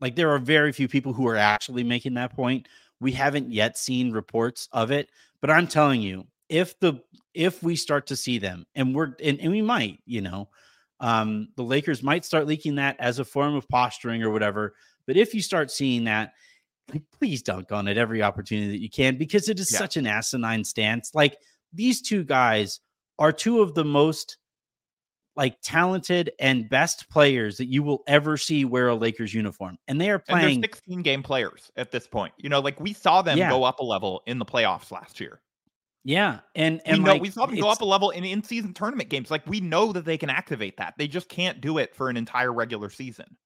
like 0.00 0.16
there 0.16 0.30
are 0.30 0.38
very 0.38 0.72
few 0.72 0.88
people 0.88 1.12
who 1.12 1.26
are 1.26 1.36
actually 1.36 1.84
making 1.84 2.14
that 2.14 2.34
point. 2.34 2.68
We 3.00 3.12
haven't 3.12 3.52
yet 3.52 3.76
seen 3.76 4.10
reports 4.12 4.68
of 4.72 4.90
it, 4.90 5.10
but 5.40 5.50
I'm 5.50 5.66
telling 5.68 6.02
you, 6.02 6.26
if 6.48 6.78
the 6.80 7.00
if 7.34 7.62
we 7.62 7.76
start 7.76 8.06
to 8.08 8.16
see 8.16 8.38
them 8.38 8.66
and 8.74 8.94
we're 8.94 9.14
and, 9.22 9.40
and 9.40 9.50
we 9.52 9.62
might, 9.62 10.00
you 10.06 10.20
know, 10.20 10.48
um 11.00 11.48
the 11.56 11.62
Lakers 11.62 12.02
might 12.02 12.24
start 12.24 12.46
leaking 12.46 12.76
that 12.76 12.96
as 12.98 13.18
a 13.18 13.24
form 13.24 13.54
of 13.54 13.68
posturing 13.68 14.22
or 14.22 14.30
whatever. 14.30 14.74
But 15.06 15.16
if 15.16 15.34
you 15.34 15.42
start 15.42 15.70
seeing 15.70 16.04
that, 16.04 16.32
please 17.18 17.42
dunk 17.42 17.72
on 17.72 17.88
it 17.88 17.96
every 17.98 18.22
opportunity 18.22 18.68
that 18.70 18.80
you 18.80 18.90
can 18.90 19.16
because 19.18 19.48
it 19.48 19.58
is 19.60 19.70
Yeah. 19.72 19.78
such 19.78 19.96
an 19.96 20.06
asinine 20.06 20.64
stance. 20.64 21.10
Like 21.14 21.36
these 21.72 22.00
two 22.00 22.24
guys 22.24 22.80
are 23.18 23.32
two 23.32 23.60
of 23.60 23.74
the 23.74 23.84
most 23.84 24.38
like 25.36 25.58
talented 25.62 26.30
and 26.40 26.68
best 26.68 27.08
players 27.10 27.56
that 27.58 27.66
you 27.66 27.82
will 27.82 28.02
ever 28.06 28.36
see 28.36 28.64
wear 28.64 28.88
a 28.88 28.94
Lakers 28.94 29.34
uniform, 29.34 29.78
and 29.88 30.00
they 30.00 30.10
are 30.10 30.18
playing. 30.18 30.62
16 30.62 31.02
game 31.02 31.22
players 31.22 31.70
at 31.76 31.90
this 31.90 32.06
point. 32.06 32.32
You 32.38 32.48
know, 32.48 32.60
like 32.60 32.80
we 32.80 32.92
saw 32.92 33.22
them 33.22 33.38
Yeah. 33.38 33.50
go 33.50 33.64
up 33.64 33.80
a 33.80 33.84
level 33.84 34.22
in 34.26 34.38
the 34.38 34.44
playoffs 34.46 34.90
last 34.90 35.20
year. 35.20 35.40
yeah, 36.04 36.40
and 36.54 36.80
and 36.86 36.98
we 36.98 37.04
know 37.04 37.12
like, 37.12 37.22
we 37.22 37.30
saw 37.30 37.46
them 37.46 37.56
go 37.60 37.68
up 37.68 37.80
a 37.80 37.84
level 37.84 38.10
in 38.10 38.24
in 38.24 38.42
season 38.42 38.72
tournament 38.72 39.08
games. 39.10 39.30
Like 39.30 39.46
we 39.46 39.60
know 39.60 39.92
that 39.92 40.04
they 40.04 40.16
can 40.16 40.30
activate 40.30 40.76
that. 40.78 40.94
They 40.96 41.08
just 41.08 41.28
can't 41.28 41.60
do 41.60 41.78
it 41.78 41.94
for 41.94 42.08
an 42.08 42.16
entire 42.16 42.52
regular 42.52 42.90
season. 42.90 43.36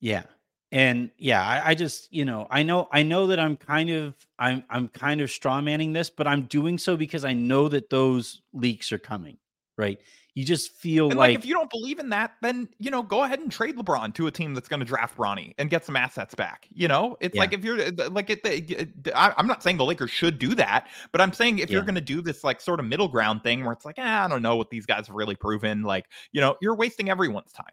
Yeah. 0.00 0.24
And 0.70 1.10
yeah, 1.18 1.46
I, 1.46 1.70
I 1.70 1.74
just, 1.74 2.10
you 2.10 2.24
know, 2.24 2.46
I 2.50 2.62
know, 2.62 2.88
I 2.90 3.02
know 3.02 3.26
that 3.26 3.38
I'm 3.38 3.58
kind 3.58 3.90
of, 3.90 4.14
I'm, 4.38 4.64
I'm 4.70 4.88
kind 4.88 5.20
of 5.20 5.30
straw 5.30 5.60
manning 5.60 5.92
this, 5.92 6.08
but 6.08 6.26
I'm 6.26 6.44
doing 6.44 6.78
so 6.78 6.96
because 6.96 7.26
I 7.26 7.34
know 7.34 7.68
that 7.68 7.90
those 7.90 8.40
leaks 8.54 8.90
are 8.90 8.96
coming, 8.98 9.36
right? 9.76 10.00
You 10.34 10.46
just 10.46 10.72
feel 10.72 11.10
And 11.10 11.18
like, 11.18 11.28
like, 11.34 11.38
if 11.40 11.44
you 11.44 11.52
don't 11.52 11.68
believe 11.68 11.98
in 11.98 12.08
that, 12.08 12.32
then 12.40 12.66
you 12.78 12.90
know, 12.90 13.02
go 13.02 13.22
ahead 13.24 13.40
and 13.40 13.52
trade 13.52 13.76
LeBron 13.76 14.14
to 14.14 14.28
a 14.28 14.30
team 14.30 14.54
that's 14.54 14.66
going 14.66 14.80
to 14.80 14.86
draft 14.86 15.18
Bronny 15.18 15.52
and 15.58 15.68
get 15.68 15.84
some 15.84 15.94
assets 15.94 16.34
back. 16.34 16.66
You 16.72 16.88
know, 16.88 17.18
it's 17.20 17.34
Yeah. 17.34 17.40
like 17.42 17.52
if 17.52 17.62
you're 17.62 17.78
uh, 17.80 18.08
like, 18.10 18.30
it, 18.30 18.42
the- 18.42 19.12
I, 19.14 19.34
I'm 19.36 19.46
not 19.46 19.62
saying 19.62 19.76
the 19.76 19.84
Lakers 19.84 20.10
should 20.10 20.38
do 20.38 20.54
that, 20.54 20.88
but 21.12 21.20
I'm 21.20 21.34
saying 21.34 21.58
if 21.58 21.68
you're 21.70 21.82
going 21.82 21.96
to 21.96 22.00
do 22.00 22.22
this 22.22 22.44
like 22.44 22.62
sort 22.62 22.80
of 22.80 22.86
middle 22.86 23.08
ground 23.08 23.42
thing 23.42 23.62
where 23.62 23.74
it's 23.74 23.84
like, 23.84 23.98
eh, 23.98 24.02
I 24.24 24.26
don't 24.26 24.40
know 24.40 24.56
what 24.56 24.70
these 24.70 24.86
guys 24.86 25.06
have 25.08 25.14
really 25.16 25.36
proven. 25.36 25.82
Like, 25.82 26.06
you 26.32 26.40
know, 26.40 26.56
you're 26.62 26.76
wasting 26.76 27.10
everyone's 27.10 27.52
time. 27.52 27.66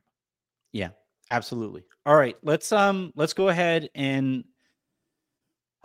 Yeah, 0.73 0.89
absolutely. 1.31 1.85
All 2.05 2.17
right, 2.17 2.35
let's, 2.43 2.73
um, 2.73 3.13
let's 3.15 3.33
go 3.33 3.47
ahead 3.47 3.89
and 3.95 4.43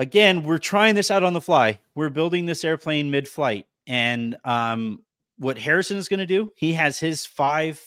again, 0.01 0.43
we're 0.43 0.59
trying 0.59 0.97
this 0.97 1.11
out 1.12 1.22
on 1.22 1.35
the 1.35 1.41
fly. 1.41 1.79
We're 1.95 2.11
building 2.11 2.47
this 2.47 2.64
airplane 2.64 3.12
mid 3.12 3.29
flight. 3.29 3.66
And, 3.87 4.37
um, 4.45 5.05
what 5.39 5.59
Harrison 5.59 5.97
is 5.97 6.09
going 6.09 6.20
to 6.20 6.26
do, 6.26 6.53
he 6.57 6.72
has 6.74 6.99
his 6.99 7.26
five, 7.26 7.82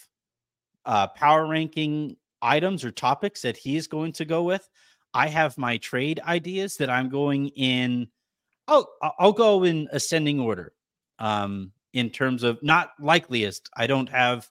uh, 0.85 1.07
power 1.07 1.47
ranking 1.47 2.17
items 2.41 2.83
or 2.83 2.91
topics 2.91 3.41
that 3.41 3.57
he 3.57 3.75
is 3.77 3.87
going 3.87 4.11
to 4.13 4.25
go 4.25 4.43
with. 4.43 4.67
I 5.13 5.27
have 5.27 5.57
my 5.57 5.77
trade 5.77 6.19
ideas 6.19 6.77
that 6.77 6.89
I'm 6.89 7.09
going 7.09 7.47
in. 7.49 8.09
I'll- 8.67 8.91
I'll 9.01 9.33
go 9.33 9.63
in 9.63 9.87
ascending 9.91 10.39
order. 10.39 10.73
Um, 11.19 11.71
in 11.93 12.09
terms 12.09 12.43
of 12.43 12.61
not 12.61 12.91
likeliest, 12.99 13.69
I 13.75 13.87
don't 13.87 14.09
have 14.09 14.47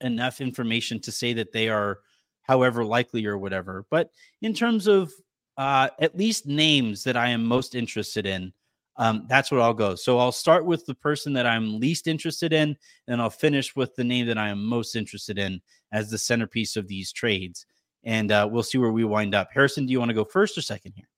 enough 0.00 0.40
information 0.40 1.00
to 1.00 1.12
say 1.12 1.32
that 1.34 1.52
they 1.52 1.68
are, 1.68 2.00
however 2.42 2.84
likely 2.84 3.26
or 3.26 3.36
whatever. 3.36 3.84
But 3.90 4.10
in 4.40 4.54
terms 4.54 4.86
of 4.86 5.12
uh, 5.58 5.88
at 5.98 6.16
least 6.16 6.46
names 6.46 7.02
that 7.04 7.16
I 7.16 7.30
am 7.30 7.44
most 7.44 7.74
interested 7.74 8.26
in, 8.26 8.52
um, 8.98 9.26
that's 9.28 9.50
what 9.50 9.60
I'll 9.60 9.74
go. 9.74 9.94
So 9.94 10.18
I'll 10.18 10.32
start 10.32 10.64
with 10.64 10.86
the 10.86 10.94
person 10.94 11.32
that 11.34 11.46
I'm 11.46 11.78
least 11.78 12.06
interested 12.06 12.52
in, 12.52 12.76
and 13.08 13.20
I'll 13.20 13.30
finish 13.30 13.76
with 13.76 13.94
the 13.94 14.04
name 14.04 14.26
that 14.26 14.38
I 14.38 14.48
am 14.48 14.64
most 14.64 14.96
interested 14.96 15.38
in 15.38 15.60
as 15.92 16.10
the 16.10 16.18
centerpiece 16.18 16.76
of 16.76 16.88
these 16.88 17.12
trades. 17.12 17.66
And 18.04 18.30
uh, 18.30 18.48
we'll 18.50 18.62
see 18.62 18.78
where 18.78 18.92
we 18.92 19.04
wind 19.04 19.34
up. 19.34 19.48
Harrison, 19.52 19.86
do 19.86 19.92
you 19.92 19.98
want 19.98 20.10
to 20.10 20.14
go 20.14 20.24
first 20.24 20.56
or 20.56 20.62
second 20.62 20.92
here? 20.94 21.08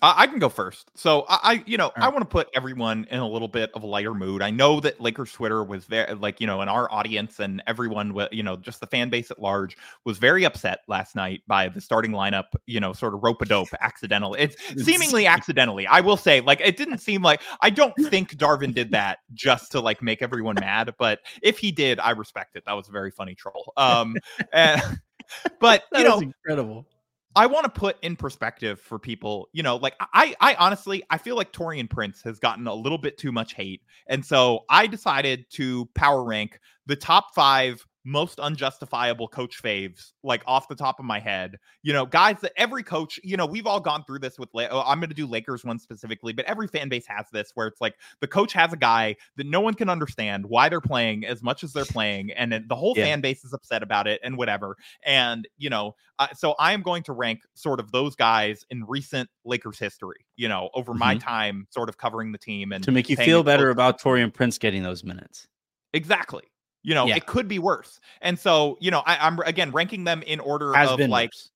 I 0.00 0.22
I 0.22 0.26
can 0.26 0.38
go 0.38 0.48
first. 0.48 0.90
So 0.94 1.24
I, 1.28 1.38
I 1.42 1.64
you 1.66 1.76
know, 1.76 1.90
I 1.96 2.08
want 2.08 2.20
to 2.22 2.26
put 2.28 2.48
everyone 2.54 3.06
in 3.10 3.18
a 3.18 3.28
little 3.28 3.48
bit 3.48 3.70
of 3.74 3.82
a 3.82 3.86
lighter 3.86 4.14
mood. 4.14 4.40
I 4.42 4.50
know 4.50 4.80
that 4.80 5.00
Lakers 5.00 5.32
Twitter 5.32 5.64
was 5.64 5.84
very, 5.84 6.14
like, 6.14 6.40
you 6.40 6.46
know, 6.46 6.60
and 6.60 6.70
our 6.70 6.90
audience 6.90 7.40
and 7.40 7.62
everyone, 7.66 8.16
you 8.30 8.42
know, 8.42 8.56
just 8.56 8.80
the 8.80 8.86
fan 8.86 9.10
base 9.10 9.30
at 9.30 9.40
large 9.40 9.76
was 10.04 10.18
very 10.18 10.44
upset 10.44 10.80
last 10.88 11.14
night 11.16 11.42
by 11.46 11.68
the 11.68 11.80
starting 11.80 12.12
lineup, 12.12 12.44
you 12.66 12.80
know, 12.80 12.92
sort 12.92 13.14
of 13.14 13.22
rope 13.22 13.42
a 13.42 13.44
dope 13.44 13.68
accidental. 13.80 14.34
It's 14.34 14.56
seemingly 14.82 15.26
accidentally. 15.26 15.86
I 15.86 16.00
will 16.00 16.16
say, 16.16 16.40
like, 16.40 16.60
it 16.60 16.76
didn't 16.76 16.98
seem 16.98 17.22
like 17.22 17.42
I 17.60 17.70
don't 17.70 17.94
think 18.10 18.36
Darvin 18.36 18.74
did 18.74 18.90
that 18.92 19.18
just 19.34 19.72
to 19.72 19.80
like 19.80 20.02
make 20.02 20.22
everyone 20.22 20.56
mad, 20.58 20.94
but 20.98 21.20
if 21.42 21.58
he 21.58 21.72
did, 21.72 22.00
I 22.00 22.10
respect 22.10 22.56
it. 22.56 22.64
That 22.66 22.74
was 22.74 22.88
a 22.88 22.92
very 22.92 23.10
funny 23.10 23.34
troll. 23.34 23.72
Um, 23.76 24.16
and, 24.52 24.80
but 25.60 25.84
you 25.92 26.04
know, 26.04 26.20
incredible. 26.20 26.86
I 27.34 27.46
want 27.46 27.64
to 27.64 27.70
put 27.70 27.96
in 28.02 28.16
perspective 28.16 28.80
for 28.80 28.98
people, 28.98 29.48
you 29.52 29.62
know, 29.62 29.76
like 29.76 29.94
I 30.00 30.34
I 30.40 30.54
honestly 30.56 31.02
I 31.10 31.18
feel 31.18 31.36
like 31.36 31.52
Taurean 31.52 31.88
Prince 31.88 32.22
has 32.22 32.38
gotten 32.38 32.66
a 32.66 32.74
little 32.74 32.98
bit 32.98 33.18
too 33.18 33.32
much 33.32 33.54
hate. 33.54 33.82
And 34.06 34.24
so 34.24 34.64
I 34.68 34.86
decided 34.86 35.46
to 35.52 35.86
power 35.94 36.24
rank 36.24 36.58
the 36.86 36.96
top 36.96 37.34
5 37.34 37.86
most 38.04 38.40
unjustifiable 38.40 39.28
coach 39.28 39.62
faves 39.62 40.12
like 40.22 40.42
off 40.46 40.68
the 40.68 40.74
top 40.74 40.98
of 40.98 41.04
my 41.04 41.20
head. 41.20 41.56
You 41.82 41.92
know, 41.92 42.04
guys 42.04 42.40
that 42.40 42.52
every 42.56 42.82
coach, 42.82 43.20
you 43.22 43.36
know, 43.36 43.46
we've 43.46 43.66
all 43.66 43.80
gone 43.80 44.04
through 44.04 44.18
this 44.18 44.38
with 44.38 44.48
La- 44.54 44.66
oh, 44.70 44.82
I'm 44.84 44.98
going 44.98 45.08
to 45.10 45.14
do 45.14 45.26
Lakers 45.26 45.64
one 45.64 45.78
specifically, 45.78 46.32
but 46.32 46.44
every 46.46 46.66
fan 46.66 46.88
base 46.88 47.06
has 47.06 47.26
this 47.32 47.52
where 47.54 47.66
it's 47.66 47.80
like 47.80 47.94
the 48.20 48.26
coach 48.26 48.52
has 48.54 48.72
a 48.72 48.76
guy 48.76 49.14
that 49.36 49.46
no 49.46 49.60
one 49.60 49.74
can 49.74 49.88
understand 49.88 50.46
why 50.46 50.68
they're 50.68 50.80
playing 50.80 51.24
as 51.24 51.42
much 51.42 51.62
as 51.62 51.72
they're 51.72 51.84
playing 51.84 52.32
and 52.32 52.52
then 52.52 52.66
the 52.68 52.76
whole 52.76 52.94
Yeah. 52.96 53.04
fan 53.04 53.20
base 53.20 53.44
is 53.44 53.52
upset 53.52 53.82
about 53.82 54.06
it 54.06 54.20
and 54.24 54.36
whatever. 54.36 54.76
And, 55.04 55.46
you 55.56 55.70
know, 55.70 55.94
uh, 56.18 56.28
so 56.34 56.54
I 56.58 56.72
am 56.72 56.82
going 56.82 57.02
to 57.04 57.12
rank 57.12 57.42
sort 57.54 57.78
of 57.80 57.92
those 57.92 58.16
guys 58.16 58.64
in 58.70 58.84
recent 58.84 59.28
Lakers 59.44 59.78
history, 59.78 60.26
you 60.36 60.48
know, 60.48 60.70
over 60.74 60.92
my 60.94 61.16
time 61.16 61.66
sort 61.70 61.88
of 61.88 61.98
covering 61.98 62.32
the 62.32 62.38
team 62.38 62.72
and 62.72 62.82
To 62.84 62.90
make 62.92 63.08
you 63.08 63.16
feel 63.16 63.42
better 63.42 63.70
about 63.70 64.00
Taurean 64.00 64.32
Prince 64.32 64.58
getting 64.58 64.82
those 64.82 65.04
minutes. 65.04 65.46
Exactly. 65.94 66.44
You 66.82 66.94
know, 66.94 67.06
Yeah. 67.06 67.16
it 67.16 67.26
could 67.26 67.46
be 67.48 67.58
worse. 67.58 68.00
And 68.22 68.38
so, 68.38 68.76
you 68.80 68.90
know, 68.90 69.00
I, 69.06 69.16
I'm 69.24 69.38
again 69.40 69.70
ranking 69.70 70.04
them 70.04 70.22
in 70.22 70.40
order 70.40 70.74
Has 70.74 70.90
of 70.90 70.98
like 71.00 71.28
worse. 71.30 71.50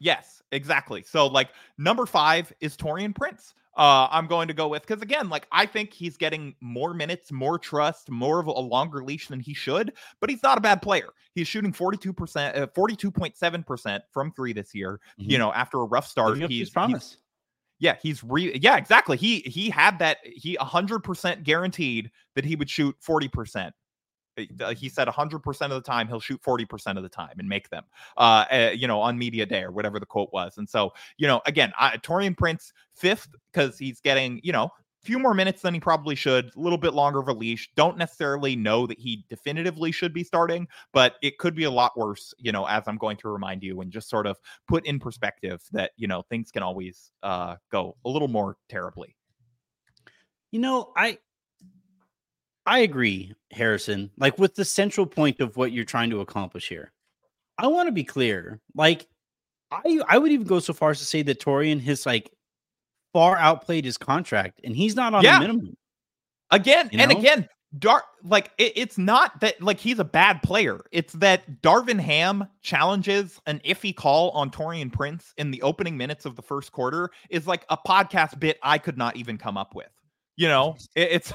Yes, 0.00 0.42
exactly. 0.52 1.02
So 1.02 1.26
like 1.26 1.50
number 1.76 2.06
five 2.06 2.52
is 2.60 2.76
Taurean 2.76 3.14
Prince. 3.14 3.54
Uh, 3.76 4.08
I'm 4.10 4.26
going 4.26 4.48
to 4.48 4.54
go 4.54 4.66
with 4.66 4.82
because 4.84 5.02
again, 5.02 5.28
like 5.28 5.46
I 5.52 5.64
think 5.64 5.92
he's 5.92 6.16
getting 6.16 6.54
more 6.60 6.94
minutes, 6.94 7.30
more 7.30 7.58
trust, 7.60 8.10
more 8.10 8.40
of 8.40 8.48
a 8.48 8.52
longer 8.52 9.04
leash 9.04 9.28
than 9.28 9.38
he 9.38 9.54
should, 9.54 9.92
but 10.20 10.28
he's 10.28 10.42
not 10.42 10.58
a 10.58 10.60
bad 10.60 10.82
player. 10.82 11.10
He's 11.34 11.46
shooting 11.46 11.72
42%, 11.72 12.56
uh, 12.60 12.66
42.7% 12.68 14.00
from 14.12 14.32
three 14.32 14.52
this 14.52 14.74
year. 14.74 15.00
You 15.16 15.36
Mhm. 15.36 15.38
know, 15.38 15.52
after 15.52 15.78
a 15.78 15.84
rough 15.84 16.08
start, 16.08 16.30
Living 16.30 16.44
up 16.44 16.48
to 16.48 16.54
he's, 16.54 16.66
he's 16.66 16.70
promise. 16.70 17.18
yeah, 17.78 17.94
he's 18.02 18.24
re 18.24 18.52
yeah, 18.60 18.76
exactly. 18.76 19.16
He 19.16 19.40
he 19.40 19.70
had 19.70 19.96
that 20.00 20.18
he 20.24 20.56
100% 20.60 21.44
guaranteed 21.44 22.10
that 22.34 22.44
he 22.44 22.56
would 22.56 22.68
shoot 22.68 22.96
40%. 23.00 23.72
Uh, 24.60 24.74
He 24.74 24.88
said 24.88 25.08
100% 25.08 25.62
of 25.62 25.70
the 25.70 25.80
time 25.80 26.08
he'll 26.08 26.20
shoot 26.20 26.40
40% 26.42 26.96
of 26.96 27.02
the 27.02 27.08
time 27.08 27.34
and 27.38 27.48
make 27.48 27.68
them. 27.70 27.84
Uh, 28.16 28.44
uh 28.50 28.70
you 28.74 28.86
know, 28.86 29.00
on 29.00 29.18
media 29.18 29.46
day 29.46 29.62
or 29.62 29.70
whatever 29.72 29.98
the 29.98 30.06
quote 30.06 30.30
was. 30.32 30.58
And 30.58 30.68
so, 30.68 30.92
you 31.16 31.26
know, 31.26 31.40
again, 31.46 31.72
I, 31.78 31.96
Taurean 31.98 32.36
Prince 32.36 32.72
fifth 32.94 33.28
cuz 33.52 33.78
he's 33.78 34.00
getting, 34.00 34.40
you 34.42 34.52
know, 34.52 34.64
a 35.02 35.06
few 35.06 35.18
more 35.18 35.34
minutes 35.34 35.62
than 35.62 35.74
he 35.74 35.80
probably 35.80 36.14
should, 36.14 36.46
a 36.56 36.60
little 36.60 36.78
bit 36.78 36.92
longer 36.92 37.20
of 37.20 37.28
a 37.28 37.32
leash. 37.32 37.70
Don't 37.76 37.96
necessarily 37.96 38.56
know 38.56 38.86
that 38.86 38.98
he 38.98 39.24
definitively 39.28 39.92
should 39.92 40.12
be 40.12 40.24
starting, 40.24 40.66
but 40.92 41.14
it 41.22 41.38
could 41.38 41.54
be 41.54 41.64
a 41.64 41.70
lot 41.70 41.96
worse, 41.96 42.34
you 42.38 42.50
know, 42.52 42.64
as 42.66 42.84
I'm 42.88 42.98
going 42.98 43.16
to 43.18 43.28
remind 43.28 43.62
you 43.62 43.80
and 43.80 43.92
just 43.92 44.08
sort 44.10 44.26
of 44.26 44.36
put 44.66 44.84
in 44.86 44.98
perspective 44.98 45.62
that, 45.72 45.92
you 45.96 46.08
know, 46.08 46.22
things 46.22 46.50
can 46.50 46.62
always 46.62 47.12
uh 47.22 47.56
go 47.70 47.96
a 48.04 48.08
little 48.08 48.28
more 48.28 48.56
terribly. 48.68 49.14
You 50.50 50.60
know, 50.60 50.92
I 50.96 51.18
I 52.68 52.80
agree, 52.80 53.32
Harrison. 53.50 54.10
Like 54.18 54.38
with 54.38 54.54
the 54.54 54.64
central 54.64 55.06
point 55.06 55.40
of 55.40 55.56
what 55.56 55.72
you're 55.72 55.86
trying 55.86 56.10
to 56.10 56.20
accomplish 56.20 56.68
here. 56.68 56.92
I 57.56 57.66
want 57.66 57.88
to 57.88 57.92
be 57.92 58.04
clear. 58.04 58.60
Like 58.74 59.06
I 59.72 60.00
I 60.06 60.18
would 60.18 60.30
even 60.32 60.46
go 60.46 60.60
so 60.60 60.72
far 60.74 60.90
as 60.90 60.98
to 60.98 61.04
say 61.06 61.22
that 61.22 61.40
Taurean 61.40 61.80
has 61.82 62.04
like 62.06 62.30
far 63.14 63.36
outplayed 63.38 63.84
his 63.86 63.96
contract 63.96 64.60
and 64.64 64.76
he's 64.76 64.94
not 64.94 65.14
on 65.14 65.24
Yeah. 65.24 65.38
a 65.38 65.40
minimum. 65.40 65.76
Again 66.50 66.90
You 66.92 66.98
and 67.00 67.10
again, 67.10 67.48
Dar 67.78 68.04
like 68.22 68.52
it, 68.58 68.72
it's 68.76 68.98
not 68.98 69.40
that 69.40 69.60
like 69.62 69.78
he's 69.80 69.98
a 69.98 70.04
bad 70.04 70.42
player. 70.42 70.80
It's 70.92 71.12
that 71.14 71.62
Darvin 71.62 71.98
Ham 72.00 72.46
challenges 72.62 73.40
an 73.46 73.60
iffy 73.64 73.94
call 73.96 74.30
on 74.30 74.50
Taurean 74.50 74.92
Prince 74.92 75.32
in 75.38 75.50
the 75.50 75.62
opening 75.62 75.96
minutes 75.96 76.26
of 76.26 76.36
the 76.36 76.42
first 76.42 76.70
quarter 76.72 77.10
is 77.30 77.46
like 77.46 77.64
a 77.70 77.76
podcast 77.78 78.38
bit 78.38 78.58
I 78.62 78.76
could 78.78 78.98
not 78.98 79.16
even 79.16 79.38
come 79.38 79.56
up 79.56 79.74
with. 79.74 79.90
You 80.36 80.48
know, 80.48 80.76
It- 80.94 81.12
it's 81.12 81.32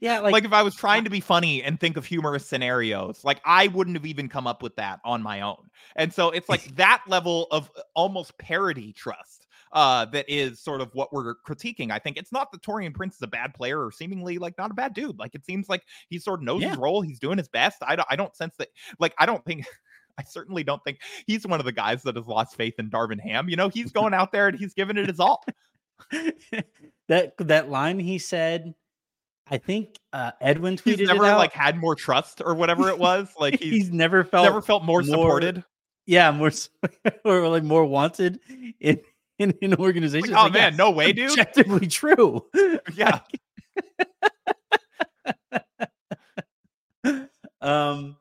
Yeah, 0.00 0.20
like, 0.20 0.32
like, 0.32 0.44
if 0.44 0.52
I 0.52 0.62
was 0.62 0.74
trying 0.76 1.04
to 1.04 1.10
be 1.10 1.20
funny 1.20 1.62
and 1.62 1.78
think 1.80 1.96
of 1.96 2.06
humorous 2.06 2.46
scenarios, 2.46 3.20
like 3.24 3.40
I 3.44 3.66
wouldn't 3.68 3.96
have 3.96 4.06
even 4.06 4.28
come 4.28 4.46
up 4.46 4.62
with 4.62 4.76
that 4.76 5.00
on 5.04 5.22
my 5.22 5.40
own. 5.40 5.70
And 5.96 6.12
so 6.12 6.30
it's 6.30 6.48
like 6.48 6.62
that 6.76 7.02
level 7.08 7.46
of 7.50 7.70
uh, 7.76 7.80
almost 7.94 8.36
parody 8.38 8.92
trust 8.92 9.46
uh 9.72 10.06
that 10.06 10.24
is 10.28 10.60
sort 10.60 10.80
of 10.80 10.88
what 10.94 11.12
we're 11.12 11.34
critiquing. 11.46 11.90
I 11.90 11.98
think 11.98 12.16
it's 12.16 12.32
not 12.32 12.50
that 12.52 12.62
Taurean 12.62 12.94
Prince 12.94 13.16
is 13.16 13.22
a 13.22 13.26
bad 13.26 13.52
player 13.52 13.84
or 13.84 13.92
seemingly 13.92 14.38
like 14.38 14.56
not 14.56 14.70
a 14.70 14.74
bad 14.74 14.94
dude. 14.94 15.18
Like 15.18 15.34
it 15.34 15.44
seems 15.44 15.68
like 15.68 15.82
he 16.08 16.18
sort 16.18 16.40
of 16.40 16.44
knows 16.44 16.62
Yeah. 16.62 16.70
his 16.70 16.78
role, 16.78 17.02
he's 17.02 17.18
doing 17.18 17.36
his 17.36 17.48
best. 17.48 17.78
I 17.82 17.94
don't 17.96 18.08
I 18.10 18.16
don't 18.16 18.34
sense 18.34 18.54
that 18.58 18.68
like 18.98 19.14
I 19.18 19.26
don't 19.26 19.44
think 19.44 19.66
I 20.18 20.22
certainly 20.24 20.64
don't 20.64 20.82
think 20.84 21.00
he's 21.26 21.46
one 21.46 21.60
of 21.60 21.66
the 21.66 21.72
guys 21.72 22.02
that 22.04 22.16
has 22.16 22.26
lost 22.26 22.56
faith 22.56 22.74
in 22.78 22.88
Darvin 22.88 23.20
Ham. 23.20 23.48
You 23.50 23.56
know, 23.56 23.68
he's 23.68 23.92
going 24.00 24.14
out 24.14 24.32
there 24.32 24.48
and 24.48 24.58
he's 24.58 24.72
giving 24.74 24.96
it 24.96 25.06
his 25.06 25.20
all. 25.20 25.44
that 27.08 27.32
that 27.38 27.68
line 27.70 27.98
he 27.98 28.18
said, 28.18 28.74
I 29.50 29.58
think 29.58 29.96
uh 30.12 30.32
Edwin 30.40 30.76
tweeted 30.76 30.98
He's 31.00 31.08
never 31.08 31.24
it 31.24 31.30
out. 31.30 31.38
like 31.38 31.52
had 31.52 31.76
more 31.78 31.94
trust 31.94 32.42
or 32.44 32.54
whatever 32.54 32.88
it 32.88 32.98
was. 32.98 33.28
Like 33.38 33.58
he's, 33.60 33.72
he's, 33.72 33.90
never 33.92 34.24
felt 34.24 34.44
never 34.44 34.62
felt 34.62 34.84
more, 34.84 35.00
more- 35.00 35.04
supported. 35.04 35.64
yeah, 36.06 36.30
more 36.30 36.50
or 37.24 37.48
like 37.48 37.64
more 37.64 37.84
wanted 37.84 38.40
in 38.80 39.00
in 39.38 39.54
an 39.62 39.74
organization. 39.76 40.30
Like, 40.30 40.40
oh 40.40 40.44
like, 40.44 40.52
man, 40.54 40.72
yeah, 40.72 40.76
no 40.76 40.90
way, 40.90 41.12
dude. 41.12 41.30
objectively 41.30 41.86
true. 41.86 42.44
Yeah. 42.94 43.20
um 47.60 48.16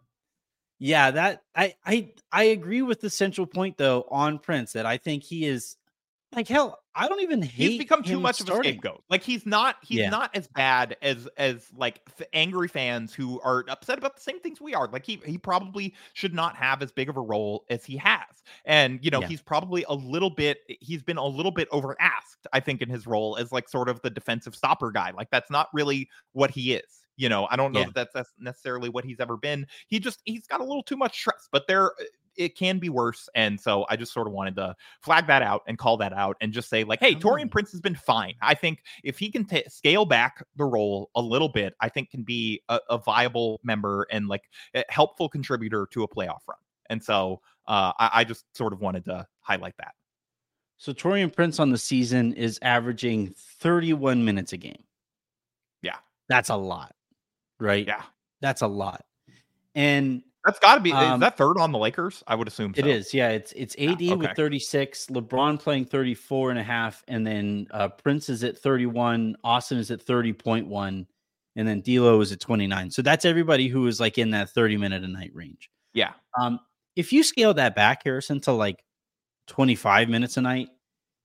yeah 0.80 1.12
that 1.12 1.42
i 1.56 1.76
i 1.86 2.12
i 2.32 2.44
agree 2.46 2.82
with 2.82 3.02
the 3.02 3.10
central 3.10 3.48
point 3.48 3.78
though 3.78 4.06
on 4.10 4.40
prince 4.40 4.74
that 4.74 4.86
i 4.86 4.98
think 4.98 5.24
he 5.24 5.46
is 5.46 5.76
like 6.38 6.48
hell 6.48 6.80
i 6.96 7.08
don't 7.08 7.22
even 7.22 7.42
hate 7.42 7.72
he's 7.72 7.78
become 7.80 8.02
too 8.04 8.20
much 8.20 8.40
of 8.40 8.48
a 8.50 8.56
scapegoat. 8.56 9.04
Like 9.10 9.24
he's 9.24 9.46
not 9.46 9.76
he's 9.84 10.00
Yeah. 10.00 10.10
not 10.10 10.30
as 10.36 10.48
bad 10.48 10.96
as 11.02 11.28
as 11.38 11.68
like 11.76 12.00
f- 12.20 12.28
angry 12.34 12.68
fans 12.68 13.14
who 13.14 13.42
are 13.42 13.66
upset 13.68 13.98
about 13.98 14.16
the 14.16 14.22
same 14.22 14.40
things 14.40 14.62
we 14.62 14.74
are. 14.74 14.88
Like 14.88 15.06
he 15.06 15.20
he 15.26 15.38
probably 15.38 15.94
should 16.14 16.34
not 16.34 16.56
have 16.56 16.82
as 16.82 16.92
big 16.92 17.10
of 17.10 17.18
a 17.18 17.22
role 17.22 17.66
as 17.70 17.84
he 17.84 17.98
has. 17.98 18.22
And 18.66 19.00
you 19.04 19.10
know, 19.12 19.20
Yeah. 19.22 19.28
he's 19.28 19.42
probably 19.42 19.84
a 19.90 19.94
little 19.96 20.30
bit 20.30 20.60
he's 20.80 21.02
been 21.04 21.18
a 21.18 21.26
little 21.26 21.52
bit 21.52 21.68
over 21.72 21.96
asked, 22.00 22.46
I 22.54 22.60
think, 22.60 22.82
in 22.82 22.90
his 22.90 23.08
role 23.08 23.36
as 23.38 23.52
like 23.52 23.68
sort 23.68 23.90
of 23.90 24.00
the 24.02 24.10
defensive 24.12 24.56
stopper 24.56 24.92
guy. 24.92 25.12
Like 25.12 25.30
that's 25.32 25.50
not 25.52 25.68
really 25.74 26.08
what 26.34 26.52
he 26.52 26.74
is. 26.76 27.02
You 27.16 27.30
know, 27.30 27.48
I 27.50 27.56
don't 27.56 27.72
know 27.72 27.80
Yeah. 27.80 27.86
that 27.88 27.94
that's, 27.96 28.14
that's 28.14 28.34
necessarily 28.40 28.90
what 28.90 29.04
he's 29.06 29.20
ever 29.20 29.38
been. 29.38 29.66
He 29.88 30.00
just 30.00 30.22
he's 30.26 30.46
got 30.46 30.62
a 30.62 30.64
little 30.64 30.84
too 30.84 30.98
much 30.98 31.18
stress, 31.20 31.50
but 31.52 31.66
there 31.68 31.92
it 32.38 32.56
can 32.56 32.80
be 32.80 32.90
worse. 32.90 33.28
And 33.36 33.60
so 33.60 33.86
I 33.90 33.96
just 33.96 34.14
sort 34.14 34.28
of 34.28 34.34
wanted 34.34 34.56
to 34.58 34.76
flag 35.02 35.28
that 35.28 35.42
out 35.42 35.64
and 35.68 35.78
call 35.78 35.98
that 35.98 36.14
out 36.14 36.38
and 36.42 36.54
just 36.54 36.70
say, 36.70 36.84
like, 36.84 37.00
hey, 37.00 37.16
Taurean 37.16 37.46
Oh. 37.46 37.50
Prince 37.50 37.72
has 37.72 37.82
been 37.82 37.96
fine. 37.96 38.36
I 38.42 38.54
think 38.54 38.84
if 39.04 39.18
he 39.20 39.30
can 39.32 39.46
ta 39.46 39.58
scale 39.68 40.06
back 40.06 40.44
the 40.56 40.66
role 40.66 41.10
a 41.16 41.22
little 41.22 41.50
bit, 41.50 41.74
I 41.82 41.90
think 41.90 42.10
can 42.12 42.24
be 42.24 42.62
a, 42.70 42.80
a 42.90 42.98
viable 42.98 43.60
member 43.64 44.08
and 44.12 44.28
like 44.28 44.44
a 44.76 44.84
helpful 44.90 45.28
contributor 45.30 45.88
to 45.92 46.04
a 46.04 46.08
playoff 46.08 46.42
run. 46.48 46.58
And 46.90 47.04
so 47.04 47.42
uh, 47.68 47.92
I, 48.00 48.10
I 48.14 48.24
just 48.24 48.46
sort 48.56 48.72
of 48.74 48.80
wanted 48.82 49.04
to 49.06 49.28
highlight 49.42 49.76
that. 49.78 49.94
so 50.78 50.94
taurean 50.94 51.34
prince 51.36 51.60
on 51.60 51.72
the 51.72 51.78
season 51.78 52.34
is 52.34 52.60
averaging 52.62 53.34
31 53.60 54.24
minutes 54.24 54.54
a 54.54 54.58
game 54.58 54.84
Yeah. 55.82 55.98
that's 56.30 56.50
a 56.50 56.56
lot 56.56 56.94
right 57.60 57.86
Yeah. 57.88 58.04
that's 58.42 58.62
a 58.62 58.68
lot 58.68 59.04
and 59.76 60.22
That's 60.48 60.58
got 60.60 60.76
to 60.76 60.82
be. 60.82 60.91
Um, 60.93 61.16
is 61.16 61.20
that 61.20 61.38
third 61.38 61.58
on 61.60 61.72
the 61.72 61.78
Lakers? 61.78 62.24
I 62.26 62.34
would 62.34 62.48
assume 62.48 62.74
It 62.76 62.86
so. 62.86 62.89
is, 62.89 63.14
yeah. 63.14 63.30
It's 63.30 63.52
it's 63.52 63.76
AD 63.78 64.02
okay. 64.02 64.16
with 64.16 64.32
36, 64.36 65.08
LeBron 65.08 65.60
playing 65.60 65.86
34 65.86 66.50
and 66.52 66.60
a 66.60 66.64
half, 66.64 67.04
and 67.10 67.28
then 67.28 67.68
uh 67.72 67.89
Prince 67.89 68.30
is 68.30 68.43
at 68.43 68.58
31, 68.58 69.36
Austin 69.43 69.78
is 69.78 69.91
at 69.91 70.04
30.1, 70.04 71.06
and 71.58 71.68
then 71.68 71.82
D'Lo 71.82 72.22
is 72.22 72.32
at 72.32 72.39
29. 72.39 72.89
So 72.91 73.02
that's 73.02 73.26
everybody 73.26 73.68
who 73.68 73.86
is 73.88 74.00
like 74.00 74.18
in 74.18 74.30
that 74.32 74.50
30 74.50 74.78
minute 74.78 75.04
a 75.04 75.08
night 75.08 75.32
range. 75.36 75.70
Yeah. 75.93 76.14
Um, 76.41 76.60
if 76.95 77.12
you 77.12 77.22
scale 77.24 77.54
that 77.56 77.76
back, 77.76 78.04
Harrison, 78.06 78.39
to 78.41 78.54
like 78.54 78.84
25 79.48 80.10
minutes 80.10 80.38
a 80.38 80.41
night, 80.41 80.70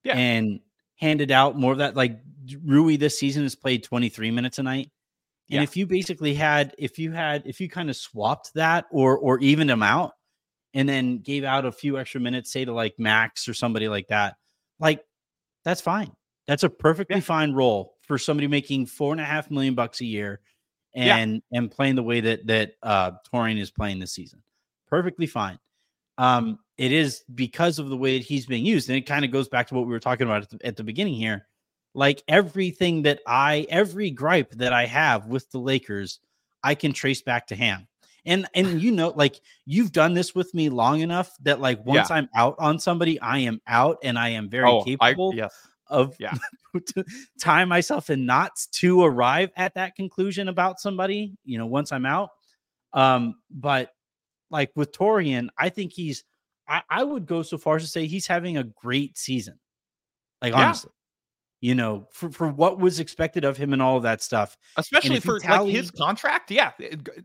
Yeah. 0.04 0.16
and 0.16 0.60
handed 0.96 1.30
out 1.30 1.56
more 1.58 1.72
of 1.72 1.78
that, 1.78 1.94
like 1.96 2.18
Rui 2.64 2.96
this 2.96 3.18
season 3.18 3.44
has 3.44 3.54
played 3.54 3.84
23 3.84 4.30
minutes 4.32 4.58
a 4.58 4.62
night. 4.64 4.90
And 5.50 5.56
Yeah. 5.58 5.62
if 5.62 5.76
you 5.76 5.86
basically 5.86 6.34
had, 6.34 6.74
if 6.78 6.98
you 6.98 7.12
had, 7.12 7.42
if 7.46 7.60
you 7.60 7.68
kind 7.68 7.90
of 7.90 7.96
swapped 7.96 8.54
that 8.54 8.86
or 8.90 9.18
or 9.18 9.38
evened 9.40 9.70
them 9.70 9.82
out, 9.82 10.12
and 10.74 10.88
then 10.88 11.18
gave 11.18 11.44
out 11.44 11.64
a 11.66 11.72
few 11.72 11.98
extra 11.98 12.20
minutes, 12.20 12.50
say 12.52 12.64
to 12.64 12.72
like 12.72 12.94
Max 12.98 13.46
or 13.48 13.54
somebody 13.54 13.88
like 13.88 14.08
that, 14.08 14.36
like 14.80 15.04
that's 15.64 15.80
fine. 15.80 16.10
That's 16.46 16.62
a 16.62 16.70
perfectly 16.70 17.16
Yeah. 17.16 17.20
fine 17.22 17.52
role 17.52 17.96
for 18.02 18.18
somebody 18.18 18.46
making 18.48 18.86
four 18.86 19.12
and 19.12 19.20
a 19.20 19.24
half 19.24 19.50
million 19.50 19.74
bucks 19.74 20.00
a 20.00 20.06
year 20.06 20.40
Yeah. 20.94 21.16
and 21.16 21.42
and 21.52 21.70
playing 21.70 21.96
the 21.96 22.02
way 22.02 22.20
that 22.20 22.46
that 22.46 22.72
uh 22.82 23.12
Taurean 23.32 23.58
is 23.60 23.70
playing 23.70 23.98
this 23.98 24.12
season. 24.14 24.42
Perfectly 24.88 25.26
fine. 25.26 25.58
Um, 26.18 26.58
it 26.78 26.92
is 26.92 27.24
because 27.34 27.78
of 27.78 27.88
the 27.88 27.96
way 27.96 28.18
that 28.18 28.24
he's 28.24 28.46
being 28.46 28.64
used, 28.66 28.88
and 28.88 28.96
it 28.96 29.02
kind 29.06 29.24
of 29.24 29.30
goes 29.30 29.48
back 29.48 29.66
to 29.68 29.74
what 29.74 29.86
we 29.86 29.92
were 29.92 30.00
talking 30.00 30.26
about 30.26 30.42
at 30.42 30.50
the, 30.50 30.66
at 30.66 30.76
the 30.76 30.84
beginning 30.84 31.14
here. 31.14 31.46
Like 31.94 32.22
everything 32.28 33.02
that 33.02 33.20
I, 33.26 33.66
every 33.68 34.10
gripe 34.10 34.50
that 34.52 34.72
I 34.72 34.86
have 34.86 35.26
with 35.26 35.50
the 35.50 35.58
Lakers, 35.58 36.20
I 36.62 36.74
can 36.74 36.92
trace 36.92 37.22
back 37.22 37.46
to 37.48 37.56
Ham. 37.56 37.86
And 38.24 38.46
and 38.54 38.80
you 38.80 38.92
know, 38.92 39.12
like 39.16 39.40
you've 39.66 39.90
done 39.90 40.14
this 40.14 40.34
with 40.34 40.54
me 40.54 40.68
long 40.68 41.00
enough 41.00 41.36
that 41.42 41.60
like 41.60 41.84
once 41.84 42.10
I'm 42.10 42.28
out 42.34 42.54
on 42.58 42.78
somebody, 42.78 43.20
I 43.20 43.38
am 43.38 43.60
out, 43.66 43.98
and 44.04 44.16
I 44.16 44.28
am 44.30 44.48
very 44.48 44.68
oh, 44.68 44.80
I, 44.80 44.84
capable 44.84 45.34
yes. 45.34 45.52
of 45.88 46.14
Yeah. 46.20 46.34
tie 47.40 47.64
myself 47.64 48.10
in 48.10 48.24
knots 48.24 48.66
to 48.68 49.02
arrive 49.02 49.50
at 49.56 49.74
that 49.74 49.96
conclusion 49.96 50.48
about 50.48 50.80
somebody, 50.80 51.36
you 51.44 51.58
know, 51.58 51.66
once 51.66 51.90
I'm 51.90 52.06
out. 52.06 52.30
Um, 52.92 53.36
but 53.50 53.90
like 54.50 54.70
with 54.76 54.92
Taurean, 54.92 55.48
I 55.58 55.68
think 55.68 55.92
he's 55.92 56.24
I, 56.68 56.82
I 56.88 57.02
would 57.02 57.26
go 57.26 57.42
so 57.42 57.58
far 57.58 57.76
as 57.76 57.82
to 57.82 57.88
say 57.88 58.06
he's 58.06 58.28
having 58.28 58.56
a 58.56 58.64
great 58.64 59.18
season. 59.18 59.58
Like 60.40 60.52
Yeah. 60.52 60.66
honestly, 60.66 60.92
you 61.62 61.76
know, 61.76 62.08
for, 62.10 62.30
for 62.30 62.48
what 62.48 62.78
was 62.78 63.00
expected 63.00 63.44
of 63.44 63.56
him 63.56 63.72
and 63.72 63.80
all 63.80 63.96
of 63.96 64.02
that 64.02 64.20
stuff. 64.20 64.58
especially 64.76 65.20
for 65.20 65.38
tally- 65.38 65.72
like 65.72 65.74
his 65.74 65.90
contract. 65.90 66.50
Yeah, 66.50 66.72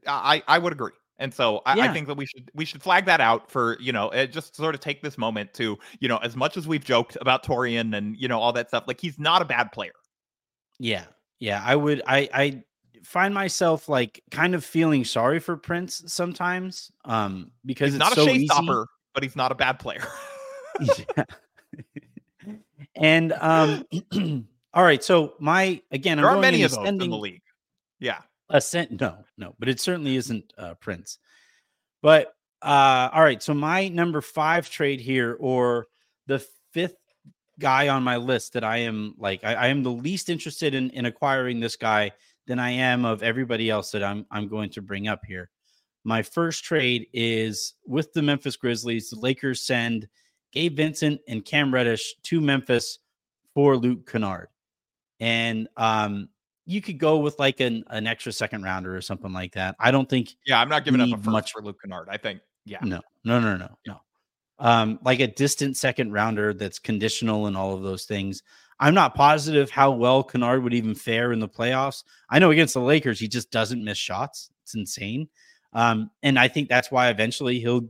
I 0.07 0.41
I 0.47 0.59
would 0.59 0.71
agree. 0.71 0.93
And 1.19 1.33
so 1.33 1.63
I, 1.65 1.79
I 1.81 1.87
think 1.91 2.05
that 2.07 2.15
we 2.15 2.27
should 2.27 2.51
we 2.53 2.63
should 2.63 2.83
flag 2.83 3.05
that 3.05 3.19
out 3.19 3.49
for 3.49 3.75
you 3.79 3.91
know 3.91 4.11
just 4.27 4.55
sort 4.55 4.75
of 4.75 4.81
take 4.81 5.01
this 5.01 5.17
moment 5.17 5.53
to 5.55 5.77
you 5.99 6.07
know 6.07 6.17
as 6.17 6.35
much 6.35 6.55
as 6.55 6.67
we've 6.67 6.85
joked 6.85 7.17
about 7.19 7.43
Taurean 7.43 7.97
and 7.97 8.15
you 8.15 8.27
know 8.27 8.39
all 8.39 8.53
that 8.53 8.69
stuff 8.69 8.83
like 8.87 9.01
he's 9.01 9.17
not 9.17 9.41
a 9.41 9.45
bad 9.45 9.71
player. 9.71 9.95
Yeah. 10.79 11.05
Yeah. 11.39 11.61
I 11.65 11.75
would 11.75 12.03
I 12.05 12.29
I 12.31 12.63
find 13.03 13.33
myself 13.33 13.89
like 13.89 14.21
kind 14.29 14.53
of 14.53 14.63
feeling 14.63 15.03
sorry 15.03 15.39
for 15.39 15.57
Prince 15.57 16.03
sometimes. 16.05 16.91
Um, 17.03 17.51
because 17.65 17.87
He's 17.87 17.95
it's 17.95 17.99
not 17.99 18.13
so 18.13 18.29
a 18.29 18.37
showstopper, 18.37 18.85
but 19.15 19.23
he's 19.23 19.35
not 19.35 19.51
a 19.51 19.55
bad 19.55 19.79
player. 19.79 20.05
yeah. 20.79 21.23
And 22.95 23.33
um 23.33 23.85
all 24.73 24.83
right 24.83 25.03
so 25.03 25.33
my 25.39 25.81
again 25.91 26.17
there 26.17 26.25
i'm 26.25 26.31
are 26.31 26.35
going 26.35 26.41
many 26.41 26.63
of 26.63 26.71
those 26.71 26.87
in 26.87 26.97
the 26.97 27.05
league. 27.05 27.41
Yeah, 27.99 28.19
ascent 28.49 28.99
no 28.99 29.17
no 29.37 29.55
but 29.59 29.69
it 29.69 29.79
certainly 29.79 30.15
isn't 30.15 30.53
uh 30.57 30.75
prince. 30.75 31.19
But 32.01 32.33
uh 32.61 33.09
all 33.13 33.23
right 33.23 33.41
so 33.41 33.53
my 33.53 33.87
number 33.87 34.21
five 34.21 34.69
trade 34.69 34.99
here 34.99 35.35
or 35.39 35.87
the 36.27 36.45
fifth 36.71 36.97
guy 37.59 37.87
on 37.87 38.03
my 38.03 38.17
list 38.17 38.53
that 38.53 38.63
i 38.63 38.77
am 38.77 39.15
like 39.17 39.43
i, 39.43 39.53
I 39.53 39.67
am 39.67 39.81
the 39.81 39.91
least 39.91 40.29
interested 40.29 40.75
in 40.75 40.91
in 40.91 41.05
acquiring 41.05 41.59
this 41.59 41.75
guy 41.75 42.11
than 42.45 42.59
i 42.59 42.69
am 42.69 43.03
of 43.03 43.23
everybody 43.23 43.69
else 43.69 43.91
that 43.91 44.03
i'm 44.03 44.25
i'm 44.31 44.47
going 44.47 44.69
to 44.71 44.81
bring 44.81 45.07
up 45.07 45.21
here. 45.25 45.49
My 46.07 46.23
first 46.23 46.63
trade 46.63 47.07
is 47.11 47.73
with 47.85 48.13
the 48.13 48.21
memphis 48.21 48.55
grizzlies. 48.55 49.09
The 49.09 49.19
lakers 49.19 49.63
send 49.63 50.07
gabe 50.51 50.75
vincent 50.75 51.21
and 51.27 51.43
cam 51.45 51.73
reddish 51.73 52.15
to 52.23 52.41
memphis 52.41 52.99
for 53.53 53.77
luke 53.77 54.09
kennard 54.09 54.47
and 55.19 55.67
um 55.77 56.29
you 56.67 56.81
could 56.81 56.99
go 56.99 57.17
with 57.17 57.39
like 57.39 57.61
an, 57.61 57.85
an 57.87 58.05
extra 58.05 58.31
second 58.31 58.61
rounder 58.61 58.95
or 58.95 59.01
something 59.01 59.31
like 59.31 59.53
that. 59.53 59.75
I 59.79 59.89
don't 59.89 60.07
think 60.07 60.35
yeah. 60.45 60.59
I'm 60.59 60.67
not 60.67 60.83
giving 60.83 61.01
up 61.01 61.25
much- 61.25 61.53
for 61.53 61.61
Luke 61.61 61.79
Kennard. 61.81 62.09
I 62.11 62.17
think 62.17 62.41
yeah. 62.65 62.79
no, 62.83 62.99
no, 63.23 63.39
no, 63.39 63.55
no, 63.55 63.69
no. 63.87 64.01
Um, 64.59 64.99
like 65.03 65.21
a 65.21 65.27
distant 65.27 65.77
second 65.77 66.11
rounder 66.11 66.53
that's 66.53 66.77
conditional 66.77 67.47
and 67.47 67.55
all 67.55 67.73
of 67.73 67.83
those 67.83 68.03
things. 68.03 68.43
I'm 68.79 68.93
not 68.93 69.15
positive 69.15 69.69
how 69.71 69.91
well 69.91 70.23
Kennard 70.23 70.61
would 70.63 70.73
even 70.73 70.93
fare 70.93 71.31
in 71.31 71.39
the 71.39 71.47
playoffs. 71.47 72.03
I 72.29 72.39
know 72.39 72.51
against 72.51 72.73
the 72.73 72.81
Lakers, 72.81 73.19
he 73.19 73.27
just 73.27 73.49
doesn't 73.49 73.83
miss 73.83 73.97
shots. 73.97 74.49
It's 74.63 74.75
insane. 74.75 75.29
Um, 75.73 76.11
and 76.21 76.37
I 76.37 76.47
think 76.47 76.69
that's 76.69 76.91
why 76.91 77.09
eventually 77.09 77.59
he'll 77.59 77.87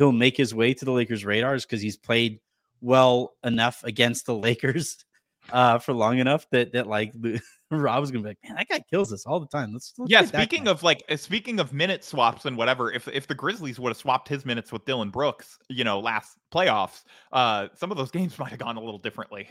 he'll 0.00 0.12
make 0.12 0.34
his 0.34 0.54
way 0.54 0.72
to 0.72 0.84
the 0.84 0.90
Lakers' 0.90 1.26
radars 1.26 1.66
because 1.66 1.82
he's 1.82 1.98
played 1.98 2.40
well 2.80 3.34
enough 3.44 3.84
against 3.84 4.24
the 4.24 4.34
Lakers 4.48 5.04
uh, 5.52 5.78
for 5.78 5.92
long 5.92 6.18
enough 6.18 6.46
that 6.50 6.72
that 6.72 6.86
like 6.86 7.12
Rob's 7.70 8.10
gonna 8.10 8.22
be 8.22 8.30
like, 8.30 8.38
man, 8.42 8.56
that 8.56 8.68
guy 8.68 8.82
kills 8.90 9.12
us 9.12 9.26
all 9.26 9.38
the 9.38 9.46
time. 9.46 9.72
Let's, 9.72 9.92
let's 9.98 10.10
Yeah, 10.10 10.24
speaking 10.24 10.66
of 10.68 10.82
like 10.82 11.04
speaking 11.16 11.60
of 11.60 11.72
minute 11.72 12.02
swaps 12.02 12.46
and 12.46 12.56
whatever, 12.56 12.90
if 12.90 13.06
if 13.08 13.26
the 13.26 13.34
Grizzlies 13.34 13.78
would 13.78 13.90
have 13.90 13.96
swapped 13.98 14.26
his 14.26 14.44
minutes 14.44 14.72
with 14.72 14.84
Dillon 14.86 15.10
Brooks, 15.10 15.58
you 15.68 15.84
know, 15.84 16.00
last 16.00 16.38
playoffs, 16.52 17.04
uh, 17.32 17.68
some 17.76 17.90
of 17.92 17.98
those 17.98 18.10
games 18.18 18.38
might 18.38 18.50
have 18.50 18.58
gone 18.58 18.76
a 18.76 18.80
little 18.80 18.98
differently. 18.98 19.48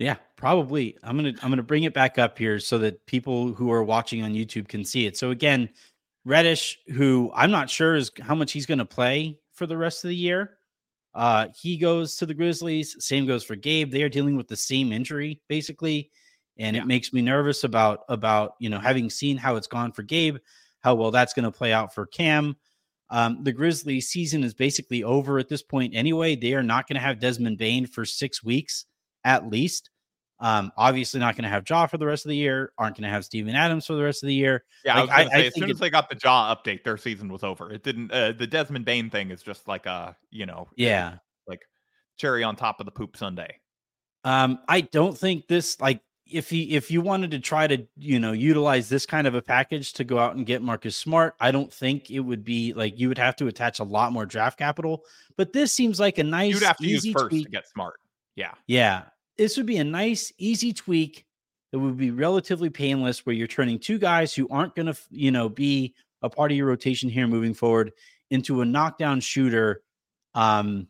Yeah, 0.00 0.16
probably. 0.34 0.96
I'm 1.04 1.16
gonna 1.16 1.34
I'm 1.42 1.50
gonna 1.50 1.62
bring 1.62 1.84
it 1.84 1.94
back 1.94 2.18
up 2.18 2.36
here 2.36 2.58
so 2.58 2.76
that 2.78 3.06
people 3.06 3.54
who 3.54 3.70
are 3.70 3.84
watching 3.84 4.22
on 4.24 4.32
YouTube 4.32 4.66
can 4.66 4.84
see 4.84 5.06
it. 5.06 5.16
So 5.16 5.30
again, 5.30 5.68
Reddish, 6.24 6.78
who 6.88 7.30
I'm 7.34 7.52
not 7.52 7.70
sure 7.70 7.94
is 7.94 8.10
how 8.20 8.34
much 8.34 8.50
he's 8.50 8.66
gonna 8.66 8.84
play 8.84 9.38
for 9.60 9.66
the 9.66 9.76
rest 9.76 10.02
of 10.04 10.08
the 10.08 10.16
year. 10.16 10.56
Uh, 11.14 11.48
he 11.54 11.76
goes 11.76 12.16
to 12.16 12.24
the 12.24 12.32
Grizzlies. 12.32 12.96
Same 13.04 13.26
goes 13.26 13.44
for 13.44 13.56
Gabe. 13.56 13.90
They 13.92 14.02
are 14.02 14.08
dealing 14.08 14.38
with 14.38 14.48
the 14.48 14.56
same 14.56 14.90
injury 14.90 15.38
basically, 15.50 16.10
and 16.56 16.74
Yeah. 16.74 16.80
it 16.82 16.86
makes 16.86 17.12
me 17.12 17.20
nervous 17.20 17.62
about 17.64 18.04
about 18.08 18.54
you 18.58 18.70
know 18.70 18.78
having 18.78 19.10
seen 19.10 19.36
how 19.36 19.56
it's 19.56 19.66
gone 19.66 19.92
for 19.92 20.02
Gabe, 20.02 20.38
how 20.80 20.94
well 20.94 21.10
that's 21.10 21.34
going 21.34 21.44
to 21.44 21.50
play 21.50 21.74
out 21.74 21.92
for 21.94 22.06
Cam. 22.06 22.56
Um, 23.10 23.44
the 23.44 23.52
Grizzlies 23.52 24.08
season 24.08 24.42
is 24.44 24.54
basically 24.54 25.04
over 25.04 25.38
at 25.38 25.48
this 25.50 25.62
point 25.62 25.94
anyway. 25.94 26.36
They 26.36 26.54
are 26.54 26.62
not 26.62 26.88
going 26.88 26.94
to 26.94 27.06
have 27.06 27.20
Desmond 27.20 27.58
Bane 27.58 27.86
for 27.86 28.06
six 28.06 28.42
weeks 28.42 28.86
at 29.24 29.46
least. 29.46 29.90
Um, 30.40 30.72
obviously 30.76 31.20
not 31.20 31.36
going 31.36 31.42
to 31.44 31.50
have 31.50 31.68
Ja 31.68 31.86
for 31.86 31.98
the 31.98 32.06
rest 32.06 32.24
of 32.24 32.30
the 32.30 32.36
year. 32.36 32.72
Aren't 32.78 32.96
going 32.96 33.02
to 33.04 33.10
have 33.10 33.24
Steven 33.24 33.54
Adams 33.54 33.86
for 33.86 33.92
the 33.94 34.02
rest 34.02 34.22
of 34.22 34.26
the 34.28 34.34
year. 34.34 34.64
Yeah, 34.84 35.00
Like, 35.00 35.10
I 35.10 35.18
was 35.22 35.28
gonna 35.28 35.38
I- 35.38 35.42
I 35.42 35.46
as 35.46 35.54
soon 35.54 35.70
as 35.70 35.78
they 35.78 35.90
got 35.90 36.08
the 36.08 36.18
Ja 36.22 36.54
update, 36.54 36.82
their 36.82 36.96
season 36.96 37.30
was 37.30 37.42
over. 37.44 37.70
It 37.70 37.82
didn't. 37.82 38.10
Uh, 38.10 38.32
the 38.32 38.46
Desmond 38.46 38.84
Bane 38.86 39.10
thing 39.10 39.30
is 39.30 39.42
just 39.42 39.68
like 39.68 39.84
a 39.86 40.16
you 40.30 40.46
know, 40.46 40.68
Yeah. 40.76 41.16
like 41.46 41.60
cherry 42.16 42.42
on 42.42 42.56
top 42.56 42.80
of 42.80 42.86
the 42.86 42.92
poop 42.92 43.16
sundae. 43.16 43.54
Um, 44.24 44.58
I 44.68 44.82
don't 44.82 45.16
think 45.16 45.46
this 45.48 45.80
like 45.80 46.00
if 46.26 46.48
he 46.48 46.76
if 46.76 46.90
you 46.90 47.00
wanted 47.00 47.32
to 47.32 47.40
try 47.40 47.66
to 47.66 47.86
you 47.96 48.20
know 48.20 48.32
utilize 48.32 48.88
this 48.88 49.04
kind 49.04 49.26
of 49.26 49.34
a 49.34 49.42
package 49.42 49.92
to 49.94 50.04
go 50.04 50.18
out 50.18 50.36
and 50.36 50.46
get 50.46 50.62
Marcus 50.62 50.96
Smart, 50.96 51.34
I 51.40 51.50
don't 51.50 51.72
think 51.72 52.10
it 52.10 52.20
would 52.20 52.44
be 52.44 52.72
like 52.72 52.98
you 52.98 53.08
would 53.08 53.18
have 53.18 53.36
to 53.36 53.46
attach 53.48 53.78
a 53.80 53.84
lot 53.84 54.12
more 54.12 54.26
draft 54.26 54.58
capital. 54.58 55.04
But 55.36 55.52
this 55.52 55.72
seems 55.72 55.98
like 55.98 56.18
a 56.18 56.24
nice, 56.24 56.54
You'd 56.54 56.62
have 56.62 56.76
to 56.76 56.86
use 56.86 57.04
easy 57.04 57.12
first 57.12 57.30
tweak. 57.30 57.44
to 57.46 57.50
get 57.50 57.66
smart. 57.68 57.98
Yeah, 58.36 58.52
Yeah, 58.66 59.02
this 59.40 59.56
would 59.56 59.64
be 59.64 59.78
a 59.78 59.84
nice, 59.84 60.30
easy 60.36 60.70
tweak 60.70 61.24
that 61.72 61.78
would 61.78 61.96
be 61.96 62.10
relatively 62.10 62.68
painless, 62.68 63.24
where 63.24 63.34
you're 63.34 63.46
turning 63.46 63.78
two 63.78 63.98
guys 63.98 64.34
who 64.34 64.46
aren't 64.50 64.74
going 64.74 64.92
to, 64.92 64.94
you 65.08 65.30
know, 65.30 65.48
be 65.48 65.94
a 66.20 66.28
part 66.28 66.50
of 66.50 66.58
your 66.58 66.66
rotation 66.66 67.08
here 67.08 67.26
moving 67.26 67.54
forward 67.54 67.92
into 68.28 68.60
a 68.60 68.66
knockdown 68.66 69.18
shooter. 69.18 69.80
Um, 70.34 70.88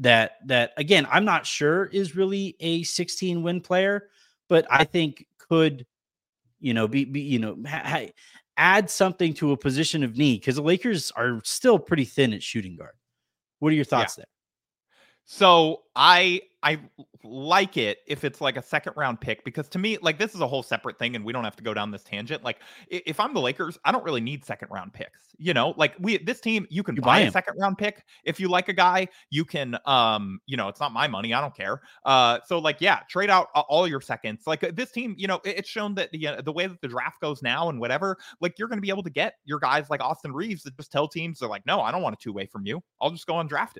that 0.00 0.32
that 0.44 0.72
again, 0.76 1.08
I'm 1.10 1.24
not 1.24 1.46
sure 1.46 1.86
is 1.86 2.14
really 2.14 2.54
a 2.60 2.82
16 2.82 3.42
win 3.42 3.62
player, 3.62 4.10
but 4.50 4.66
I 4.68 4.84
think 4.84 5.26
could, 5.48 5.86
you 6.60 6.74
know, 6.74 6.86
be 6.86 7.06
be 7.06 7.22
you 7.22 7.38
know 7.38 7.56
ha- 7.66 8.10
add 8.58 8.90
something 8.90 9.32
to 9.34 9.52
a 9.52 9.56
position 9.56 10.04
of 10.04 10.18
need 10.18 10.40
because 10.40 10.56
the 10.56 10.62
Lakers 10.62 11.12
are 11.12 11.40
still 11.44 11.78
pretty 11.78 12.04
thin 12.04 12.34
at 12.34 12.42
shooting 12.42 12.76
guard. 12.76 12.92
What 13.60 13.72
are 13.72 13.76
your 13.76 13.86
thoughts 13.86 14.16
there? 14.16 14.26
So 15.28 15.82
I 15.96 16.42
I 16.62 16.78
like 17.24 17.76
it 17.76 17.98
if 18.06 18.22
it's 18.24 18.40
like 18.40 18.56
a 18.56 18.62
second 18.62 18.92
round 18.96 19.20
pick 19.20 19.44
because 19.44 19.68
to 19.70 19.78
me 19.78 19.98
like 20.00 20.18
this 20.18 20.34
is 20.36 20.40
a 20.40 20.46
whole 20.46 20.62
separate 20.62 20.98
thing 20.98 21.16
and 21.16 21.24
we 21.24 21.32
don't 21.32 21.42
have 21.42 21.56
to 21.56 21.64
go 21.64 21.74
down 21.74 21.90
this 21.90 22.04
tangent. 22.04 22.44
Like 22.44 22.60
if 22.88 23.18
I'm 23.18 23.34
the 23.34 23.40
Lakers, 23.40 23.76
I 23.84 23.90
don't 23.90 24.04
really 24.04 24.20
need 24.20 24.44
second 24.44 24.68
round 24.70 24.92
picks. 24.92 25.34
You 25.38 25.52
know, 25.52 25.74
like 25.76 25.94
we 25.98 26.18
this 26.18 26.40
team 26.40 26.64
you 26.70 26.84
can 26.84 26.94
You 26.94 27.02
buy, 27.02 27.18
buy 27.18 27.20
a 27.22 27.26
second 27.28 27.56
round 27.58 27.76
pick 27.76 28.04
if 28.24 28.38
you 28.38 28.48
like 28.48 28.68
a 28.68 28.72
guy. 28.72 29.08
You 29.30 29.44
can 29.44 29.76
um 29.84 30.38
you 30.46 30.56
know 30.56 30.68
it's 30.68 30.78
not 30.80 30.92
my 30.92 31.08
money. 31.08 31.34
I 31.34 31.40
don't 31.40 31.54
care. 31.56 31.80
Uh 32.04 32.38
so 32.46 32.60
like 32.60 32.80
yeah, 32.80 33.00
trade 33.08 33.28
out 33.30 33.48
all 33.54 33.88
your 33.88 34.00
seconds. 34.00 34.44
Like 34.46 34.62
uh, 34.62 34.70
this 34.74 34.92
team, 34.92 35.16
you 35.18 35.26
know, 35.26 35.40
it- 35.44 35.58
it's 35.58 35.68
shown 35.68 35.94
that 35.96 36.12
the 36.12 36.28
uh, 36.28 36.40
the 36.42 36.52
way 36.52 36.68
that 36.68 36.80
the 36.80 36.88
draft 36.88 37.20
goes 37.20 37.42
now 37.42 37.68
and 37.68 37.80
whatever, 37.80 38.16
like 38.40 38.58
you're 38.60 38.68
going 38.68 38.78
to 38.78 38.82
be 38.82 38.90
able 38.90 39.02
to 39.02 39.10
get 39.10 39.34
your 39.44 39.58
guys 39.58 39.90
like 39.90 40.00
Austin 40.00 40.32
Reaves 40.32 40.62
that 40.62 40.76
just 40.76 40.92
tell 40.92 41.08
teams 41.08 41.40
they're 41.40 41.48
like, 41.48 41.66
no, 41.66 41.80
I 41.80 41.90
don't 41.90 42.02
want 42.02 42.14
a 42.14 42.22
two 42.22 42.32
way 42.32 42.46
from 42.46 42.64
you. 42.64 42.80
I'll 43.00 43.10
just 43.10 43.26
go 43.26 43.34
undrafted. 43.34 43.78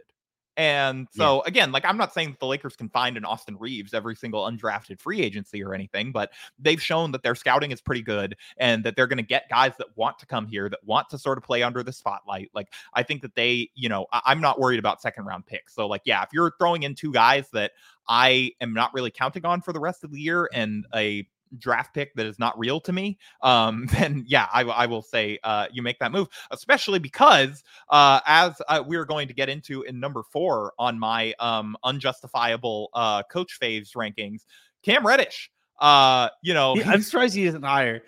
And 0.57 1.07
Yeah. 1.15 1.25
so 1.25 1.43
again, 1.43 1.73
like 1.73 1.85
I'm 1.85 1.97
not 1.97 2.15
saying 2.15 2.31
that 2.31 2.41
the 2.41 2.47
Lakers 2.47 2.77
can 2.77 2.89
find 2.89 3.17
an 3.17 3.25
Austin 3.25 3.57
Reaves 3.59 3.93
every 3.93 4.17
single 4.17 4.45
undrafted 4.45 5.01
free 5.01 5.21
agency 5.21 5.63
or 5.63 5.75
anything, 5.75 6.13
but 6.13 6.33
they've 6.59 6.81
shown 6.83 7.13
that 7.13 7.23
their 7.23 7.35
scouting 7.35 7.73
is 7.73 7.81
pretty 7.81 8.03
good 8.03 8.37
and 8.57 8.83
that 8.85 8.97
they're 8.97 9.07
going 9.07 9.19
to 9.19 9.23
get 9.23 9.49
guys 9.51 9.73
that 9.79 9.89
want 9.97 10.19
to 10.19 10.27
come 10.27 10.47
here, 10.47 10.69
that 10.69 10.83
want 10.85 11.11
to 11.11 11.19
sort 11.19 11.37
of 11.39 11.45
play 11.45 11.63
under 11.63 11.83
the 11.83 11.93
spotlight. 11.93 12.51
Like 12.55 12.73
I 12.95 13.03
think 13.03 13.23
that 13.23 13.35
they, 13.35 13.71
you 13.75 13.89
know, 13.89 14.07
I- 14.13 14.23
I'm 14.27 14.41
not 14.41 14.59
worried 14.59 14.79
about 14.79 15.03
second 15.03 15.25
round 15.27 15.47
picks. 15.47 15.75
So 15.75 15.87
like, 15.87 16.03
yeah, 16.05 16.23
if 16.23 16.31
you're 16.33 16.53
throwing 16.59 16.85
in 16.85 16.95
two 16.95 17.13
guys 17.13 17.49
that 17.53 17.73
I 18.09 18.53
am 18.61 18.73
not 18.73 18.95
really 18.95 19.11
counting 19.11 19.45
on 19.45 19.61
for 19.61 19.73
the 19.73 19.81
rest 19.81 20.05
of 20.05 20.11
the 20.11 20.21
year 20.21 20.49
and 20.53 20.87
a 20.95 21.27
draft 21.59 21.95
pick 21.95 22.15
that 22.15 22.27
is 22.27 22.39
not 22.39 22.59
real 22.59 22.81
to 22.81 22.93
me, 22.93 23.19
um, 23.43 23.87
then 23.93 24.25
yeah, 24.27 24.47
I 24.53 24.87
will 24.87 25.03
say 25.03 25.39
uh, 25.45 25.67
you 25.73 25.83
make 25.83 25.99
that 25.99 26.13
move, 26.13 26.29
especially 26.51 26.99
because 26.99 27.63
uh, 27.91 28.21
as 28.27 28.61
uh, 28.69 28.83
we're 28.87 29.05
going 29.05 29.29
to 29.29 29.35
get 29.35 29.49
into 29.49 29.83
in 29.83 30.01
number 30.01 30.23
four 30.23 30.73
on 30.79 30.99
my 30.99 31.35
um, 31.39 31.77
unjustifiable 31.85 32.91
uh, 32.95 33.23
coach 33.25 33.59
faves 33.61 33.95
rankings, 33.95 34.43
Cam 34.83 35.07
Reddish. 35.07 35.51
Uh, 35.79 36.29
you 36.43 36.55
know, 36.55 36.75
Yeah, 36.77 36.91
I'm 36.91 37.03
surprised 37.03 37.35
he 37.35 37.45
isn't 37.45 37.63
higher. 37.63 38.03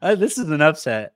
Uh, 0.00 0.14
this 0.16 0.38
is 0.38 0.50
an 0.50 0.60
upset. 0.60 1.14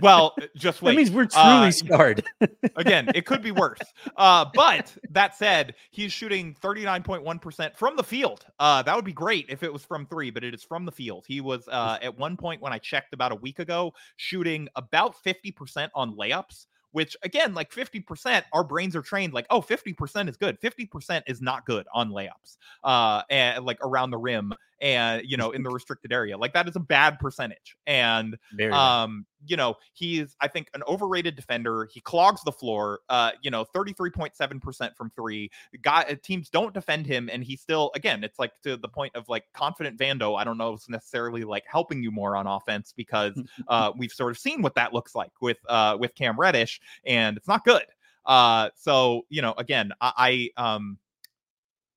Well, 0.00 0.34
just 0.56 0.82
wait. 0.82 0.92
That 0.92 0.96
means 0.96 1.10
we're 1.10 1.26
truly 1.26 1.68
Uh, 1.68 1.70
scarred. 1.70 2.24
Again, 2.76 3.10
it 3.14 3.26
could 3.26 3.42
be 3.42 3.50
worse. 3.50 3.78
Uh, 4.16 4.44
but 4.54 4.94
that 5.10 5.36
said, 5.36 5.74
he's 5.90 6.12
shooting 6.12 6.54
39.1% 6.62 7.76
from 7.76 7.96
the 7.96 8.02
field. 8.04 8.44
Uh, 8.58 8.82
that 8.82 8.94
would 8.94 9.04
be 9.04 9.12
great 9.12 9.46
if 9.48 9.62
it 9.62 9.72
was 9.72 9.84
from 9.84 10.06
three, 10.06 10.30
but 10.30 10.44
it 10.44 10.54
is 10.54 10.62
from 10.62 10.84
the 10.84 10.92
field. 10.92 11.24
He 11.26 11.40
was 11.40 11.66
uh, 11.68 11.98
at 12.02 12.16
one 12.16 12.36
point 12.36 12.60
when 12.60 12.72
I 12.72 12.78
checked 12.78 13.14
about 13.14 13.32
a 13.32 13.36
week 13.36 13.58
ago, 13.58 13.92
shooting 14.16 14.68
about 14.76 15.14
50% 15.24 15.88
on 15.94 16.14
layups. 16.16 16.66
Which 16.92 17.14
again, 17.24 17.52
like 17.52 17.70
50%, 17.70 18.44
our 18.54 18.64
brains 18.64 18.96
are 18.96 19.02
trained 19.02 19.34
like, 19.34 19.44
oh, 19.50 19.60
50% 19.60 20.30
is 20.30 20.38
good. 20.38 20.58
50% 20.62 21.22
is 21.26 21.42
not 21.42 21.66
good 21.66 21.86
on 21.92 22.08
layups, 22.10 22.56
uh, 22.84 23.20
and 23.28 23.66
like 23.66 23.76
around 23.82 24.12
the 24.12 24.16
rim 24.16 24.54
and 24.80 25.22
you 25.24 25.36
know, 25.36 25.50
in 25.50 25.62
the 25.62 25.70
restricted 25.76 26.12
area. 26.12 26.36
Like 26.36 26.52
that 26.54 26.68
is 26.68 26.76
a 26.76 26.80
bad 26.80 27.18
percentage. 27.18 27.76
And 27.86 28.36
Very 28.54 28.72
bad. 28.72 29.02
um, 29.02 29.26
you 29.46 29.56
know, 29.56 29.76
he's 29.92 30.34
I 30.40 30.48
think 30.48 30.68
an 30.74 30.82
overrated 30.88 31.36
defender. 31.36 31.88
He 31.92 32.00
clogs 32.00 32.42
the 32.44 32.52
floor. 32.52 33.00
Uh, 33.08 33.32
you 33.42 33.50
know, 33.50 33.64
33.7% 33.64 34.96
from 34.96 35.10
three. 35.10 35.50
Guy 35.82 36.04
uh, 36.08 36.14
teams 36.22 36.50
don't 36.50 36.74
defend 36.74 37.06
him, 37.06 37.30
and 37.32 37.44
he 37.44 37.56
still 37.56 37.90
again, 37.94 38.24
it's 38.24 38.38
like 38.38 38.52
to 38.62 38.76
the 38.76 38.88
point 38.88 39.14
of 39.14 39.28
like 39.28 39.44
confident 39.54 39.98
Vando. 39.98 40.38
I 40.38 40.44
don't 40.44 40.58
know 40.58 40.72
if 40.72 40.80
it's 40.80 40.88
necessarily 40.88 41.44
like 41.44 41.64
helping 41.66 42.02
you 42.02 42.10
more 42.10 42.36
on 42.36 42.46
offense 42.46 42.92
because 42.96 43.40
uh 43.68 43.92
we've 43.96 44.12
sort 44.12 44.30
of 44.32 44.38
seen 44.38 44.62
what 44.62 44.74
that 44.74 44.92
looks 44.92 45.14
like 45.14 45.30
with 45.40 45.58
uh 45.68 45.96
with 45.98 46.14
Cam 46.14 46.38
Reddish, 46.38 46.80
and 47.04 47.36
it's 47.36 47.48
not 47.48 47.64
good. 47.64 47.84
Uh 48.24 48.70
so 48.76 49.22
you 49.28 49.42
know, 49.42 49.54
again, 49.58 49.92
I, 50.00 50.50
I 50.56 50.62
um 50.74 50.98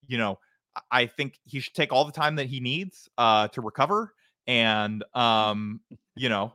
you 0.07 0.17
know, 0.17 0.39
I- 0.91 1.05
think 1.07 1.39
he 1.43 1.59
should 1.59 1.73
take 1.73 1.91
all 1.91 2.05
the 2.05 2.11
time 2.11 2.35
that 2.37 2.47
he 2.47 2.59
needs 2.59 3.09
uh 3.17 3.47
to 3.49 3.61
recover. 3.61 4.13
And 4.47 5.03
um, 5.13 5.81
you 6.15 6.29
know, 6.29 6.53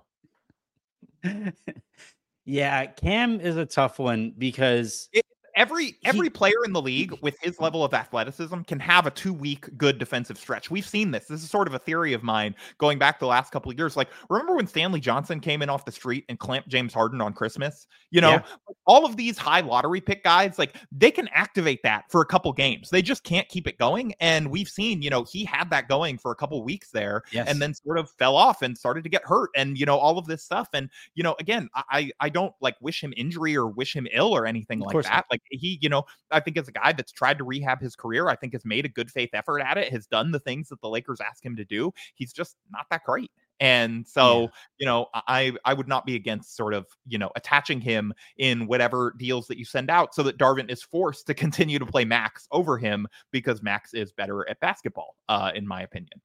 yeah, 2.44 2.86
Cam 2.86 3.40
is 3.40 3.56
a 3.56 3.66
tough 3.66 3.98
one 3.98 4.34
because 4.36 5.08
every 5.56 5.96
every 6.04 6.30
player 6.30 6.64
in 6.64 6.72
the 6.72 6.82
league 6.82 7.12
with 7.22 7.36
his 7.40 7.60
level 7.60 7.84
of 7.84 7.94
athleticism 7.94 8.60
can 8.62 8.80
have 8.80 9.06
a 9.06 9.10
two 9.10 9.32
week 9.32 9.68
good 9.76 9.98
defensive 9.98 10.38
stretch. 10.38 10.70
We've 10.70 10.86
seen 10.86 11.10
this. 11.10 11.26
This 11.26 11.42
is 11.42 11.50
sort 11.50 11.68
of 11.68 11.74
a 11.74 11.78
theory 11.78 12.12
of 12.12 12.22
mine 12.22 12.54
going 12.78 12.98
back 12.98 13.18
the 13.18 13.26
last 13.26 13.52
couple 13.52 13.70
of 13.70 13.78
years. 13.78 13.96
Like, 13.96 14.08
remember 14.28 14.54
when 14.54 14.66
Stanley 14.66 15.00
Johnson 15.00 15.40
came 15.40 15.62
in 15.62 15.68
off 15.68 15.84
the 15.84 15.92
street 15.92 16.24
and 16.28 16.38
clamped 16.38 16.68
James 16.68 16.92
Harden 16.94 17.20
on 17.20 17.32
Christmas? 17.32 17.86
You 18.10 18.20
know, 18.20 18.30
Yeah. 18.30 18.42
all 18.86 19.04
of 19.04 19.16
these 19.16 19.38
high 19.38 19.60
lottery 19.60 20.00
pick 20.00 20.22
guys, 20.24 20.58
like 20.58 20.76
they 20.92 21.10
can 21.10 21.28
activate 21.28 21.82
that 21.82 22.04
for 22.10 22.20
a 22.20 22.26
couple 22.26 22.52
games. 22.52 22.90
They 22.90 23.02
just 23.02 23.24
can't 23.24 23.48
keep 23.48 23.66
it 23.66 23.78
going. 23.78 24.14
And 24.20 24.50
we've 24.50 24.68
seen, 24.68 25.02
you 25.02 25.10
know, 25.10 25.24
he 25.24 25.44
had 25.44 25.70
that 25.70 25.88
going 25.88 26.18
for 26.18 26.30
a 26.30 26.36
couple 26.36 26.62
weeks 26.62 26.90
there 26.90 27.22
yes, 27.32 27.48
and 27.48 27.60
then 27.60 27.74
sort 27.74 27.98
of 27.98 28.10
fell 28.10 28.36
off 28.36 28.62
and 28.62 28.76
started 28.76 29.02
to 29.04 29.10
get 29.10 29.22
hurt 29.24 29.50
and 29.56 29.78
you 29.78 29.86
know 29.86 29.96
all 29.96 30.18
of 30.18 30.26
this 30.26 30.42
stuff 30.42 30.68
and 30.72 30.88
you 31.14 31.22
know 31.22 31.34
again 31.38 31.68
i 31.74 32.10
i 32.20 32.28
don't 32.28 32.52
like 32.60 32.74
wish 32.80 33.02
him 33.02 33.12
injury 33.16 33.56
or 33.56 33.66
wish 33.66 33.94
him 33.94 34.06
ill 34.12 34.34
or 34.34 34.46
anything 34.46 34.78
like 34.80 34.94
that 35.02 35.10
not. 35.10 35.24
like 35.30 35.40
he 35.50 35.78
you 35.80 35.88
know 35.88 36.04
i 36.30 36.40
think 36.40 36.56
as 36.56 36.68
a 36.68 36.72
guy 36.72 36.92
that's 36.92 37.12
tried 37.12 37.38
to 37.38 37.44
rehab 37.44 37.80
his 37.80 37.96
career 37.96 38.28
i 38.28 38.36
think 38.36 38.52
has 38.52 38.64
made 38.64 38.84
a 38.84 38.88
good 38.88 39.10
faith 39.10 39.30
effort 39.32 39.60
at 39.60 39.78
it 39.78 39.92
has 39.92 40.06
done 40.06 40.30
the 40.30 40.38
things 40.40 40.68
that 40.68 40.80
the 40.80 40.88
lakers 40.88 41.20
ask 41.20 41.44
him 41.44 41.56
to 41.56 41.64
do 41.64 41.92
he's 42.14 42.32
just 42.32 42.56
not 42.70 42.86
that 42.90 43.04
great. 43.04 43.30
And 43.60 44.06
so 44.06 44.50
you 44.78 44.86
know 44.86 45.06
i 45.14 45.52
i 45.64 45.72
would 45.72 45.86
not 45.86 46.04
be 46.04 46.16
against 46.16 46.56
sort 46.56 46.74
of 46.74 46.86
you 47.06 47.18
know 47.18 47.30
attaching 47.36 47.80
him 47.80 48.12
in 48.36 48.66
whatever 48.66 49.14
deals 49.16 49.46
that 49.46 49.58
you 49.58 49.64
send 49.64 49.90
out 49.90 50.12
so 50.12 50.24
that 50.24 50.38
darvin 50.38 50.68
is 50.68 50.82
forced 50.82 51.28
to 51.28 51.34
continue 51.34 51.78
to 51.78 51.86
play 51.86 52.04
max 52.04 52.48
over 52.50 52.76
him 52.76 53.06
because 53.30 53.62
max 53.62 53.94
is 53.94 54.12
better 54.12 54.48
at 54.50 54.58
basketball 54.58 55.14
uh 55.28 55.52
in 55.54 55.66
my 55.68 55.82
opinion. 55.82 56.20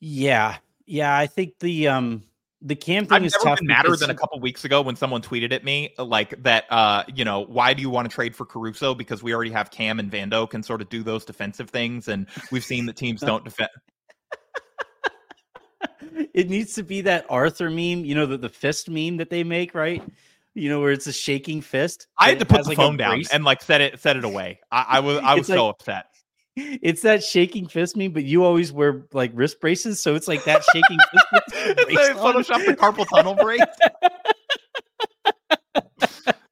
Yeah, 0.00 0.56
yeah. 0.86 1.16
I 1.16 1.26
think 1.26 1.58
the 1.60 1.88
um 1.88 2.22
the 2.60 2.74
Cam 2.74 3.06
thing 3.06 3.16
I've 3.16 3.24
is 3.24 3.32
never 3.34 3.44
tough 3.44 3.58
been 3.58 3.68
madder 3.68 3.96
than 3.96 4.10
a 4.10 4.14
couple 4.14 4.40
weeks 4.40 4.64
ago 4.64 4.82
when 4.82 4.96
someone 4.96 5.22
tweeted 5.22 5.52
at 5.52 5.64
me 5.64 5.94
uh, 5.98 6.04
like 6.04 6.42
that. 6.42 6.64
Uh, 6.70 7.04
you 7.14 7.24
know, 7.24 7.44
why 7.44 7.72
do 7.72 7.82
you 7.82 7.90
want 7.90 8.10
to 8.10 8.14
trade 8.14 8.34
for 8.34 8.44
Caruso? 8.44 8.94
Because 8.94 9.22
we 9.22 9.32
already 9.32 9.52
have 9.52 9.70
Cam 9.70 10.00
and 10.00 10.10
Vando 10.10 10.48
can 10.48 10.62
sort 10.62 10.82
of 10.82 10.88
do 10.88 11.02
those 11.02 11.24
defensive 11.24 11.70
things, 11.70 12.08
and 12.08 12.26
we've 12.50 12.64
seen 12.64 12.86
that 12.86 12.96
teams 12.96 13.20
don't 13.20 13.44
defend. 13.44 13.70
it 16.34 16.50
needs 16.50 16.74
to 16.74 16.82
be 16.82 17.02
that 17.02 17.26
Arthur 17.28 17.70
meme, 17.70 18.04
you 18.04 18.14
know, 18.14 18.26
the, 18.26 18.38
the 18.38 18.48
fist 18.48 18.90
meme 18.90 19.18
that 19.18 19.30
they 19.30 19.44
make, 19.44 19.74
right? 19.74 20.02
You 20.54 20.68
know, 20.68 20.80
where 20.80 20.90
it's 20.90 21.06
a 21.06 21.12
shaking 21.12 21.60
fist. 21.60 22.08
I 22.18 22.30
had 22.30 22.40
to 22.40 22.44
put 22.44 22.64
the 22.64 22.70
like, 22.70 22.76
phone 22.76 22.96
down 22.96 23.16
brace. 23.16 23.30
and 23.30 23.44
like 23.44 23.62
set 23.62 23.80
it 23.80 24.00
set 24.00 24.16
it 24.16 24.24
away. 24.24 24.58
I, 24.72 24.84
I 24.88 25.00
was 25.00 25.18
I 25.18 25.34
was 25.34 25.40
It's 25.42 25.48
like- 25.50 25.56
so 25.56 25.68
upset. 25.68 26.06
It's 26.82 27.02
that 27.02 27.22
shaking 27.22 27.66
fist 27.68 27.96
meme, 27.96 28.12
but 28.12 28.24
you 28.24 28.44
always 28.44 28.72
wear 28.72 29.06
like 29.12 29.30
wrist 29.34 29.60
braces, 29.60 30.00
so 30.00 30.14
it's 30.14 30.28
like 30.28 30.44
that 30.44 30.62
shaking 30.72 30.98
fist. 31.12 31.26
with 31.32 31.44
the 31.46 31.86
It's 31.88 31.94
brace 31.94 32.16
on. 32.16 32.34
Photoshop 32.34 32.66
the 32.66 32.76
carpal 32.76 33.06
tunnel 33.08 33.34
break. 33.34 33.60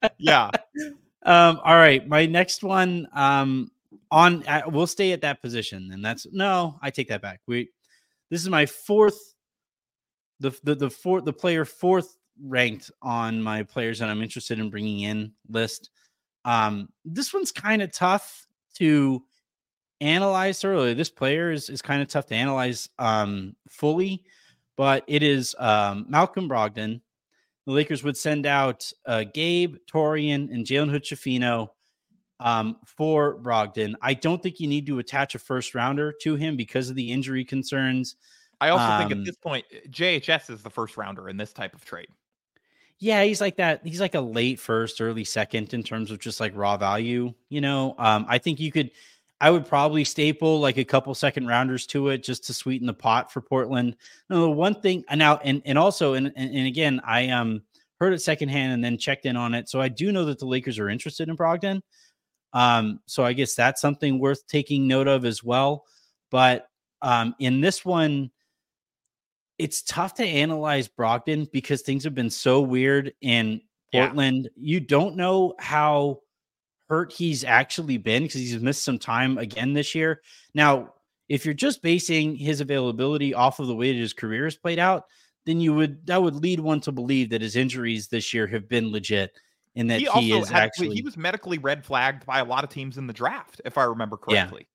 yeah, 0.17 0.49
Um, 1.23 1.59
all 1.65 1.75
right, 1.75 2.07
my 2.07 2.25
next 2.25 2.63
one. 2.63 3.07
Um, 3.13 3.71
on 4.11 4.47
uh, 4.47 4.61
we'll 4.67 4.87
stay 4.87 5.11
at 5.11 5.21
that 5.21 5.41
position, 5.41 5.89
and 5.91 6.03
that's 6.03 6.25
no, 6.31 6.79
I 6.81 6.89
take 6.89 7.09
that 7.09 7.21
back. 7.21 7.41
We, 7.47 7.69
this 8.29 8.41
is 8.41 8.49
my 8.49 8.65
fourth, 8.65 9.35
the 10.39 10.57
the 10.63 10.75
the 10.75 10.89
fourth 10.89 11.25
the 11.25 11.33
player 11.33 11.65
fourth 11.65 12.15
ranked 12.41 12.91
on 13.01 13.41
my 13.41 13.63
players 13.63 13.99
that 13.99 14.09
I'm 14.09 14.21
interested 14.21 14.59
in 14.59 14.69
bringing 14.69 15.01
in 15.01 15.33
list. 15.49 15.89
Um, 16.45 16.87
this 17.03 17.33
one's 17.33 17.51
kind 17.51 17.81
of 17.81 17.91
tough 17.91 18.47
to 18.75 19.21
analyze 20.01 20.61
thoroughly. 20.61 20.93
This 20.93 21.09
player 21.09 21.51
is, 21.51 21.69
is 21.69 21.81
kind 21.81 22.01
of 22.01 22.07
tough 22.07 22.27
to 22.27 22.35
analyze 22.35 22.89
um, 22.99 23.55
fully, 23.69 24.23
but 24.75 25.03
it 25.07 25.23
is 25.23 25.55
um, 25.59 26.05
Malcolm 26.09 26.47
Brogdon. 26.47 27.01
The 27.65 27.73
Lakers 27.73 28.03
would 28.03 28.15
send 28.15 28.45
out 28.45 28.89
uh, 29.05 29.25
Gabe, 29.33 29.75
Taurean, 29.91 30.53
and 30.53 30.65
Jalen 30.65 30.89
Hood-Schifino 30.89 31.69
um, 32.39 32.77
for 32.85 33.37
Brogdon. 33.39 33.95
I 34.01 34.13
don't 34.13 34.41
think 34.41 34.59
you 34.59 34.67
need 34.67 34.85
to 34.87 34.99
attach 34.99 35.35
a 35.35 35.39
first 35.39 35.75
rounder 35.75 36.13
to 36.21 36.35
him 36.35 36.55
because 36.55 36.89
of 36.89 36.95
the 36.95 37.11
injury 37.11 37.43
concerns. 37.43 38.15
I 38.61 38.69
also 38.69 38.97
think 38.97 39.11
at 39.11 39.17
Um, 39.17 39.23
this 39.23 39.35
point, 39.35 39.65
JHS 39.89 40.49
is 40.49 40.63
the 40.63 40.69
first 40.69 40.97
rounder 40.97 41.29
in 41.29 41.37
this 41.37 41.53
type 41.53 41.75
of 41.75 41.83
trade. 41.83 42.07
Yeah, 42.99 43.23
he's 43.23 43.41
like 43.41 43.57
that. 43.57 43.85
He's 43.85 44.01
like 44.01 44.15
a 44.15 44.21
late 44.21 44.59
first, 44.59 45.01
early 45.01 45.23
second 45.23 45.73
in 45.73 45.83
terms 45.83 46.09
of 46.09 46.19
just 46.19 46.39
like 46.39 46.53
raw 46.55 46.77
value. 46.77 47.33
You 47.49 47.61
know, 47.61 47.93
um, 47.99 48.25
I 48.27 48.37
think 48.39 48.59
you 48.59 48.71
could. 48.71 48.91
I 49.39 49.51
would 49.51 49.65
probably 49.67 50.03
staple 50.03 50.59
like 50.59 50.77
a 50.77 50.83
couple 50.83 51.13
second 51.13 51.47
rounders 51.47 51.85
to 51.87 52.09
it 52.09 52.23
just 52.23 52.45
to 52.45 52.53
sweeten 52.53 52.87
the 52.87 52.93
pot 52.93 53.31
for 53.31 53.41
Portland. 53.41 53.95
No, 54.29 54.41
the 54.41 54.49
one 54.49 54.73
thing 54.81 55.03
and 55.09 55.19
now 55.19 55.37
and 55.37 55.61
and 55.65 55.77
also 55.77 56.13
and 56.15 56.31
and, 56.35 56.67
again, 56.67 56.99
I 57.05 57.29
um 57.29 57.61
heard 57.99 58.13
it 58.13 58.21
secondhand 58.21 58.73
and 58.73 58.83
then 58.83 58.97
checked 58.97 59.25
in 59.25 59.35
on 59.35 59.53
it, 59.53 59.69
so 59.69 59.79
I 59.81 59.89
do 59.89 60.11
know 60.11 60.25
that 60.25 60.39
the 60.39 60.45
Lakers 60.45 60.79
are 60.79 60.89
interested 60.89 61.29
in 61.29 61.37
Brogdon. 61.37 61.81
Um, 62.53 62.99
so 63.05 63.23
I 63.23 63.33
guess 63.33 63.55
that's 63.55 63.81
something 63.81 64.19
worth 64.19 64.45
taking 64.47 64.87
note 64.87 65.07
of 65.07 65.25
as 65.25 65.43
well. 65.43 65.85
But 66.31 66.67
um, 67.01 67.35
in 67.39 67.61
this 67.61 67.85
one, 67.85 68.31
it's 69.57 69.81
tough 69.83 70.13
to 70.15 70.25
analyze 70.25 70.87
Brogdon 70.87 71.51
because 71.51 71.81
things 71.81 72.03
have 72.03 72.15
been 72.15 72.29
so 72.29 72.61
weird 72.61 73.13
in 73.21 73.61
Yeah. 73.91 74.07
Portland. 74.07 74.49
You 74.55 74.79
don't 74.79 75.15
know 75.15 75.53
how 75.59 76.21
hurt 76.89 77.11
he's 77.13 77.43
actually 77.43 77.97
been 77.97 78.23
because 78.23 78.41
he's 78.41 78.59
missed 78.59 78.83
some 78.83 78.99
time 78.99 79.37
again 79.37 79.73
this 79.73 79.93
year. 79.93 80.21
Now, 80.53 80.93
if 81.29 81.45
you're 81.45 81.53
just 81.53 81.81
basing 81.81 82.35
his 82.35 82.61
availability 82.61 83.33
off 83.33 83.59
of 83.59 83.67
the 83.67 83.75
way 83.75 83.91
that 83.91 83.99
his 83.99 84.13
career 84.13 84.45
has 84.45 84.55
played 84.55 84.79
out, 84.79 85.05
then 85.45 85.59
you 85.59 85.73
would 85.73 86.05
that 86.07 86.21
would 86.21 86.35
lead 86.35 86.59
one 86.59 86.79
to 86.81 86.91
believe 86.91 87.29
that 87.31 87.41
his 87.41 87.55
injuries 87.55 88.07
this 88.07 88.33
year 88.33 88.47
have 88.47 88.67
been 88.69 88.91
legit 88.91 89.31
and 89.75 89.89
that 89.89 90.01
He 90.01 90.05
he, 90.07 90.37
is 90.37 90.49
had, 90.49 90.63
actually 90.63 90.95
he 90.95 91.01
was 91.01 91.17
medically 91.17 91.57
red 91.57 91.85
flagged 91.85 92.25
by 92.25 92.39
a 92.39 92.45
lot 92.45 92.63
of 92.63 92.69
teams 92.69 92.97
in 92.97 93.07
the 93.07 93.13
draft, 93.13 93.61
if 93.65 93.77
I 93.77 93.83
remember 93.83 94.17
Yeah. 94.27 94.45
correctly. 94.45 94.67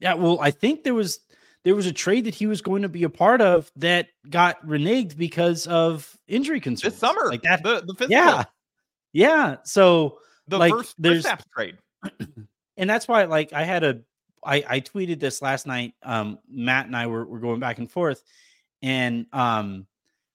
Yeah, 0.00 0.14
well, 0.14 0.38
I 0.40 0.50
think 0.50 0.82
there 0.84 0.94
was 0.94 1.20
there 1.64 1.74
was 1.76 1.86
a 1.86 1.92
trade 1.92 2.24
that 2.24 2.34
he 2.34 2.46
was 2.46 2.60
going 2.60 2.82
to 2.82 2.88
be 2.88 3.04
a 3.04 3.08
part 3.10 3.40
of 3.40 3.70
that 3.76 4.08
got 4.28 4.64
reneged 4.66 5.16
because 5.16 5.66
of 5.68 6.16
injury 6.26 6.60
concerns 6.60 6.94
This 6.94 7.00
summer, 7.00 7.28
like 7.28 7.42
that. 7.42 7.62
the, 7.62 7.82
the 7.86 7.94
physical, 7.94 8.08
Yeah, 8.10 8.44
yeah. 9.12 9.56
So, 9.64 10.18
the 10.48 10.58
like, 10.58 10.72
first 10.72 10.94
there's- 10.98 11.24
Kristaps 11.24 11.44
trade. 11.54 11.78
and 12.76 12.90
that's 12.90 13.06
why, 13.06 13.24
like, 13.24 13.52
I 13.52 13.64
had 13.64 13.84
a, 13.84 14.00
I 14.44 14.64
I 14.68 14.80
tweeted 14.80 15.20
this 15.20 15.40
last 15.40 15.66
night. 15.66 15.94
Um, 16.02 16.38
Matt 16.50 16.86
and 16.86 16.96
I 16.96 17.06
were 17.06 17.24
were 17.24 17.38
going 17.38 17.60
back 17.60 17.78
and 17.78 17.90
forth, 17.90 18.22
and 18.82 19.26
um, 19.32 19.86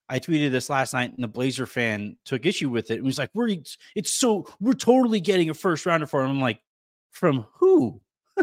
I 0.08 0.20
tweeted 0.20 0.52
this 0.52 0.70
last 0.70 0.94
night, 0.94 1.14
and 1.14 1.22
the 1.24 1.28
Blazer 1.28 1.66
fan 1.66 2.16
took 2.24 2.46
issue 2.46 2.70
with 2.70 2.90
it 2.90 2.96
and 3.00 3.06
was 3.06 3.18
like, 3.18 3.32
"We're 3.34 3.50
it's, 3.96 4.14
so 4.14 4.48
we're 4.62 4.74
totally 4.74 5.20
getting 5.20 5.50
a 5.50 5.54
first 5.54 5.86
rounder 5.86 6.08
for 6.08 6.24
him." 6.24 6.32
I'm 6.32 6.42
like, 6.42 6.62
"From 7.12 7.46
who? 7.56 8.00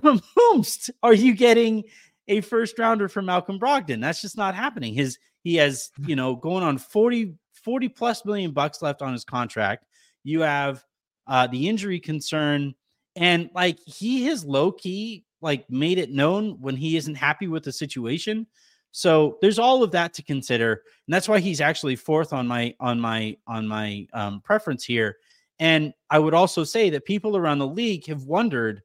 From 0.00 0.20
whomst 0.36 0.90
are 1.02 1.14
you 1.14 1.34
getting 1.34 1.82
a 2.28 2.40
first 2.40 2.78
rounder 2.78 3.08
for 3.08 3.22
Malcolm 3.22 3.58
Brogdon? 3.58 4.00
That's 4.00 4.20
just 4.22 4.36
not 4.36 4.54
happening. 4.54 4.94
His 4.94 5.18
he 5.42 5.56
has 5.56 5.90
you 6.06 6.14
know 6.14 6.36
going 6.36 6.62
on 6.62 6.78
40 6.78 7.34
40 7.64 7.88
plus 7.88 8.24
million 8.24 8.52
bucks 8.52 8.82
left 8.82 9.02
on 9.02 9.12
his 9.12 9.24
contract. 9.24 9.86
You 10.24 10.40
have 10.40 10.84
uh 11.26 11.46
the 11.46 11.68
injury 11.68 12.00
concern 12.00 12.74
and 13.16 13.50
like 13.54 13.78
he 13.86 14.24
has 14.24 14.44
low 14.44 14.72
key 14.72 15.24
like 15.42 15.68
made 15.70 15.98
it 15.98 16.10
known 16.10 16.60
when 16.60 16.76
he 16.76 16.96
isn't 16.96 17.14
happy 17.14 17.48
with 17.48 17.64
the 17.64 17.72
situation. 17.72 18.46
So 18.92 19.38
there's 19.40 19.58
all 19.58 19.82
of 19.82 19.92
that 19.92 20.12
to 20.14 20.22
consider, 20.22 20.72
and 20.72 21.14
that's 21.14 21.28
why 21.28 21.38
he's 21.38 21.60
actually 21.60 21.96
fourth 21.96 22.32
on 22.32 22.46
my 22.46 22.74
on 22.80 23.00
my 23.00 23.36
on 23.46 23.66
my 23.68 24.06
um, 24.12 24.40
preference 24.40 24.84
here. 24.84 25.16
And 25.58 25.92
I 26.08 26.18
would 26.18 26.34
also 26.34 26.64
say 26.64 26.90
that 26.90 27.04
people 27.04 27.36
around 27.36 27.58
the 27.58 27.66
league 27.66 28.06
have 28.06 28.24
wondered 28.24 28.82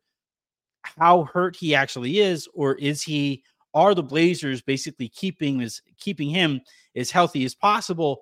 how 0.84 1.24
hurt 1.24 1.56
he 1.56 1.74
actually 1.74 2.20
is, 2.20 2.48
or 2.54 2.76
is 2.76 3.02
he? 3.02 3.44
Are 3.74 3.94
the 3.94 4.04
Blazers 4.04 4.62
basically 4.62 5.10
keeping 5.10 5.60
his 5.60 5.82
keeping 6.00 6.30
him 6.30 6.62
as 6.96 7.12
healthy 7.12 7.44
as 7.44 7.56
possible 7.56 8.22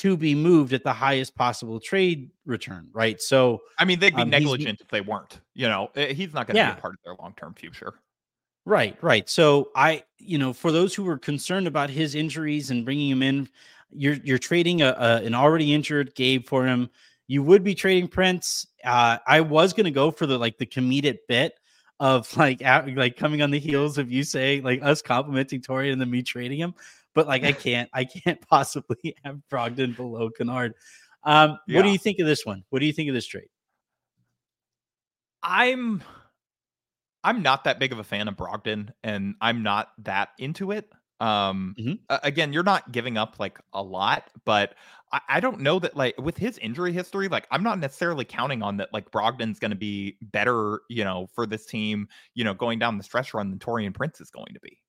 to 0.00 0.16
be 0.16 0.34
moved 0.34 0.72
at 0.72 0.82
the 0.84 0.92
highest 0.92 1.34
possible 1.34 1.80
trade 1.80 2.30
return? 2.44 2.88
Right. 2.92 3.20
So 3.20 3.60
I 3.78 3.84
mean, 3.84 3.98
they'd 3.98 4.14
be 4.14 4.22
Um, 4.22 4.30
negligent 4.30 4.80
if 4.80 4.88
they 4.88 5.00
weren't. 5.00 5.40
You 5.54 5.68
know, 5.68 5.90
Eh, 5.96 6.12
he's 6.12 6.32
not 6.34 6.46
going 6.46 6.54
to 6.56 6.60
Yeah. 6.60 6.72
be 6.74 6.78
a 6.78 6.82
part 6.82 6.94
of 6.94 7.00
their 7.04 7.14
long 7.20 7.34
term 7.36 7.54
future. 7.54 7.94
Right, 8.66 8.96
right. 9.02 9.28
So 9.28 9.70
I, 9.74 10.04
you 10.18 10.38
know, 10.38 10.52
for 10.52 10.70
those 10.70 10.94
who 10.94 11.02
were 11.04 11.18
concerned 11.18 11.66
about 11.66 11.90
his 11.90 12.14
injuries 12.14 12.70
and 12.70 12.84
bringing 12.84 13.10
him 13.10 13.22
in, 13.22 13.48
you're 13.92 14.14
you're 14.22 14.38
trading 14.38 14.82
a, 14.82 14.94
a 14.98 15.16
an 15.24 15.34
already 15.34 15.74
injured 15.74 16.14
Gabe 16.14 16.46
for 16.46 16.64
him. 16.66 16.88
You 17.26 17.42
would 17.42 17.64
be 17.64 17.74
trading 17.74 18.06
Prince. 18.08 18.66
Uh, 18.84 19.18
I 19.26 19.40
was 19.40 19.72
gonna 19.72 19.90
go 19.90 20.10
for 20.10 20.26
the 20.26 20.38
like 20.38 20.58
the 20.58 20.66
comedic 20.66 21.18
bit 21.26 21.54
of 21.98 22.34
like 22.36 22.62
at, 22.62 22.88
like 22.94 23.16
coming 23.16 23.42
on 23.42 23.50
the 23.50 23.58
heels 23.58 23.98
of 23.98 24.10
you 24.12 24.22
saying 24.24 24.62
like 24.62 24.82
us 24.82 25.02
complimenting 25.02 25.60
Taurean 25.60 25.98
then 25.98 26.10
me 26.10 26.22
trading 26.22 26.58
him, 26.58 26.74
but 27.14 27.26
like 27.26 27.44
I 27.44 27.52
can't 27.52 27.88
I 27.92 28.04
can't 28.04 28.40
possibly 28.48 29.14
have 29.24 29.40
Brogdon 29.50 29.96
below 29.96 30.30
Kennard. 30.30 30.74
Um, 31.24 31.58
what 31.68 31.82
do 31.82 31.90
you 31.90 31.98
think 31.98 32.18
of 32.18 32.26
this 32.26 32.46
one? 32.46 32.64
What 32.70 32.78
do 32.80 32.86
you 32.86 32.92
think 32.92 33.08
of 33.08 33.14
this 33.14 33.26
trade? 33.26 33.48
I'm 35.42 36.02
I'm 37.22 37.42
not 37.42 37.64
that 37.64 37.78
big 37.78 37.92
of 37.92 37.98
a 37.98 38.04
fan 38.04 38.28
of 38.28 38.36
Brogdon 38.36 38.92
and 39.02 39.34
I'm 39.40 39.62
not 39.62 39.92
that 39.98 40.30
into 40.38 40.72
it. 40.72 40.90
Um 41.20 41.76
Mhm. 41.78 41.98
again, 42.08 42.52
you're 42.52 42.62
not 42.62 42.92
giving 42.92 43.18
up 43.18 43.38
like 43.38 43.58
a 43.74 43.82
lot, 43.82 44.30
but 44.46 44.74
I, 45.12 45.20
I 45.28 45.40
don't 45.40 45.60
know 45.60 45.78
that 45.78 45.96
like 45.96 46.18
with 46.18 46.38
his 46.38 46.56
injury 46.58 46.92
history, 46.92 47.28
like 47.28 47.46
I'm 47.50 47.62
not 47.62 47.78
necessarily 47.78 48.24
counting 48.24 48.62
on 48.62 48.78
that 48.78 48.92
like 48.92 49.10
Brogdon's 49.10 49.58
gonna 49.58 49.74
be 49.74 50.16
better, 50.22 50.80
you 50.88 51.04
know, 51.04 51.28
for 51.34 51.46
this 51.46 51.66
team, 51.66 52.08
you 52.34 52.44
know, 52.44 52.54
going 52.54 52.78
down 52.78 52.96
the 52.96 53.04
stretch 53.04 53.34
run 53.34 53.50
than 53.50 53.58
Taurean 53.58 53.94
Prince 53.94 54.20
is 54.20 54.30
going 54.30 54.54
to 54.54 54.60
be. 54.60 54.80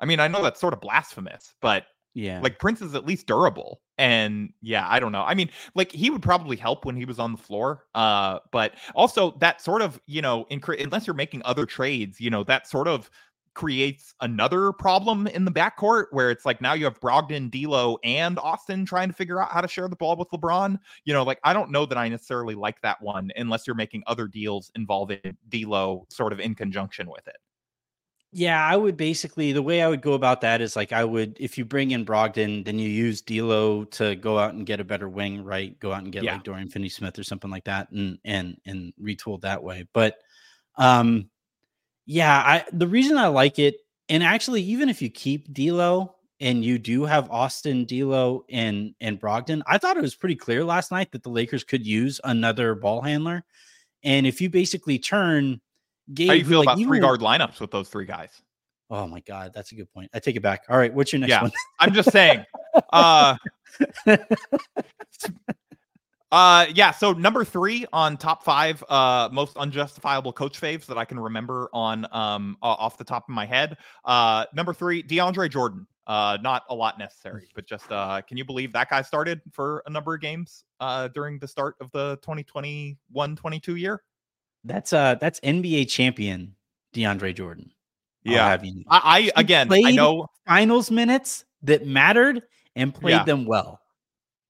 I 0.00 0.06
mean, 0.06 0.20
I 0.20 0.28
know 0.28 0.42
that's 0.42 0.60
sort 0.60 0.74
of 0.74 0.80
blasphemous, 0.80 1.54
but 1.60 1.86
Yeah, 2.14 2.40
like 2.42 2.58
Prince 2.58 2.80
is 2.82 2.94
at 2.94 3.06
least 3.06 3.26
durable. 3.26 3.82
And 3.98 4.52
yeah, 4.62 4.88
I 4.88 5.00
don't 5.00 5.12
know. 5.12 5.22
I 5.22 5.34
mean, 5.34 5.50
like 5.74 5.90
he 5.90 6.08
would 6.10 6.22
probably 6.22 6.56
help 6.56 6.84
when 6.84 6.96
he 6.96 7.04
was 7.04 7.18
on 7.18 7.32
the 7.32 7.38
floor. 7.38 7.86
Uh, 7.94 8.38
but 8.52 8.74
also 8.94 9.32
that 9.38 9.60
sort 9.60 9.82
of, 9.82 10.00
you 10.06 10.22
know, 10.22 10.46
incre- 10.50 10.82
unless 10.82 11.06
you're 11.06 11.14
making 11.14 11.42
other 11.44 11.66
trades, 11.66 12.20
you 12.20 12.30
know, 12.30 12.44
that 12.44 12.68
sort 12.68 12.86
of 12.88 13.10
creates 13.54 14.14
another 14.20 14.72
problem 14.72 15.26
in 15.26 15.44
the 15.44 15.50
backcourt 15.50 16.06
where 16.12 16.30
it's 16.30 16.44
like 16.46 16.60
now 16.60 16.74
you 16.74 16.84
have 16.84 17.00
Brogdon, 17.00 17.50
D'Lo, 17.50 17.98
and 18.04 18.38
Austin 18.38 18.84
trying 18.86 19.08
to 19.08 19.14
figure 19.14 19.42
out 19.42 19.50
how 19.50 19.60
to 19.60 19.66
share 19.66 19.88
the 19.88 19.96
ball 19.96 20.16
with 20.16 20.28
LeBron. 20.28 20.78
You 21.04 21.12
know, 21.12 21.24
like 21.24 21.40
I 21.42 21.52
don't 21.52 21.70
know 21.72 21.84
that 21.86 21.98
I 21.98 22.08
necessarily 22.08 22.54
like 22.54 22.80
that 22.82 23.02
one 23.02 23.32
unless 23.36 23.66
you're 23.66 23.74
making 23.74 24.04
other 24.06 24.28
deals 24.28 24.70
involving 24.76 25.36
D'Lo 25.48 26.06
sort 26.08 26.32
of 26.32 26.38
in 26.38 26.54
conjunction 26.54 27.10
with 27.10 27.26
it. 27.26 27.36
Yeah, 28.32 28.62
I 28.62 28.76
would 28.76 28.96
basically 28.98 29.52
the 29.52 29.62
way 29.62 29.80
I 29.80 29.88
would 29.88 30.02
go 30.02 30.12
about 30.12 30.42
that 30.42 30.60
is 30.60 30.76
like 30.76 30.92
I 30.92 31.02
would 31.02 31.38
if 31.40 31.56
you 31.56 31.64
bring 31.64 31.92
in 31.92 32.04
Brogdon, 32.04 32.62
then 32.64 32.78
you 32.78 32.88
use 32.88 33.22
D'Lo 33.22 33.84
to 33.84 34.16
go 34.16 34.38
out 34.38 34.52
and 34.52 34.66
get 34.66 34.80
a 34.80 34.84
better 34.84 35.08
wing, 35.08 35.42
right? 35.44 35.78
Go 35.80 35.92
out 35.92 36.02
and 36.02 36.12
get 36.12 36.24
Yeah. 36.24 36.34
like 36.34 36.42
Dorian 36.44 36.68
Finney-Smith 36.68 37.18
or 37.18 37.22
something 37.24 37.50
like 37.50 37.64
that, 37.64 37.90
and 37.90 38.18
and 38.24 38.58
and 38.66 38.92
retool 39.00 39.40
that 39.40 39.62
way. 39.62 39.86
But 39.94 40.18
um, 40.76 41.30
yeah, 42.06 42.36
I 42.38 42.64
the 42.72 42.88
reason 42.88 43.18
I 43.18 43.28
like 43.28 43.58
it, 43.58 43.76
and 44.08 44.22
actually 44.24 44.62
even 44.62 44.88
if 44.90 45.02
you 45.02 45.10
keep 45.10 45.52
D'Lo 45.54 46.16
and 46.40 46.64
you 46.64 46.78
do 46.78 47.04
have 47.06 47.30
Austin, 47.30 47.86
D'Lo, 47.86 48.44
and 48.50 48.94
and 49.00 49.20
Brogdon, 49.20 49.62
I 49.66 49.78
thought 49.78 49.96
it 49.98 50.02
was 50.02 50.16
pretty 50.16 50.36
clear 50.36 50.64
last 50.64 50.92
night 50.92 51.12
that 51.12 51.22
the 51.24 51.30
Lakers 51.30 51.64
could 51.64 51.86
use 51.86 52.20
another 52.24 52.74
ball 52.74 53.02
handler, 53.02 53.44
and 54.04 54.26
if 54.26 54.40
you 54.40 54.50
basically 54.50 54.98
turn. 54.98 55.60
Gabe, 56.14 56.28
How 56.28 56.32
do 56.34 56.38
you 56.38 56.44
feel 56.44 56.58
like, 56.60 56.66
about 56.66 56.78
three 56.78 57.00
guard 57.00 57.20
lineups 57.20 57.60
with 57.60 57.70
those 57.70 57.88
three 57.88 58.06
guys? 58.06 58.30
Oh 58.90 59.06
my 59.06 59.20
god, 59.20 59.52
that's 59.54 59.72
a 59.72 59.74
good 59.74 59.92
point. 59.92 60.10
I 60.14 60.18
take 60.18 60.36
it 60.36 60.40
back. 60.42 60.64
All 60.68 60.78
right, 60.78 60.92
what's 60.92 61.12
your 61.12 61.20
next 61.20 61.30
Yeah. 61.30 61.42
one? 61.42 61.52
I'm 61.78 61.92
just 61.92 62.10
saying. 62.10 62.44
Uh 62.92 63.36
uh 66.32 66.66
yeah, 66.74 66.90
so 66.90 67.12
number 67.12 67.44
3 67.44 67.86
on 67.92 68.16
top 68.16 68.42
5 68.44 68.84
uh 68.88 69.28
most 69.32 69.56
unjustifiable 69.56 70.32
coach 70.32 70.60
faves 70.60 70.86
that 70.86 70.96
I 70.96 71.04
can 71.04 71.18
remember 71.20 71.68
on 71.72 72.06
um 72.12 72.56
off 72.62 72.96
the 72.96 73.04
top 73.04 73.24
of 73.28 73.34
my 73.34 73.44
head. 73.46 73.76
Uh 74.04 74.46
number 74.54 74.72
3, 74.72 75.02
DeAndre 75.02 75.50
Jordan. 75.50 75.86
Uh 76.06 76.38
not 76.40 76.62
a 76.70 76.74
lot 76.74 76.98
necessary, 76.98 77.48
but 77.54 77.66
just 77.66 77.90
uh 77.92 78.22
can 78.22 78.36
you 78.38 78.44
believe 78.44 78.72
that 78.72 78.88
guy 78.88 79.02
started 79.02 79.40
for 79.52 79.82
a 79.86 79.90
number 79.90 80.14
of 80.14 80.20
games 80.22 80.64
uh 80.80 81.08
during 81.08 81.38
the 81.38 81.48
start 81.48 81.74
of 81.80 81.90
the 81.92 82.18
2021-22 82.18 83.78
year? 83.78 84.02
That's 84.64 84.92
uh 84.92 85.16
that's 85.20 85.40
NBA 85.40 85.88
champion 85.88 86.54
DeAndre 86.94 87.34
Jordan. 87.34 87.70
Yeah. 88.24 88.58
you 88.62 88.74
know. 88.76 88.82
I, 88.88 89.30
I 89.36 89.40
again, 89.40 89.72
I 89.72 89.92
know 89.92 90.26
finals 90.46 90.90
minutes 90.90 91.44
that 91.62 91.86
mattered 91.86 92.42
and 92.76 92.94
played 92.94 93.12
Yeah. 93.12 93.24
them 93.24 93.44
well. 93.46 93.80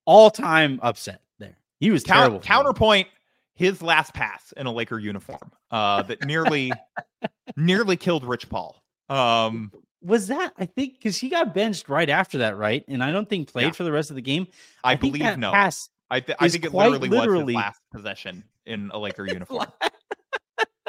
All 0.04 0.30
time 0.30 0.80
upset 0.82 1.20
there. 1.38 1.58
He 1.80 1.90
was 1.90 2.02
Count- 2.02 2.18
terrible. 2.18 2.40
counterpoint 2.40 3.08
his 3.54 3.82
last 3.82 4.14
pass 4.14 4.52
in 4.56 4.66
a 4.66 4.72
Laker 4.72 4.98
uniform 4.98 5.50
uh, 5.70 6.02
that 6.02 6.24
nearly 6.24 6.72
nearly 7.56 7.96
killed 7.96 8.24
Rich 8.24 8.48
Paul. 8.48 8.82
Um, 9.08 9.72
was 10.02 10.28
that 10.28 10.52
I 10.58 10.64
think 10.66 10.94
because 10.94 11.18
he 11.18 11.28
got 11.28 11.54
benched 11.54 11.88
right 11.88 12.08
after 12.08 12.38
that, 12.38 12.56
right? 12.56 12.84
And 12.88 13.02
I 13.02 13.10
don't 13.12 13.28
think 13.28 13.50
played 13.52 13.64
Yeah. 13.64 13.70
for 13.72 13.84
the 13.84 13.92
rest 13.92 14.10
of 14.10 14.16
the 14.16 14.22
game. 14.22 14.46
I, 14.84 14.96
think 14.96 15.14
believe 15.18 15.38
no. 15.38 15.50
pass 15.52 15.88
I, 16.10 16.20
th- 16.20 16.38
I 16.40 16.48
think 16.48 16.64
it 16.64 16.70
quite 16.70 16.90
literally, 16.90 17.08
was 17.08 17.48
his 17.48 17.54
last 17.54 17.80
possession 17.92 18.44
in 18.66 18.90
a 18.92 18.98
Laker 18.98 19.26
uniform. 19.32 19.66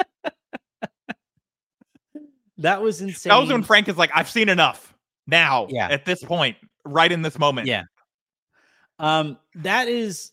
that 2.58 2.82
was 2.82 3.02
insane. 3.02 3.30
That 3.30 3.38
was 3.38 3.52
when 3.52 3.64
Frank 3.64 3.88
is 3.90 3.98
like, 3.98 4.12
"I've 4.14 4.30
seen 4.30 4.50
enough 4.50 4.94
now." 5.28 5.68
Yeah. 5.70 5.88
At 5.90 6.06
this 6.06 6.24
point, 6.24 6.58
right 6.86 7.12
in 7.12 7.22
this 7.22 7.38
moment. 7.38 7.68
Yeah. 7.68 7.84
Um, 9.00 9.38
that 9.56 9.88
is 9.88 10.32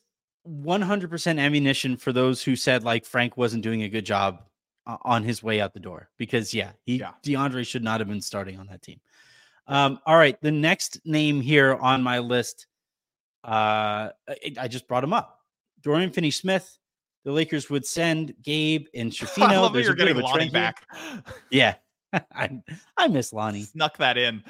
100% 0.49 1.39
ammunition 1.39 1.97
for 1.97 2.13
those 2.13 2.43
who 2.43 2.57
said 2.57 2.85
like 2.85 3.05
Frank 3.05 3.37
wasn't 3.37 3.63
doing 3.63 3.83
a 3.83 3.89
good 3.89 4.05
job 4.05 4.43
uh, 4.87 4.97
on 5.03 5.23
his 5.23 5.43
way 5.43 5.61
out 5.61 5.73
the 5.75 5.81
door 5.81 6.09
because 6.19 6.53
yeah, 6.55 6.71
he 6.85 6.97
Yeah. 6.97 7.13
DeAndre 7.25 7.67
should 7.67 7.85
not 7.85 8.01
have 8.01 8.09
been 8.09 8.21
starting 8.21 8.59
on 8.59 8.67
that 8.69 8.83
team. 8.83 9.01
Um, 9.69 9.99
all 10.07 10.17
right, 10.17 10.41
the 10.43 10.53
next 10.53 11.01
name 11.05 11.41
here 11.41 11.75
on 11.75 12.03
my 12.03 12.21
list, 12.21 12.67
uh, 13.47 14.11
I, 14.29 14.53
I 14.61 14.69
just 14.69 14.89
brought 14.89 15.05
him 15.05 15.13
up. 15.13 15.39
Dorian 15.83 16.11
Finney-Smith. 16.11 16.79
The 17.25 17.33
Lakers 17.33 17.71
would 17.71 17.87
send 17.87 18.35
Gabe 18.43 18.87
and 18.95 19.11
Schifino. 19.13 19.73
There's 19.73 19.87
you're 19.87 19.95
a 19.95 19.97
bit 19.97 20.11
of 20.11 20.19
a 20.19 20.21
Lonnie 20.21 20.51
trend 20.51 20.53
here. 20.53 20.73
back. 21.23 21.25
Yeah, 21.51 21.75
I 22.33 22.61
I 22.97 23.09
miss 23.09 23.33
Lonnie. 23.33 23.63
Snuck 23.63 23.97
that 23.99 24.17
in. 24.17 24.43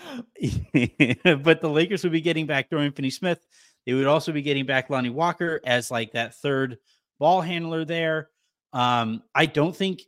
but 1.42 1.61
the 1.61 1.68
Lakers 1.70 2.03
would 2.03 2.12
be 2.12 2.20
getting 2.20 2.47
back 2.47 2.68
Dorian 2.70 2.92
Finney 2.92 3.11
Smith. 3.11 3.47
They 3.86 3.94
would 3.94 4.07
also 4.07 4.32
be 4.32 4.42
getting 4.42 4.66
back 4.66 4.90
Lonnie 4.90 5.11
Walker 5.11 5.61
as 5.64 5.90
like 5.90 6.12
that 6.12 6.34
third 6.34 6.78
ball 7.18 7.40
handler 7.40 7.84
there. 7.84 8.30
Um, 8.72 9.22
I 9.34 9.47
don't 9.47 9.74
think 9.74 10.03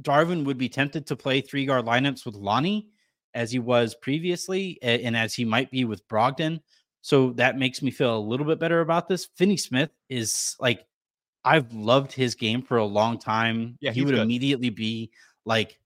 Darvin 0.00 0.44
would 0.44 0.58
be 0.58 0.68
tempted 0.68 1.06
to 1.08 1.16
play 1.16 1.40
three 1.40 1.66
guard 1.66 1.84
lineups 1.84 2.24
with 2.24 2.34
Lonnie 2.36 2.88
as 3.34 3.50
he 3.50 3.58
was 3.58 3.94
previously, 3.96 4.78
and 4.80 5.16
as 5.16 5.34
he 5.34 5.44
might 5.44 5.70
be 5.70 5.84
with 5.84 6.06
Brogdon. 6.08 6.60
So 7.04 7.32
that 7.32 7.58
makes 7.58 7.82
me 7.82 7.90
feel 7.90 8.16
a 8.16 8.18
little 8.18 8.46
bit 8.46 8.58
better 8.58 8.80
about 8.80 9.08
this. 9.08 9.26
Finney 9.36 9.58
Smith 9.58 9.90
is 10.08 10.56
like, 10.58 10.86
I've 11.44 11.70
loved 11.74 12.12
his 12.12 12.34
game 12.34 12.62
for 12.62 12.78
a 12.78 12.84
long 12.86 13.18
time. 13.18 13.76
Yeah, 13.82 13.92
he 13.92 14.02
would 14.02 14.14
good. 14.14 14.22
immediately 14.22 14.70
be 14.70 15.10
like 15.44 15.78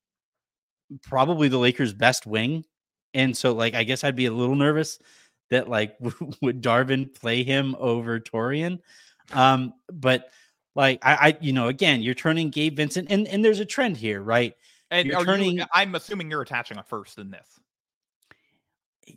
probably 1.02 1.48
the 1.48 1.58
Lakers' 1.58 1.92
best 1.92 2.24
wing. 2.24 2.64
And 3.14 3.36
so, 3.36 3.52
like, 3.52 3.74
I 3.74 3.82
guess 3.82 4.04
I'd 4.04 4.14
be 4.14 4.26
a 4.26 4.32
little 4.32 4.54
nervous 4.54 5.00
that 5.50 5.68
like 5.68 5.96
would 6.40 6.62
Darvin 6.62 7.12
play 7.12 7.42
him 7.42 7.74
over 7.80 8.20
Taurean. 8.20 8.78
Um, 9.32 9.74
but 9.92 10.30
like 10.76 11.00
I, 11.04 11.14
I, 11.14 11.38
you 11.40 11.52
know, 11.52 11.66
again, 11.66 12.00
you're 12.00 12.14
turning 12.14 12.50
Gabe 12.50 12.76
Vincent, 12.76 13.08
and 13.10 13.26
and 13.26 13.44
there's 13.44 13.58
a 13.58 13.64
trend 13.64 13.96
here, 13.96 14.22
right? 14.22 14.54
And 14.92 15.08
You're 15.08 15.18
are 15.18 15.24
turning- 15.24 15.58
you, 15.58 15.64
I'm 15.74 15.96
assuming 15.96 16.30
you're 16.30 16.42
attaching 16.42 16.78
a 16.78 16.84
first 16.84 17.18
in 17.18 17.32
this. 17.32 17.57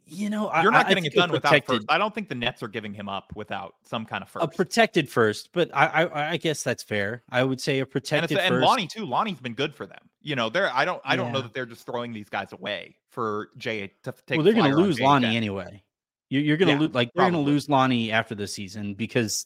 You 0.06 0.30
know, 0.30 0.48
I- 0.48 0.62
You're 0.64 0.72
I- 0.72 0.78
not 0.78 0.86
I 0.86 0.90
getting 0.90 1.04
think 1.04 1.14
it 1.16 1.18
done 1.18 1.32
without 1.32 1.66
first. 1.66 1.86
I 1.90 1.98
don't 1.98 2.14
think 2.14 2.30
the 2.30 2.36
Nets 2.36 2.62
are 2.64 2.68
giving 2.68 2.94
him 2.94 3.10
up 3.10 3.32
without 3.36 3.76
some 3.84 4.06
kind 4.06 4.24
of 4.24 4.30
first. 4.30 4.44
A 4.46 4.48
protected 4.48 5.10
first, 5.10 5.50
but 5.54 5.70
I, 5.74 6.04
I, 6.06 6.32
I 6.32 6.38
guess 6.38 6.64
that's 6.64 6.84
fair. 6.84 7.24
I 7.30 7.44
would 7.44 7.60
say 7.62 7.80
a 7.80 7.82
and, 7.82 7.92
protected 7.92 8.38
and 8.38 8.50
first. 8.54 8.66
Lonnie 8.66 8.88
too. 8.88 9.06
Lonnie's 9.06 9.40
been 9.40 9.54
good 9.54 9.74
for 9.76 9.86
them. 9.86 10.00
You 10.22 10.36
know, 10.36 10.50
they're 10.50 10.72
I 10.74 10.86
don't 10.86 11.02
I 11.04 11.16
don't 11.16 11.32
know 11.32 11.42
that 11.42 11.54
they're 11.54 11.66
just 11.66 11.86
throwing 11.86 12.14
these 12.14 12.30
guys 12.30 12.54
away 12.54 12.96
for 13.10 13.50
Jay 13.58 13.92
to 14.04 14.14
take. 14.28 14.38
well, 14.38 14.44
they're 14.44 14.54
going 14.54 14.72
to 14.72 14.78
lose 14.78 15.00
Lonnie 15.00 15.36
anyway. 15.36 15.84
You're, 16.30 16.44
you're 16.44 16.58
going 16.58 16.68
to 16.68 16.74
Yeah, 16.76 16.80
lose, 16.88 16.94
like 16.96 17.12
they're 17.14 17.30
going 17.30 17.34
to 17.44 17.50
lose 17.52 17.68
Lonnie 17.70 18.12
after 18.12 18.36
the 18.36 18.48
season 18.48 18.94
because, 18.94 19.46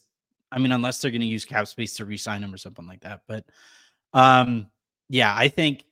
I 0.52 0.58
mean, 0.58 0.70
unless 0.70 1.00
they're 1.00 1.10
going 1.10 1.20
to 1.20 1.26
use 1.26 1.44
cap 1.44 1.66
space 1.66 1.94
to 1.96 2.04
re-sign 2.04 2.44
him 2.44 2.54
or 2.54 2.58
something 2.58 2.86
like 2.86 3.00
that. 3.00 3.22
But, 3.26 3.44
um, 4.12 4.68
yeah, 5.08 5.34
I 5.36 5.48
think 5.48 5.82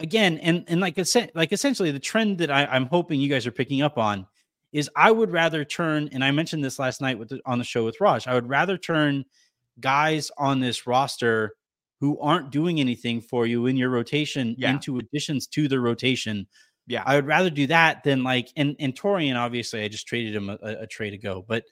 again, 0.00 0.38
and 0.38 0.64
and 0.68 0.80
like 0.80 0.98
essen- 0.98 1.30
like 1.34 1.52
essentially 1.52 1.90
the 1.90 1.98
trend 1.98 2.38
that 2.38 2.50
I, 2.50 2.66
I'm 2.66 2.86
hoping 2.86 3.20
you 3.20 3.28
guys 3.28 3.46
are 3.46 3.52
picking 3.52 3.82
up 3.82 3.98
on 3.98 4.26
is 4.72 4.90
I 4.94 5.10
would 5.10 5.30
rather 5.30 5.64
turn, 5.64 6.08
and 6.12 6.22
I 6.22 6.30
mentioned 6.30 6.62
this 6.62 6.78
last 6.78 7.00
night 7.00 7.18
with 7.18 7.30
the, 7.30 7.40
on 7.46 7.58
the 7.58 7.64
show 7.64 7.84
with 7.84 8.00
Raj. 8.00 8.26
I 8.26 8.34
would 8.34 8.48
rather 8.48 8.76
turn 8.76 9.24
guys 9.80 10.30
on 10.36 10.60
this 10.60 10.86
roster 10.86 11.52
who 12.00 12.18
aren't 12.20 12.50
doing 12.50 12.78
anything 12.80 13.20
for 13.20 13.46
you 13.46 13.66
in 13.66 13.76
your 13.76 13.90
rotation 13.90 14.54
Yeah. 14.58 14.70
into 14.72 14.98
additions 14.98 15.46
to 15.48 15.66
the 15.68 15.80
rotation 15.80 16.46
Yeah. 16.86 17.02
I 17.06 17.16
would 17.16 17.26
rather 17.26 17.50
do 17.50 17.66
that 17.68 18.02
than 18.04 18.22
like 18.22 18.48
and 18.56 18.76
and 18.78 18.94
Taurean. 18.94 19.36
Obviously, 19.36 19.82
I 19.82 19.88
just 19.88 20.06
traded 20.06 20.34
him 20.34 20.48
a, 20.50 20.58
a, 20.62 20.82
a 20.82 20.86
trade 20.86 21.14
ago, 21.14 21.44
but 21.48 21.64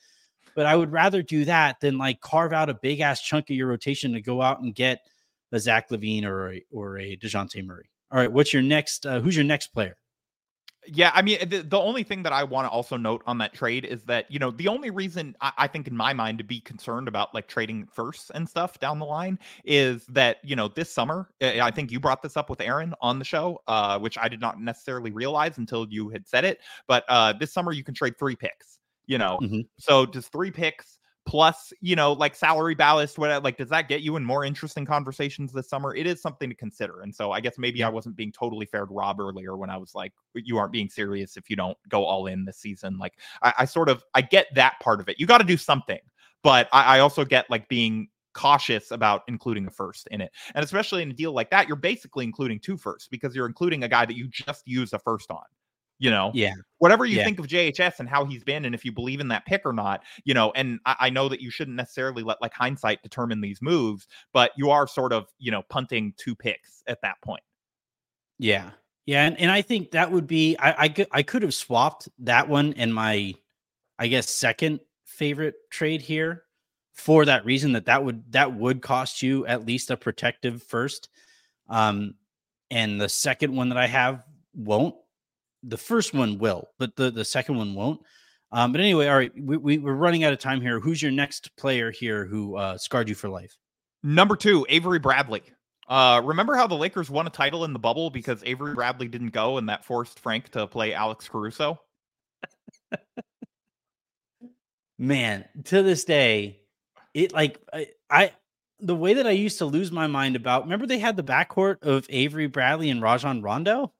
but 0.55 0.65
I 0.67 0.75
would 0.75 0.91
rather 0.91 1.23
do 1.23 1.45
that 1.45 1.81
than 1.81 1.99
like 1.99 2.21
carve 2.21 2.53
out 2.55 2.71
a 2.71 2.75
big 2.75 3.01
ass 3.01 3.21
chunk 3.23 3.51
of 3.51 3.57
your 3.57 3.69
rotation 3.69 4.13
to 4.15 4.21
go 4.23 4.41
out 4.41 4.61
and 4.63 4.75
get 4.75 5.01
a 5.53 5.61
Zach 5.61 5.91
LaVine 5.91 6.25
or 6.25 6.53
a, 6.55 6.63
or 6.73 6.99
a 6.99 7.17
Dejounte 7.17 7.65
Murray. 7.65 7.91
All 8.11 8.19
right, 8.19 8.31
what's 8.33 8.53
your 8.53 8.63
next? 8.63 9.07
Uh, 9.07 9.21
who's 9.21 9.37
your 9.37 9.45
next 9.45 9.69
player? 9.69 9.97
Yeah, 10.89 11.11
I 11.15 11.23
mean, 11.23 11.49
the, 11.49 11.63
the 11.63 11.79
only 11.81 12.05
thing 12.05 12.23
that 12.23 12.33
I 12.33 12.45
want 12.45 12.67
to 12.67 12.71
also 12.71 12.97
note 12.97 13.21
on 13.27 13.39
that 13.39 13.53
trade 13.53 13.85
is 13.85 14.05
that, 14.05 14.31
you 14.31 14.39
know, 14.39 14.53
the 14.53 14.69
only 14.69 14.91
reason 14.91 15.35
I, 15.41 15.53
I 15.59 15.67
think 15.67 15.89
in 15.89 15.97
my 15.97 16.13
mind 16.13 16.39
to 16.39 16.45
be 16.45 16.61
concerned 16.61 17.09
about 17.09 17.35
like 17.35 17.49
trading 17.49 17.89
firsts 17.93 18.31
and 18.31 18.49
stuff 18.49 18.79
down 18.79 19.01
the 19.01 19.05
line 19.05 19.37
is 19.65 20.07
that, 20.07 20.39
you 20.45 20.55
know, 20.55 20.69
this 20.69 20.93
summer, 20.93 21.29
I 21.43 21.73
think 21.73 21.91
you 21.91 21.99
brought 21.99 22.23
this 22.23 22.37
up 22.37 22.49
with 22.49 22.61
Aaron 22.61 22.95
on 23.01 23.19
the 23.19 23.25
show, 23.25 23.61
uh, 23.67 23.99
which 23.99 24.17
I 24.17 24.29
did 24.29 24.41
not 24.41 24.61
necessarily 24.61 25.11
realize 25.11 25.59
until 25.59 25.89
you 25.91 26.09
had 26.09 26.29
said 26.29 26.45
it. 26.45 26.61
But 26.87 27.05
uh, 27.09 27.33
this 27.33 27.53
summer, 27.53 27.73
you 27.73 27.83
can 27.83 27.95
trade 27.95 28.17
three 28.17 28.37
picks, 28.37 28.79
you 29.07 29.19
know, 29.19 29.41
Mhm. 29.41 29.69
so 29.81 30.07
does 30.07 30.29
three 30.29 30.53
picks 30.53 30.96
plus, 31.27 31.73
you 31.81 31.97
know, 31.97 32.13
like 32.13 32.35
salary 32.35 32.75
ballast, 32.75 33.19
what 33.19 33.31
uh, 33.31 33.41
like 33.43 33.57
does 33.57 33.69
that 33.69 33.89
get 33.89 34.01
you 34.01 34.17
in 34.17 34.25
more 34.25 34.45
interesting 34.45 34.87
conversations 34.87 35.53
this 35.53 35.69
summer? 35.69 35.95
It 35.95 36.07
is 36.07 36.23
something 36.23 36.49
to 36.49 36.55
consider. 36.55 37.03
And 37.03 37.15
so 37.15 37.33
I 37.33 37.41
guess 37.41 37.59
maybe 37.59 37.83
I 37.83 37.89
wasn't 37.89 38.17
being 38.17 38.33
totally 38.33 38.65
fair 38.65 38.87
to 38.87 38.95
Rob 38.95 39.21
earlier 39.21 39.57
when 39.57 39.69
I 39.69 39.77
was 39.77 39.95
like, 39.95 40.13
you 40.35 40.57
aren't 40.57 40.73
being 40.73 40.89
serious 40.89 41.37
if 41.37 41.51
you 41.51 41.57
don't 41.57 41.77
go 41.89 42.05
all 42.05 42.29
in 42.29 42.45
this 42.45 42.59
season. 42.59 42.97
Like 42.97 43.15
I, 43.43 43.53
I 43.59 43.65
sort 43.65 43.89
of 43.89 44.05
I 44.15 44.23
get 44.23 44.47
that 44.55 44.79
part 44.81 45.01
of 45.01 45.09
it. 45.09 45.19
You 45.19 45.27
got 45.27 45.39
to 45.39 45.45
do 45.45 45.57
something, 45.57 46.01
but 46.43 46.69
I, 46.73 46.97
I 46.97 47.01
also 47.01 47.25
get 47.25 47.51
like 47.51 47.69
being 47.69 48.09
cautious 48.33 48.93
about 48.93 49.23
including 49.27 49.67
a 49.67 49.71
first 49.71 50.07
in 50.13 50.21
it. 50.21 50.31
And 50.55 50.65
especially 50.65 51.03
in 51.03 51.11
a 51.11 51.15
deal 51.15 51.33
like 51.33 51.51
that, 51.51 51.67
you're 51.67 51.77
basically 51.77 52.25
including 52.25 52.61
two 52.61 52.77
firsts 52.77 53.09
because 53.09 53.35
you're 53.35 53.47
including 53.47 53.83
a 53.83 53.89
guy 53.89 54.07
that 54.07 54.17
you 54.17 54.29
just 54.29 54.63
used 54.67 54.95
a 54.95 54.99
first 55.01 55.31
on. 55.31 55.43
You 55.99 56.11
know, 56.11 56.35
Yeah, 56.35 56.53
whatever 56.79 57.05
you 57.07 57.17
Yeah. 57.17 57.25
think 57.25 57.39
of 57.39 57.47
JHS 57.47 58.01
and 58.01 58.09
how 58.09 58.25
he's 58.25 58.45
been, 58.45 58.65
and 58.67 58.75
if 58.75 58.85
you 58.85 58.93
believe 58.93 59.21
in 59.21 59.29
that 59.29 59.47
pick 59.47 59.63
or 59.65 59.73
not, 59.73 60.03
you 60.25 60.35
know, 60.35 60.53
and 60.55 60.79
I, 60.85 60.97
I 61.01 61.11
know 61.11 61.29
that 61.29 61.41
you 61.41 61.51
shouldn't 61.51 61.77
necessarily 61.77 62.23
let 62.23 62.41
like 62.43 62.53
hindsight 62.53 63.03
determine 63.03 63.41
these 63.41 63.63
moves, 63.63 64.07
but 64.33 64.53
you 64.57 64.71
are 64.71 64.87
sort 64.87 65.13
of, 65.13 65.27
you 65.39 65.51
know, 65.51 65.63
punting 65.71 66.13
two 66.19 66.35
picks 66.35 66.83
at 66.87 67.01
that 67.03 67.17
point. 67.23 67.43
yeah, 68.39 68.71
yeah, 69.07 69.25
and, 69.27 69.39
and 69.41 69.51
I 69.51 69.63
think 69.63 69.93
that 69.93 70.11
would 70.11 70.27
be 70.27 70.57
I 70.59 70.85
I 70.85 70.89
could 70.89 71.09
I 71.13 71.23
could 71.23 71.43
have 71.43 71.55
swapped 71.55 72.09
that 72.21 72.49
one 72.49 72.75
and 72.75 72.95
my 72.95 73.35
I 73.99 74.09
guess 74.09 74.29
second 74.29 74.81
favorite 75.07 75.55
trade 75.71 76.03
here 76.03 76.45
for 76.95 77.25
that 77.27 77.45
reason 77.45 77.73
that 77.73 77.87
that 77.87 78.05
would 78.05 78.33
that 78.33 78.55
would 78.55 78.83
cost 78.83 79.23
you 79.23 79.47
at 79.47 79.67
least 79.67 79.91
a 79.91 79.97
protective 79.97 80.63
first 80.63 81.09
um 81.69 82.15
and 82.71 83.01
the 83.01 83.09
second 83.09 83.55
one 83.55 83.69
that 83.71 83.79
i 83.79 83.87
have 83.87 84.25
won't 84.55 84.95
the 85.67 85.77
first 85.77 86.15
one 86.15 86.39
will 86.39 86.69
but 86.79 86.97
the 86.97 87.11
the 87.11 87.25
second 87.25 87.57
one 87.57 87.75
won't 87.75 88.01
um 88.53 88.73
but 88.73 88.81
anyway 88.81 89.09
all 89.09 89.17
right 89.17 89.33
we, 89.39 89.57
we, 89.57 89.79
we're 89.79 89.95
running 89.95 90.25
out 90.25 90.33
of 90.33 90.39
time 90.39 90.61
here 90.61 90.81
who's 90.81 91.03
your 91.03 91.13
next 91.13 91.55
player 91.57 91.91
here 91.91 92.25
who 92.25 92.57
uh 92.57 92.79
scarred 92.79 93.09
you 93.09 93.15
for 93.15 93.29
life 93.29 93.57
Number 94.07 94.37
two, 94.37 94.65
Avery 94.69 95.01
Bradley. 95.01 95.43
Uh, 95.89 96.23
remember 96.25 96.55
how 96.55 96.69
the 96.69 96.77
Lakers 96.77 97.11
won 97.11 97.27
a 97.27 97.31
title 97.31 97.65
in 97.65 97.73
the 97.73 97.81
bubble 97.81 98.09
because 98.09 98.41
Avery 98.45 98.73
Bradley 98.73 99.09
didn't 99.09 99.31
go 99.31 99.59
and 99.59 99.69
that 99.69 99.85
forced 99.85 100.21
Frank 100.21 100.49
to 100.51 100.69
play 100.69 100.95
Alex 100.95 101.29
Caruso? 101.29 101.81
man 104.99 105.45
to 105.65 105.83
this 105.83 106.05
day 106.05 106.61
it 107.13 107.33
like 107.35 107.61
I, 107.71 107.89
I 108.09 108.33
the 108.81 108.95
way 108.95 109.13
that 109.15 109.27
i 109.27 109.31
used 109.31 109.59
to 109.59 109.67
lose 109.67 109.93
my 109.93 110.07
mind 110.07 110.37
about 110.37 110.63
remember 110.63 110.87
they 110.87 110.99
had 110.99 111.19
the 111.19 111.23
backcourt 111.23 111.83
of 111.83 112.07
avery 112.09 112.47
bradley 112.47 112.89
and 112.89 113.03
rajon 113.03 113.43
rondo 113.43 113.93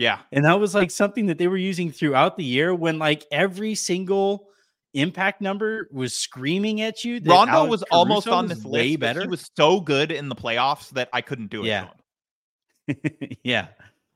Yeah. 0.00 0.20
And 0.32 0.46
that 0.46 0.58
was 0.58 0.74
like 0.74 0.90
something 0.90 1.26
that 1.26 1.36
they 1.36 1.46
were 1.46 1.58
using 1.58 1.92
throughout 1.92 2.38
the 2.38 2.44
year 2.44 2.74
when 2.74 2.98
like 2.98 3.26
every 3.30 3.74
single 3.74 4.48
impact 4.94 5.42
number 5.42 5.88
was 5.92 6.14
screaming 6.14 6.80
at 6.80 7.04
you. 7.04 7.20
that 7.20 7.30
Rondo 7.30 7.52
Alex 7.52 7.70
was 7.70 7.82
almost 7.90 8.26
on 8.26 8.48
this 8.48 8.64
way 8.64 8.88
list. 8.88 9.00
better. 9.00 9.20
He 9.20 9.26
was 9.26 9.50
so 9.54 9.78
good 9.78 10.10
in 10.10 10.30
the 10.30 10.34
playoffs 10.34 10.88
that 10.90 11.10
I 11.12 11.20
couldn't 11.20 11.50
do 11.50 11.64
it. 11.64 11.66
Yeah. 11.66 11.88
yeah. 13.44 13.66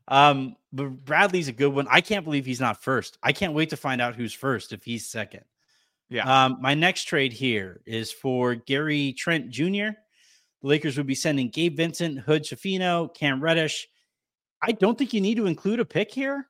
Um, 0.08 0.56
but 0.72 1.04
Bradley's 1.04 1.48
a 1.48 1.52
good 1.52 1.68
one. 1.68 1.86
I 1.90 2.00
can't 2.00 2.24
believe 2.24 2.46
he's 2.46 2.60
not 2.60 2.82
first. 2.82 3.18
I 3.22 3.32
can't 3.32 3.52
wait 3.52 3.68
to 3.70 3.76
find 3.76 4.00
out 4.00 4.14
who's 4.14 4.32
first 4.32 4.72
if 4.72 4.84
he's 4.84 5.06
second. 5.06 5.44
Yeah. 6.08 6.46
Um, 6.46 6.58
my 6.62 6.72
next 6.72 7.04
trade 7.04 7.34
here 7.34 7.82
is 7.84 8.10
for 8.10 8.54
Gary 8.54 9.12
Trent 9.12 9.50
Jr. 9.50 9.92
The 9.92 9.94
Lakers 10.62 10.96
would 10.96 11.06
be 11.06 11.14
sending 11.14 11.50
Gabe 11.50 11.76
Vincent, 11.76 12.20
Hood 12.20 12.44
Schifino, 12.44 13.14
Cam 13.14 13.42
Reddish. 13.42 13.86
I 14.66 14.72
don't 14.72 14.96
think 14.98 15.12
you 15.12 15.20
need 15.20 15.36
to 15.36 15.46
include 15.46 15.80
a 15.80 15.84
pick 15.84 16.10
here 16.12 16.48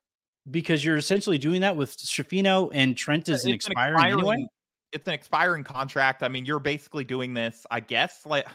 because 0.51 0.85
you're 0.85 0.97
essentially 0.97 1.39
doing 1.39 1.61
that 1.63 1.77
with 1.77 1.97
Schifino 1.97 2.71
and 2.75 2.97
Trent 2.97 3.29
is 3.29 3.45
an 3.45 3.53
It's 3.53 3.67
an 3.67 3.73
expiring 3.73 4.05
anyway. 4.13 4.47
It's 4.93 5.09
an 5.09 5.15
expiring 5.15 5.65
contract. 5.65 6.23
I 6.23 6.29
mean, 6.29 6.45
you're 6.45 6.61
basically 6.61 7.05
doing 7.05 7.35
this, 7.35 7.67
I 7.71 7.81
guess. 7.81 8.25
Like, 8.25 8.47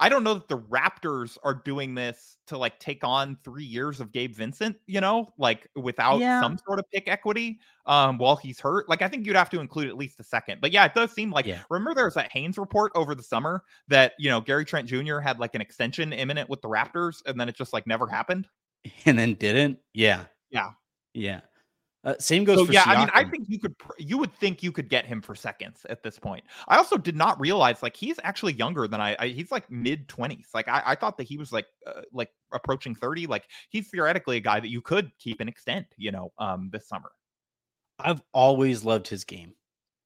I 0.00 0.08
don't 0.08 0.22
know 0.22 0.34
that 0.34 0.48
the 0.48 0.58
Raptors 0.58 1.38
are 1.44 1.54
doing 1.54 1.94
this 1.94 2.36
to 2.48 2.58
like 2.58 2.78
take 2.78 3.04
on 3.04 3.38
three 3.42 3.64
years 3.64 4.00
of 4.00 4.12
Gabe 4.12 4.34
Vincent, 4.34 4.76
you 4.86 5.00
know, 5.00 5.32
like 5.38 5.68
without 5.76 6.18
Yeah. 6.20 6.40
some 6.40 6.58
sort 6.66 6.78
of 6.78 6.84
pick 6.92 7.08
equity 7.08 7.60
um 7.86 8.18
while 8.18 8.36
he's 8.36 8.60
hurt. 8.60 8.88
Like 8.88 9.02
I 9.02 9.08
think 9.08 9.24
you'd 9.24 9.36
have 9.36 9.50
to 9.50 9.60
include 9.60 9.88
at 9.88 9.96
least 9.96 10.20
a 10.20 10.24
second. 10.24 10.60
But 10.60 10.72
yeah, 10.72 10.84
it 10.84 10.94
does 10.94 11.12
seem 11.12 11.30
like 11.30 11.46
Yeah. 11.46 11.62
remember 11.70 11.94
there 11.94 12.04
was 12.04 12.14
that 12.14 12.30
Haynes 12.32 12.58
report 12.58 12.92
over 12.94 13.14
the 13.14 13.22
summer 13.22 13.62
that 13.88 14.12
you 14.18 14.28
know 14.28 14.40
Gary 14.40 14.64
Trent 14.64 14.86
Jr. 14.88 15.20
had 15.20 15.38
like 15.38 15.54
an 15.54 15.60
extension 15.60 16.12
imminent 16.12 16.50
with 16.50 16.60
the 16.60 16.68
Raptors 16.68 17.22
and 17.26 17.40
then 17.40 17.48
it 17.48 17.56
just 17.56 17.72
like 17.72 17.86
never 17.86 18.06
happened. 18.06 18.46
and 19.06 19.18
then 19.18 19.34
didn't. 19.34 19.78
Yeah. 19.94 20.24
Yeah. 20.50 20.70
Yeah. 21.14 21.40
Uh, 22.04 22.14
same 22.20 22.44
goes 22.44 22.58
So 22.58 22.66
for 22.66 22.72
yeah, 22.72 22.84
I 22.86 22.96
mean, 22.98 23.10
I 23.12 23.24
think 23.24 23.48
you 23.48 23.58
could 23.58 23.74
you 23.98 24.18
would 24.18 24.32
think 24.32 24.62
you 24.62 24.70
could 24.70 24.88
get 24.88 25.04
him 25.04 25.20
for 25.20 25.34
seconds 25.34 25.84
at 25.90 26.02
this 26.02 26.16
point. 26.16 26.44
I 26.68 26.76
also 26.76 26.96
did 26.96 27.16
not 27.16 27.38
realize 27.40 27.82
like 27.82 27.96
he's 27.96 28.20
actually 28.22 28.52
younger 28.52 28.86
than 28.86 29.00
I. 29.00 29.16
I 29.18 29.28
he's 29.28 29.50
like 29.50 29.68
mid 29.70 30.08
twenties. 30.08 30.46
Like 30.54 30.68
I, 30.68 30.80
I 30.86 30.94
thought 30.94 31.16
that 31.18 31.24
he 31.24 31.36
was 31.36 31.52
like 31.52 31.66
uh, 31.86 32.02
like 32.12 32.30
approaching 32.52 32.94
thirty. 32.94 33.26
Like 33.26 33.46
he's 33.68 33.88
theoretically 33.88 34.36
a 34.36 34.40
guy 34.40 34.60
that 34.60 34.68
you 34.68 34.80
could 34.80 35.10
keep 35.18 35.40
and 35.40 35.48
extend. 35.50 35.86
You 35.96 36.12
know, 36.12 36.32
um, 36.38 36.70
this 36.72 36.88
summer. 36.88 37.10
I've 37.98 38.22
always 38.32 38.84
loved 38.84 39.08
his 39.08 39.24
game. 39.24 39.54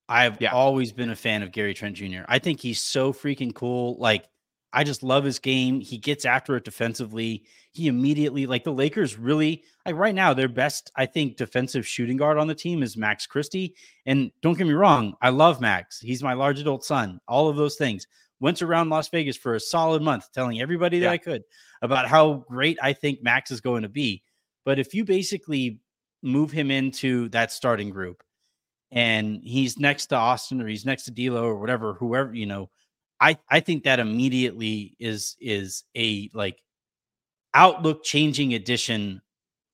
I've 0.09 0.41
Yeah. 0.41 0.53
always 0.53 0.93
been 0.93 1.11
a 1.11 1.17
fan 1.17 1.43
of 1.43 1.53
Gary 1.53 1.75
Trent 1.75 1.97
Jr. 1.97 2.23
I 2.27 2.39
think 2.39 2.59
he's 2.61 2.81
so 2.81 3.13
freaking 3.13 3.55
cool. 3.55 3.97
Like, 3.99 4.25
I 4.73 4.85
just 4.85 5.03
love 5.03 5.25
his 5.25 5.39
game. 5.39 5.81
He 5.81 5.99
gets 5.99 6.25
after 6.25 6.57
it 6.57 6.65
defensively. 6.65 7.45
He 7.73 7.89
immediately, 7.89 8.47
like, 8.47 8.65
the 8.65 8.73
Lakers 8.73 9.19
really, 9.19 9.65
like, 9.85 9.97
right 9.97 10.15
now, 10.15 10.33
their 10.35 10.49
best, 10.49 10.91
I 10.97 11.07
think, 11.07 11.37
defensive 11.37 11.87
shooting 11.87 12.17
guard 12.17 12.39
on 12.39 12.47
the 12.47 12.55
team 12.55 12.83
is 12.83 12.97
Max 12.97 13.27
Christie. 13.27 13.75
And 14.07 14.31
don't 14.41 14.57
get 14.57 14.67
me 14.67 14.73
wrong, 14.73 15.15
I 15.21 15.31
love 15.31 15.61
Max. 15.61 16.01
He's 16.01 16.23
my 16.23 16.33
large 16.33 16.59
adult 16.61 16.85
son, 16.85 17.21
all 17.29 17.49
of 17.49 17.57
those 17.57 17.77
things. 17.77 18.07
Went 18.41 18.61
around 18.61 18.89
Las 18.89 19.09
Vegas 19.09 19.37
for 19.37 19.55
a 19.55 19.61
solid 19.61 20.03
month 20.03 20.33
telling 20.33 20.61
everybody 20.61 20.99
that 20.99 21.07
Yeah. 21.07 21.13
I 21.13 21.19
could 21.19 21.45
about 21.81 22.09
how 22.09 22.45
great 22.49 22.79
I 22.83 22.93
think 22.93 23.23
Max 23.23 23.51
is 23.51 23.61
going 23.61 23.83
to 23.83 23.89
be. 23.89 24.23
But 24.65 24.79
if 24.79 24.95
you 24.95 25.05
basically 25.05 25.81
move 26.23 26.51
him 26.51 26.71
into 26.71 27.29
that 27.31 27.53
starting 27.53 27.91
group 27.91 28.23
and 28.91 29.41
he's 29.43 29.79
next 29.79 30.07
to 30.07 30.17
Austin 30.17 30.61
or 30.61 30.67
he's 30.67 30.85
next 30.85 31.05
to 31.05 31.11
D'Lo 31.11 31.45
or 31.45 31.59
whatever, 31.59 31.95
whoever, 31.95 32.35
you 32.35 32.47
know, 32.47 32.69
I, 33.23 33.39
I 33.49 33.61
think 33.61 33.85
that 33.85 34.01
immediately 34.01 34.97
is 34.99 35.37
is 35.41 35.85
a 35.97 36.29
like 36.35 36.61
outlook 37.55 38.03
changing 38.05 38.55
addition 38.55 39.23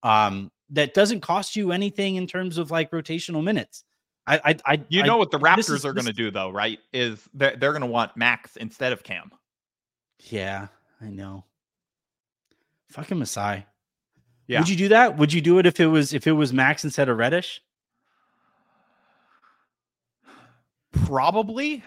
um 0.02 0.50
that 0.70 0.92
doesn't 0.94 1.20
cost 1.22 1.56
you 1.56 1.72
anything 1.72 2.16
in 2.16 2.26
terms 2.26 2.58
of 2.58 2.70
like 2.70 2.90
rotational 2.90 3.42
minutes. 3.42 3.84
I 4.26 4.40
I, 4.44 4.56
I 4.74 4.84
You 4.88 5.02
I- 5.02 5.06
know 5.06 5.16
what 5.16 5.30
the 5.30 5.38
Raptors 5.38 5.70
is- 5.74 5.84
are 5.86 5.94
going 5.94 6.06
to 6.06 6.12
do 6.12 6.30
though, 6.30 6.50
right? 6.50 6.78
Is 6.92 7.20
they're, 7.32 7.56
they're 7.56 7.72
going 7.72 7.80
to 7.80 7.86
want 7.86 8.16
Max 8.16 8.56
instead 8.56 8.92
of 8.92 9.02
Cam. 9.02 9.30
Yeah, 10.24 10.68
I 11.00 11.06
know. 11.08 11.44
Fucking 12.90 13.18
Masai. 13.18 13.64
Yeah. 14.46 14.58
Would 14.60 14.68
you 14.68 14.76
do 14.76 14.88
that? 14.88 15.16
Would 15.16 15.32
you 15.32 15.40
do 15.40 15.58
it 15.58 15.66
if 15.66 15.78
it 15.80 15.86
was 15.86 16.12
if 16.12 16.26
it 16.26 16.32
was 16.32 16.52
Max 16.52 16.84
instead 16.84 17.08
of 17.08 17.16
Reddish? 17.16 17.62
Probably. 21.04 21.84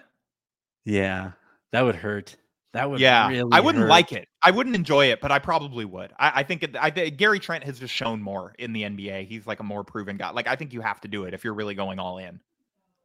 Yeah, 0.85 1.31
that 1.71 1.81
would 1.81 1.95
hurt. 1.95 2.35
That 2.73 2.89
would 2.89 3.01
yeah, 3.01 3.27
really 3.27 3.49
I 3.51 3.59
wouldn't 3.59 3.81
hurt. 3.83 3.89
like 3.89 4.13
it. 4.13 4.29
I 4.41 4.51
wouldn't 4.51 4.75
enjoy 4.77 5.07
it, 5.07 5.19
but 5.19 5.29
I 5.31 5.39
probably 5.39 5.83
would. 5.83 6.13
I, 6.17 6.31
I 6.39 6.43
think 6.43 6.63
it, 6.63 6.75
I, 6.79 6.89
Gary 6.89 7.37
Trent 7.39 7.65
has 7.65 7.77
just 7.79 7.93
shown 7.93 8.21
more 8.21 8.53
in 8.59 8.71
the 8.71 8.83
NBA. 8.83 9.27
He's 9.27 9.45
like 9.45 9.59
a 9.59 9.63
more 9.63 9.83
proven 9.83 10.15
guy. 10.15 10.29
Like 10.31 10.47
I 10.47 10.55
think 10.55 10.71
you 10.71 10.79
have 10.81 11.01
to 11.01 11.09
do 11.09 11.25
it 11.25 11.33
if 11.33 11.43
you're 11.43 11.53
really 11.53 11.75
going 11.75 11.99
all 11.99 12.17
in. 12.17 12.39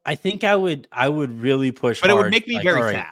I 0.05 0.15
think 0.15 0.45
I 0.45 0.55
would 0.55 0.87
I 0.91 1.09
would 1.09 1.41
really 1.41 1.71
push 1.73 1.99
But 1.99 2.09
it 2.09 2.13
would 2.13 2.21
hard, 2.21 2.31
make 2.31 2.47
me 2.47 2.55
like, 2.55 2.63
very 2.63 2.81
right, 2.81 2.95
sad. 2.95 3.11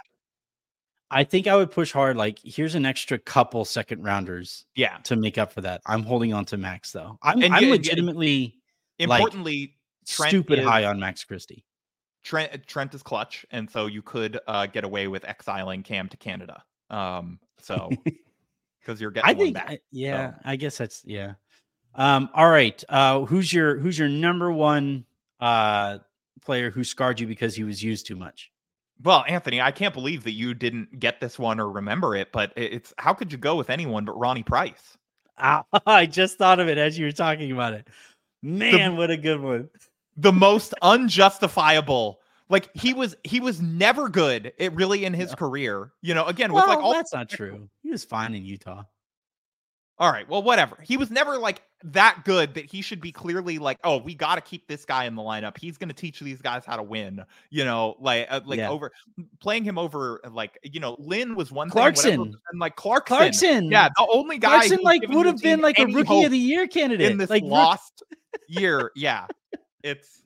I 1.12 1.24
think 1.26 1.46
I 1.48 1.56
would 1.58 1.72
push 1.72 1.92
hard 1.92 2.16
like 2.16 2.40
here's 2.42 2.76
an 2.76 2.86
extra 2.86 3.18
couple 3.20 3.66
second 3.66 4.02
rounders 4.04 4.66
Yeah. 4.76 4.98
to 5.04 5.18
make 5.18 5.38
up 5.38 5.52
for 5.52 5.60
that. 5.62 5.82
I'm 5.86 6.04
holding 6.04 6.34
on 6.34 6.46
to 6.46 6.58
Max 6.58 6.92
though. 6.94 7.20
I'm, 7.22 7.44
And 7.44 7.54
I'm 7.54 7.70
legitimately 7.70 8.56
like, 9.00 9.20
Importantly, 9.20 9.76
Trent 10.08 10.30
stupid 10.30 10.60
is- 10.60 10.66
high 10.66 10.86
on 10.86 11.02
Max 11.02 11.24
Christie. 11.26 11.66
Trent 12.26 12.66
Trent 12.68 12.94
is 12.94 13.04
clutch, 13.04 13.46
and 13.52 13.70
so 13.70 13.86
you 13.86 14.02
could 14.02 14.40
uh, 14.48 14.66
get 14.66 14.84
away 14.84 15.08
with 15.08 15.24
exiling 15.24 15.84
Cam 15.84 16.10
to 16.10 16.18
Canada. 16.18 16.64
Um, 16.90 17.40
so 17.62 17.90
because 18.82 19.00
you're 19.00 19.12
getting 19.12 19.30
I 19.30 19.34
one 19.34 19.46
think 19.46 19.54
back. 19.56 19.70
I- 19.70 19.80
yeah, 19.92 20.32
so. 20.32 20.38
I 20.44 20.56
guess 20.58 20.78
that's 20.78 21.04
yeah. 21.06 21.34
Um 21.94 22.30
all 22.34 22.50
right. 22.50 22.84
Uh 22.90 23.22
who's 23.22 23.54
your 23.54 23.78
who's 23.78 23.98
your 23.98 24.10
number 24.10 24.52
one 24.52 25.06
uh 25.40 26.00
player 26.44 26.70
who 26.70 26.84
scarred 26.84 27.20
you 27.20 27.28
because 27.28 27.56
he 27.56 27.64
was 27.64 27.82
used 27.82 28.06
too 28.06 28.16
much? 28.18 28.52
Well, 29.04 29.24
Anthony, 29.28 29.62
I 29.62 29.72
can't 29.72 29.94
believe 29.94 30.24
that 30.24 30.32
you 30.34 30.54
didn't 30.54 31.00
get 31.00 31.20
this 31.22 31.38
one 31.40 31.60
or 31.60 31.70
remember 31.70 32.16
it, 32.16 32.32
but 32.32 32.52
it's 32.58 32.94
how 32.98 33.14
could 33.14 33.32
you 33.32 33.38
go 33.38 33.56
with 33.56 33.70
anyone 33.70 34.04
but 34.04 34.18
Ronnie 34.20 34.44
Price? 34.44 34.98
I 35.38 36.06
just 36.06 36.38
thought 36.38 36.60
of 36.60 36.68
it 36.68 36.78
as 36.78 36.98
you 36.98 37.06
were 37.06 37.12
talking 37.12 37.52
about 37.52 37.74
it. 37.74 37.88
Man, 38.42 38.98
what 38.98 39.10
a 39.12 39.18
good 39.18 39.40
one. 39.42 39.70
The 40.18 40.32
most 40.34 40.74
unjustifiable 40.82 42.20
like 42.50 42.70
he 42.76 42.94
was 42.94 43.16
he 43.24 43.40
was 43.40 43.60
never 43.62 44.08
good 44.08 44.54
it 44.58 44.72
really 44.74 45.04
in 45.04 45.14
his 45.14 45.34
career 45.34 45.92
you 46.02 46.14
know 46.14 46.26
again 46.26 46.54
with 46.54 46.66
like 46.68 46.78
all 46.78 46.94
that's 46.94 47.14
not 47.14 47.28
true. 47.30 47.68
He 47.82 47.90
was 47.92 48.04
fine 48.04 48.36
in 48.36 48.46
Utah. 48.46 48.84
all 49.98 50.12
right 50.12 50.28
well 50.30 50.44
whatever 50.44 50.78
he 50.84 50.96
was 50.98 51.10
never 51.10 51.38
like 51.38 51.64
that 51.84 52.22
good 52.24 52.54
that 52.54 52.66
he 52.66 52.82
should 52.82 53.02
be 53.02 53.12
clearly 53.12 53.58
like 53.58 53.78
oh 53.84 53.98
we 53.98 54.14
got 54.14 54.36
to 54.36 54.42
keep 54.42 54.68
this 54.68 54.86
guy 54.86 55.06
in 55.06 55.16
the 55.16 55.22
lineup 55.22 55.58
he's 55.58 55.78
going 55.78 55.88
to 55.90 55.96
teach 55.96 56.20
these 56.20 56.42
guys 56.42 56.64
how 56.66 56.76
to 56.76 56.84
win 56.84 57.24
you 57.50 57.64
know 57.66 57.96
like 58.00 58.28
uh, 58.30 58.42
like 58.46 58.58
Yeah. 58.60 58.70
over 58.70 58.92
playing 59.42 59.64
him 59.64 59.78
over 59.78 60.20
uh, 60.24 60.30
like 60.30 60.58
you 60.64 60.80
know 60.80 60.96
Lin 61.00 61.36
was 61.36 61.52
one 61.52 61.70
thing, 61.70 61.82
whatever, 61.82 62.04
Clarkson. 62.04 62.36
and 62.52 62.60
like 62.60 62.76
clarkson 62.76 63.18
Clarkson. 63.18 63.72
yeah 63.72 63.90
the 63.96 64.08
only 64.12 64.38
guy 64.38 64.50
Clarkson 64.68 64.80
like 64.84 65.02
would 65.10 65.26
have 65.26 65.38
been 65.40 65.62
like 65.62 65.80
a 65.80 65.86
rookie 65.86 66.24
of 66.24 66.32
the 66.32 66.38
year 66.38 66.68
candidate. 66.68 67.12
in 67.12 67.18
this 67.18 67.30
like 67.30 67.44
lost 67.44 68.04
year 68.50 68.92
yeah 68.96 69.26
it's 69.86 70.22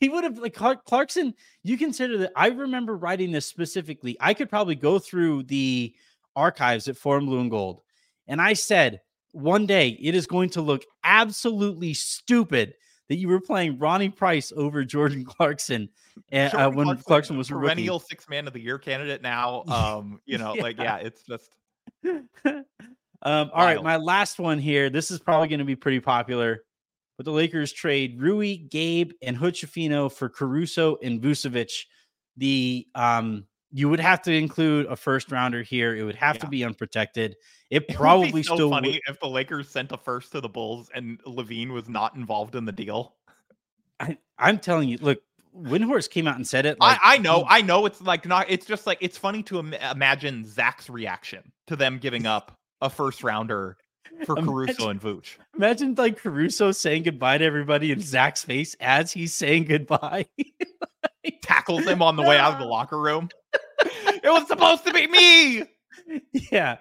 he 0.00 0.08
would 0.08 0.24
have 0.24 0.38
like 0.38 0.54
Clark, 0.54 0.84
Clarkson. 0.84 1.34
You 1.62 1.76
consider 1.76 2.18
that 2.18 2.32
I 2.36 2.48
remember 2.48 2.96
writing 2.96 3.32
this 3.32 3.46
specifically. 3.46 4.16
I 4.20 4.34
could 4.34 4.50
probably 4.50 4.74
go 4.74 4.98
through 4.98 5.44
the 5.44 5.94
archives 6.36 6.88
at 6.88 6.96
Forum 6.96 7.26
Blue 7.26 7.40
and 7.40 7.50
Gold, 7.50 7.82
and 8.28 8.40
I 8.40 8.52
said 8.52 9.00
one 9.32 9.64
day 9.66 9.96
it 10.00 10.14
is 10.14 10.26
going 10.26 10.50
to 10.50 10.62
look 10.62 10.84
absolutely 11.04 11.94
stupid 11.94 12.74
that 13.08 13.16
you 13.16 13.28
were 13.28 13.40
playing 13.40 13.78
Ronnie 13.78 14.10
Price 14.10 14.52
over 14.56 14.84
Jordan 14.84 15.24
Clarkson 15.24 15.88
uh, 16.32 16.36
uh, 16.36 16.50
Jordan 16.50 16.74
when 16.76 16.96
Clarkson 16.98 17.38
was 17.38 17.50
a 17.50 17.54
rookie. 17.54 17.66
perennial 17.66 17.98
six 17.98 18.28
man 18.28 18.46
of 18.46 18.52
the 18.52 18.60
year 18.60 18.78
candidate 18.78 19.22
now. 19.22 19.64
Um, 19.64 20.20
you 20.26 20.38
know, 20.38 20.52
like 20.54 20.76
Yeah. 20.78 20.98
yeah, 20.98 21.06
it's 21.06 21.22
just 21.22 21.50
um, 22.04 22.64
all 23.22 23.64
right, 23.64 23.76
Wild. 23.76 23.84
my 23.84 23.96
last 23.96 24.38
one 24.38 24.58
here. 24.58 24.90
This 24.90 25.10
is 25.10 25.18
probably 25.18 25.48
going 25.48 25.60
to 25.60 25.64
be 25.64 25.76
pretty 25.76 26.00
popular. 26.00 26.64
But 27.16 27.26
the 27.26 27.32
Lakers 27.32 27.72
trade 27.72 28.20
Rui, 28.20 28.56
Gabe, 28.56 29.12
and 29.22 29.36
Hood 29.36 29.56
for 29.56 30.28
Caruso 30.28 30.96
and 31.02 31.20
Vucevic. 31.20 31.84
The 32.36 32.86
um, 32.94 33.46
you 33.72 33.88
would 33.88 34.00
have 34.00 34.22
to 34.22 34.32
include 34.32 34.86
a 34.86 34.96
first 34.96 35.30
rounder 35.30 35.62
here. 35.62 35.96
It 35.96 36.04
would 36.04 36.16
have 36.16 36.38
to 36.38 36.46
be 36.46 36.64
unprotected. 36.64 37.36
It 37.70 37.76
it 37.76 37.80
would 37.80 37.86
be 37.88 37.94
probably 37.94 38.42
so 38.42 38.54
still 38.54 38.70
funny 38.70 39.00
would. 39.06 39.14
if 39.14 39.20
the 39.20 39.28
Lakers 39.28 39.68
sent 39.68 39.92
a 39.92 39.96
first 39.96 40.32
to 40.32 40.40
the 40.40 40.48
Bulls 40.48 40.90
and 40.94 41.22
LaVine 41.24 41.72
was 41.72 41.88
not 41.88 42.14
involved 42.14 42.54
in 42.54 42.64
the 42.64 42.72
deal. 42.72 43.14
I, 43.98 44.18
I'm 44.38 44.58
telling 44.58 44.88
you, 44.88 44.98
look, 44.98 45.22
Windhorst 45.56 46.10
came 46.10 46.26
out 46.26 46.36
and 46.36 46.46
said 46.46 46.66
it. 46.66 46.80
Like, 46.80 46.98
I, 47.02 47.14
I 47.14 47.18
know, 47.18 47.44
I 47.48 47.62
know. 47.62 47.86
It's 47.86 48.00
like 48.00 48.26
not. 48.26 48.46
It's 48.50 48.66
just 48.66 48.86
like 48.86 48.98
it's 49.00 49.16
funny 49.16 49.42
to 49.44 49.58
Im- 49.58 49.74
imagine 49.74 50.44
Zach's 50.46 50.90
reaction 50.90 51.52
to 51.66 51.76
them 51.76 51.98
giving 51.98 52.26
up 52.26 52.58
a 52.80 52.90
first 52.90 53.22
rounder 53.22 53.78
for 54.26 54.36
Caruso 54.36 54.84
Imagine- 54.84 54.90
and 54.90 55.00
Vooch. 55.00 55.36
imagine 55.56 55.94
like 55.96 56.18
Caruso 56.18 56.72
saying 56.72 57.02
goodbye 57.04 57.38
to 57.38 57.44
everybody 57.44 57.90
in 57.92 58.00
Zach's 58.00 58.42
face 58.44 58.76
as 58.80 59.12
he's 59.12 59.34
saying 59.34 59.64
goodbye. 59.64 60.26
Tackles 61.42 61.84
him 61.84 62.02
on 62.02 62.16
the 62.16 62.22
way 62.22 62.36
out 62.38 62.54
of 62.54 62.58
the 62.58 62.64
locker 62.66 62.98
room. 63.00 63.28
it 63.82 64.24
was 64.24 64.46
supposed 64.48 64.84
to 64.86 64.92
be 64.92 65.06
me. 65.06 65.64
yeah. 66.50 66.76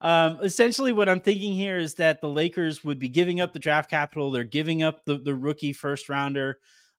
Um, 0.00 0.38
essentially, 0.42 0.92
what 0.92 1.08
I'm 1.08 1.20
thinking 1.20 1.52
here 1.54 1.78
is 1.78 1.94
that 1.94 2.20
the 2.20 2.28
Lakers 2.28 2.84
would 2.84 2.98
be 2.98 3.08
giving 3.08 3.40
up 3.40 3.52
the 3.52 3.58
draft 3.58 3.88
capital. 3.88 4.30
They're 4.30 4.44
giving 4.44 4.82
up 4.82 5.04
the, 5.04 5.18
the 5.18 5.34
rookie 5.34 5.72
first 5.72 6.08
rounder. 6.08 6.58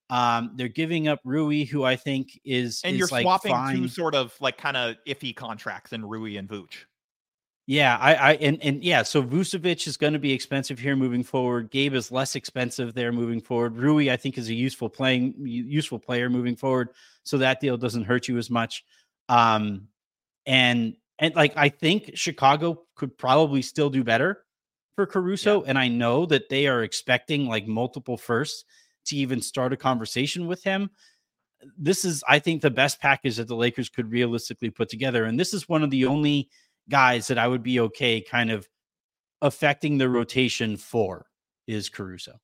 Um, 0.09 0.51
they're 0.55 0.67
giving 0.67 1.07
up 1.07 1.19
Rui, 1.23 1.65
who 1.65 1.83
I 1.83 1.95
think 1.95 2.39
is 2.45 2.81
And 2.83 2.93
is, 2.93 2.99
you're 2.99 3.07
like, 3.09 3.23
swapping 3.23 3.51
fine. 3.51 3.75
two 3.75 3.87
sort 3.87 4.15
of 4.15 4.33
like 4.39 4.57
kind 4.57 4.77
of 4.77 4.95
iffy 5.07 5.35
contracts 5.35 5.93
in 5.93 6.05
Rui 6.05 6.37
and 6.37 6.47
Vooch. 6.47 6.85
Yeah, 7.67 7.97
I, 7.99 8.13
I 8.13 8.33
and 8.35 8.61
and 8.63 8.83
yeah, 8.83 9.01
so 9.01 9.23
Vucevic 9.23 9.87
is 9.87 9.97
going 9.97 10.13
to 10.13 10.19
be 10.19 10.31
expensive 10.31 10.77
here 10.77 10.95
moving 10.95 11.23
forward. 11.23 11.71
Gabe 11.71 11.95
is 11.95 12.11
less 12.11 12.35
expensive 12.35 12.93
there 12.93 13.11
moving 13.11 13.41
forward. 13.41 13.75
Rui, 13.75 14.11
I 14.11 14.17
think, 14.17 14.37
is 14.37 14.49
a 14.49 14.53
useful 14.53 14.87
playing 14.87 15.33
useful 15.43 15.97
player 15.97 16.29
moving 16.29 16.55
forward, 16.55 16.89
so 17.23 17.39
that 17.39 17.59
deal 17.59 17.75
doesn't 17.75 18.03
hurt 18.03 18.27
you 18.27 18.37
as 18.37 18.51
much. 18.51 18.83
Um, 19.29 19.87
and 20.45 20.95
and 21.17 21.33
like 21.35 21.53
I 21.57 21.69
think 21.69 22.11
Chicago 22.13 22.83
could 22.95 23.17
probably 23.17 23.63
still 23.63 23.89
do 23.89 24.03
better 24.03 24.43
for 24.95 25.07
Caruso, 25.07 25.63
and 25.63 25.75
I 25.75 25.87
know 25.87 26.27
that 26.27 26.49
they 26.49 26.67
are 26.67 26.83
expecting 26.83 27.47
like 27.47 27.65
multiple 27.65 28.17
firsts 28.17 28.63
to 29.05 29.15
even 29.15 29.41
start 29.41 29.73
a 29.73 29.77
conversation 29.77 30.45
with 30.45 30.63
him. 30.63 30.91
This 31.79 32.05
is, 32.05 32.23
I 32.27 32.37
think, 32.37 32.61
the 32.61 32.69
best 32.69 32.99
package 32.99 33.37
that 33.37 33.47
the 33.47 33.55
Lakers 33.55 33.89
could 33.89 34.11
realistically 34.11 34.69
put 34.69 34.87
together, 34.87 35.25
and 35.25 35.39
this 35.39 35.51
is 35.51 35.67
one 35.67 35.81
of 35.81 35.89
the 35.89 36.05
only 36.05 36.47
guys 36.89 37.27
that 37.27 37.37
I 37.37 37.47
would 37.47 37.63
be 37.63 37.79
okay 37.81 38.21
kind 38.21 38.51
of 38.51 38.67
affecting 39.41 39.97
the 39.97 40.09
rotation 40.09 40.77
for 40.77 41.27
is 41.67 41.89
Caruso. 41.89 42.39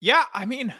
Yeah, 0.00 0.24
I 0.34 0.44
mean, 0.44 0.74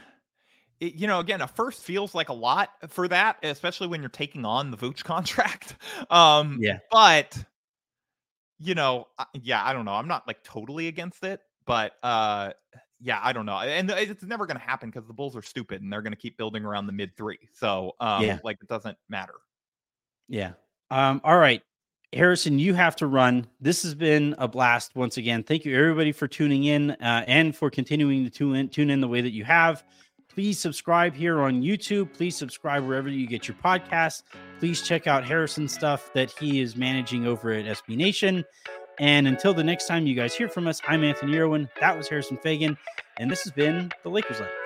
it, 0.80 0.94
you 0.94 1.06
know, 1.06 1.20
again, 1.20 1.40
a 1.40 1.48
first 1.48 1.82
feels 1.82 2.14
like 2.14 2.28
a 2.28 2.34
lot 2.34 2.70
for 2.88 3.08
that, 3.08 3.38
especially 3.42 3.88
when 3.88 4.00
you're 4.00 4.08
taking 4.08 4.44
on 4.44 4.70
the 4.70 4.76
Vooch 4.76 5.04
contract. 5.04 5.76
Um, 6.10 6.58
yeah, 6.60 6.78
but 6.90 7.36
you 8.58 8.74
know, 8.74 9.06
yeah, 9.34 9.64
I 9.64 9.72
don't 9.72 9.84
know. 9.84 9.94
I'm 9.94 10.08
not 10.08 10.26
like 10.26 10.42
totally 10.42 10.88
against 10.88 11.24
it, 11.24 11.40
but 11.66 11.92
uh, 12.02 12.52
yeah, 13.00 13.20
I 13.22 13.32
don't 13.32 13.46
know. 13.46 13.58
And 13.58 13.90
it's 13.90 14.22
never 14.22 14.46
going 14.46 14.58
to 14.58 14.62
happen 14.62 14.90
because 14.90 15.06
the 15.06 15.12
Bulls 15.12 15.36
are 15.36 15.42
stupid 15.42 15.82
and 15.82 15.92
they're 15.92 16.02
going 16.02 16.12
to 16.12 16.18
keep 16.18 16.38
building 16.38 16.64
around 16.64 16.86
the 16.86 16.92
mid 16.92 17.16
three. 17.16 17.38
So, 17.52 17.92
um, 18.00 18.24
yeah. 18.24 18.38
like, 18.42 18.58
it 18.62 18.68
doesn't 18.68 18.96
matter. 19.08 19.34
Yeah. 20.28 20.52
Um, 20.90 21.20
all 21.24 21.36
right. 21.36 21.62
Harrison, 22.16 22.58
you 22.58 22.74
have 22.74 22.96
to 22.96 23.06
run. 23.06 23.46
This 23.60 23.82
has 23.82 23.94
been 23.94 24.34
a 24.38 24.48
blast 24.48 24.96
once 24.96 25.16
again. 25.16 25.42
Thank 25.42 25.64
you, 25.64 25.78
everybody, 25.78 26.12
for 26.12 26.26
tuning 26.26 26.64
in 26.64 26.92
uh, 26.92 27.24
and 27.26 27.54
for 27.54 27.70
continuing 27.70 28.24
to 28.24 28.30
tune 28.30 28.56
in, 28.56 28.68
tune 28.68 28.90
in 28.90 29.00
the 29.00 29.08
way 29.08 29.20
that 29.20 29.32
you 29.32 29.44
have. 29.44 29.84
Please 30.28 30.58
subscribe 30.58 31.14
here 31.14 31.40
on 31.40 31.62
YouTube. 31.62 32.12
Please 32.12 32.36
subscribe 32.36 32.84
wherever 32.84 33.08
you 33.08 33.26
get 33.26 33.48
your 33.48 33.56
podcasts. 33.56 34.22
Please 34.58 34.82
check 34.82 35.06
out 35.06 35.24
Harrison's 35.24 35.72
stuff 35.72 36.12
that 36.12 36.30
he 36.30 36.60
is 36.60 36.76
managing 36.76 37.26
over 37.26 37.52
at 37.52 37.64
SB 37.64 37.96
Nation. 37.96 38.44
And 38.98 39.28
until 39.28 39.54
the 39.54 39.64
next 39.64 39.86
time 39.86 40.06
you 40.06 40.14
guys 40.14 40.34
hear 40.34 40.48
from 40.48 40.66
us, 40.66 40.80
I'm 40.88 41.04
Anthony 41.04 41.38
Irwin. 41.38 41.68
That 41.80 41.96
was 41.96 42.08
Harrison 42.08 42.38
Faigen. 42.38 42.76
And 43.18 43.30
this 43.30 43.42
has 43.44 43.52
been 43.52 43.92
the 44.02 44.10
Lakers 44.10 44.40
Lounge. 44.40 44.65